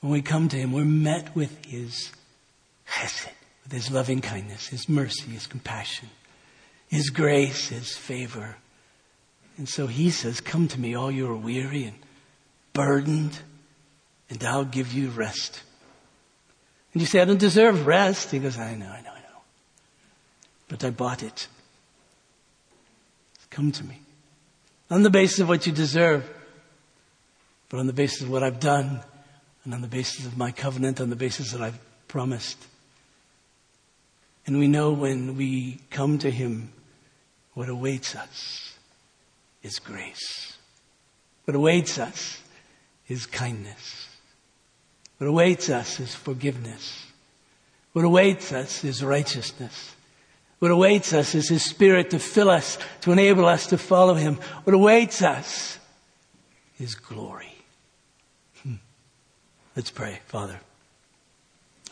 When 0.00 0.12
we 0.12 0.22
come 0.22 0.48
to 0.48 0.56
him, 0.56 0.72
we're 0.72 0.84
met 0.84 1.34
with 1.34 1.64
his 1.64 2.12
chesed, 2.88 3.32
with 3.64 3.72
his 3.72 3.90
loving 3.90 4.20
kindness, 4.20 4.68
his 4.68 4.88
mercy, 4.88 5.30
his 5.30 5.48
compassion, 5.48 6.10
his 6.88 7.10
grace, 7.10 7.70
his 7.70 7.96
favor. 7.96 8.56
And 9.56 9.68
so 9.68 9.86
he 9.86 10.10
says, 10.10 10.40
Come 10.40 10.68
to 10.68 10.80
me, 10.80 10.94
all 10.94 11.10
you 11.10 11.30
are 11.30 11.36
weary 11.36 11.84
and 11.84 11.96
burdened, 12.72 13.38
and 14.28 14.42
I'll 14.44 14.64
give 14.64 14.92
you 14.92 15.08
rest. 15.10 15.62
And 16.92 17.00
you 17.00 17.06
say, 17.06 17.20
I 17.20 17.24
don't 17.24 17.40
deserve 17.40 17.86
rest. 17.86 18.30
He 18.30 18.38
goes, 18.38 18.58
I 18.58 18.74
know, 18.74 18.86
I 18.86 19.00
know, 19.00 19.10
I 19.10 19.20
know. 19.20 19.40
But 20.68 20.84
I 20.84 20.90
bought 20.90 21.22
it. 21.22 21.48
Come 23.50 23.72
to 23.72 23.84
me. 23.84 24.00
On 24.90 25.02
the 25.02 25.10
basis 25.10 25.40
of 25.40 25.48
what 25.48 25.66
you 25.66 25.72
deserve, 25.72 26.28
but 27.68 27.80
on 27.80 27.86
the 27.86 27.92
basis 27.92 28.22
of 28.22 28.30
what 28.30 28.42
I've 28.42 28.60
done, 28.60 29.00
and 29.64 29.74
on 29.74 29.80
the 29.80 29.88
basis 29.88 30.26
of 30.26 30.36
my 30.36 30.52
covenant, 30.52 31.00
on 31.00 31.10
the 31.10 31.16
basis 31.16 31.52
that 31.52 31.60
I've 31.60 31.78
promised. 32.06 32.58
And 34.46 34.58
we 34.58 34.68
know 34.68 34.92
when 34.92 35.36
we 35.36 35.80
come 35.90 36.18
to 36.18 36.30
Him 36.30 36.72
what 37.54 37.68
awaits 37.68 38.14
us 38.14 38.75
is 39.66 39.80
grace. 39.80 40.56
What 41.44 41.56
awaits 41.56 41.98
us 41.98 42.40
is 43.08 43.26
kindness. 43.26 44.08
What 45.18 45.26
awaits 45.26 45.68
us 45.68 46.00
is 46.00 46.14
forgiveness. 46.14 47.04
What 47.92 48.04
awaits 48.04 48.52
us 48.52 48.84
is 48.84 49.02
righteousness. 49.02 49.94
What 50.60 50.70
awaits 50.70 51.12
us 51.12 51.34
is 51.34 51.48
His 51.48 51.64
Spirit 51.64 52.10
to 52.10 52.18
fill 52.18 52.48
us, 52.48 52.78
to 53.02 53.12
enable 53.12 53.46
us 53.46 53.66
to 53.68 53.78
follow 53.78 54.14
Him. 54.14 54.36
What 54.64 54.74
awaits 54.74 55.20
us 55.20 55.78
is 56.78 56.94
glory. 56.94 57.54
Hmm. 58.62 58.74
Let's 59.74 59.90
pray, 59.90 60.20
Father. 60.26 60.60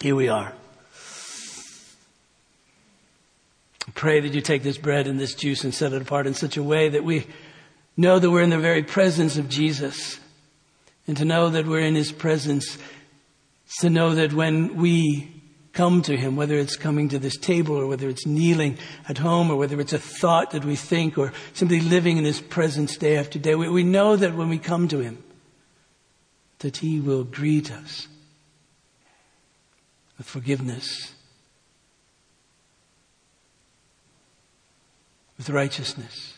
Here 0.00 0.14
we 0.14 0.28
are. 0.28 0.52
Pray 3.94 4.20
that 4.20 4.34
you 4.34 4.40
take 4.40 4.62
this 4.62 4.78
bread 4.78 5.06
and 5.06 5.20
this 5.20 5.34
juice 5.34 5.62
and 5.62 5.74
set 5.74 5.92
it 5.92 6.02
apart 6.02 6.26
in 6.26 6.34
such 6.34 6.56
a 6.56 6.62
way 6.62 6.88
that 6.88 7.04
we 7.04 7.26
know 7.96 8.18
that 8.18 8.30
we're 8.30 8.42
in 8.42 8.50
the 8.50 8.58
very 8.58 8.82
presence 8.82 9.36
of 9.36 9.48
Jesus. 9.48 10.18
And 11.06 11.16
to 11.16 11.24
know 11.24 11.50
that 11.50 11.66
we're 11.66 11.80
in 11.80 11.94
His 11.94 12.12
presence, 12.12 12.76
is 13.68 13.74
to 13.80 13.90
know 13.90 14.14
that 14.14 14.32
when 14.32 14.76
we 14.76 15.30
come 15.72 16.02
to 16.02 16.16
Him, 16.16 16.36
whether 16.36 16.56
it's 16.56 16.76
coming 16.76 17.08
to 17.10 17.18
this 17.18 17.36
table 17.36 17.76
or 17.76 17.86
whether 17.86 18.08
it's 18.08 18.26
kneeling 18.26 18.78
at 19.08 19.18
home 19.18 19.50
or 19.50 19.56
whether 19.56 19.78
it's 19.80 19.92
a 19.92 19.98
thought 19.98 20.52
that 20.52 20.64
we 20.64 20.76
think 20.76 21.18
or 21.18 21.32
simply 21.52 21.80
living 21.80 22.16
in 22.16 22.24
His 22.24 22.40
presence 22.40 22.96
day 22.96 23.16
after 23.16 23.38
day, 23.38 23.54
we, 23.54 23.68
we 23.68 23.82
know 23.82 24.16
that 24.16 24.34
when 24.34 24.48
we 24.48 24.58
come 24.58 24.88
to 24.88 25.00
Him, 25.00 25.22
that 26.60 26.78
He 26.78 27.00
will 27.00 27.24
greet 27.24 27.70
us 27.70 28.08
with 30.16 30.26
forgiveness, 30.26 31.12
with 35.36 35.50
righteousness, 35.50 36.34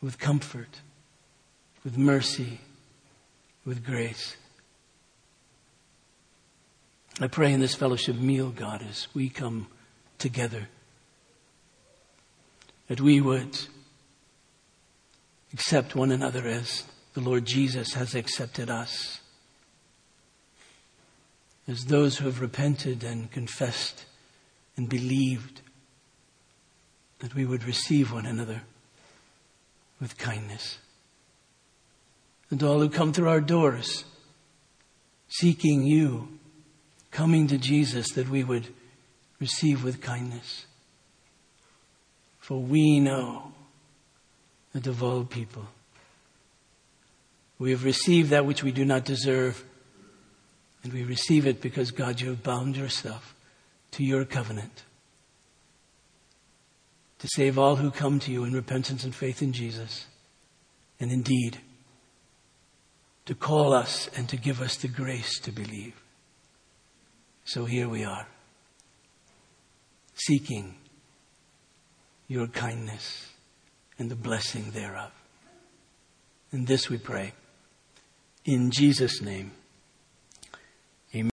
with 0.00 0.18
comfort, 0.18 0.80
with 1.84 1.96
mercy, 1.96 2.60
with 3.64 3.84
grace. 3.84 4.36
I 7.20 7.28
pray 7.28 7.52
in 7.52 7.60
this 7.60 7.74
fellowship 7.74 8.16
meal, 8.16 8.50
God, 8.50 8.84
as 8.88 9.08
we 9.14 9.28
come 9.28 9.68
together, 10.18 10.68
that 12.88 13.00
we 13.00 13.20
would 13.20 13.58
accept 15.52 15.96
one 15.96 16.12
another 16.12 16.46
as 16.46 16.84
the 17.14 17.20
Lord 17.20 17.46
Jesus 17.46 17.94
has 17.94 18.14
accepted 18.14 18.68
us, 18.68 19.20
as 21.66 21.86
those 21.86 22.18
who 22.18 22.26
have 22.26 22.40
repented 22.40 23.02
and 23.02 23.30
confessed 23.30 24.04
and 24.76 24.88
believed, 24.88 25.62
that 27.20 27.34
we 27.34 27.46
would 27.46 27.64
receive 27.64 28.12
one 28.12 28.26
another 28.26 28.62
with 30.00 30.18
kindness. 30.18 30.78
And 32.50 32.62
all 32.62 32.80
who 32.80 32.88
come 32.88 33.12
through 33.12 33.28
our 33.28 33.40
doors, 33.40 34.04
seeking 35.28 35.82
you, 35.82 36.28
coming 37.10 37.46
to 37.48 37.58
Jesus 37.58 38.12
that 38.12 38.28
we 38.28 38.44
would 38.44 38.68
receive 39.40 39.82
with 39.82 40.00
kindness. 40.00 40.66
For 42.38 42.60
we 42.60 43.00
know 43.00 43.52
that 44.72 44.86
of 44.86 45.02
all 45.02 45.24
people, 45.24 45.66
we 47.58 47.70
have 47.70 47.84
received 47.84 48.30
that 48.30 48.44
which 48.44 48.62
we 48.62 48.70
do 48.70 48.84
not 48.84 49.04
deserve, 49.04 49.64
and 50.82 50.92
we 50.92 51.02
receive 51.02 51.46
it 51.46 51.60
because, 51.60 51.90
God, 51.90 52.20
you 52.20 52.28
have 52.28 52.42
bound 52.42 52.76
yourself 52.76 53.34
to 53.92 54.04
your 54.04 54.24
covenant 54.24 54.84
to 57.18 57.28
save 57.28 57.58
all 57.58 57.76
who 57.76 57.90
come 57.90 58.18
to 58.20 58.32
you 58.32 58.44
in 58.44 58.52
repentance 58.52 59.04
and 59.04 59.14
faith 59.14 59.42
in 59.42 59.52
Jesus, 59.52 60.06
and 61.00 61.10
indeed, 61.10 61.58
to 63.24 63.34
call 63.34 63.72
us 63.72 64.08
and 64.16 64.28
to 64.28 64.36
give 64.36 64.60
us 64.60 64.76
the 64.76 64.88
grace 64.88 65.38
to 65.40 65.50
believe. 65.50 65.94
So 67.44 67.64
here 67.64 67.88
we 67.88 68.04
are, 68.04 68.26
seeking 70.14 70.74
your 72.28 72.46
kindness 72.48 73.32
and 73.98 74.10
the 74.10 74.16
blessing 74.16 74.70
thereof. 74.72 75.12
And 76.52 76.66
this 76.66 76.88
we 76.88 76.98
pray 76.98 77.32
in 78.44 78.70
Jesus' 78.70 79.20
name. 79.20 79.52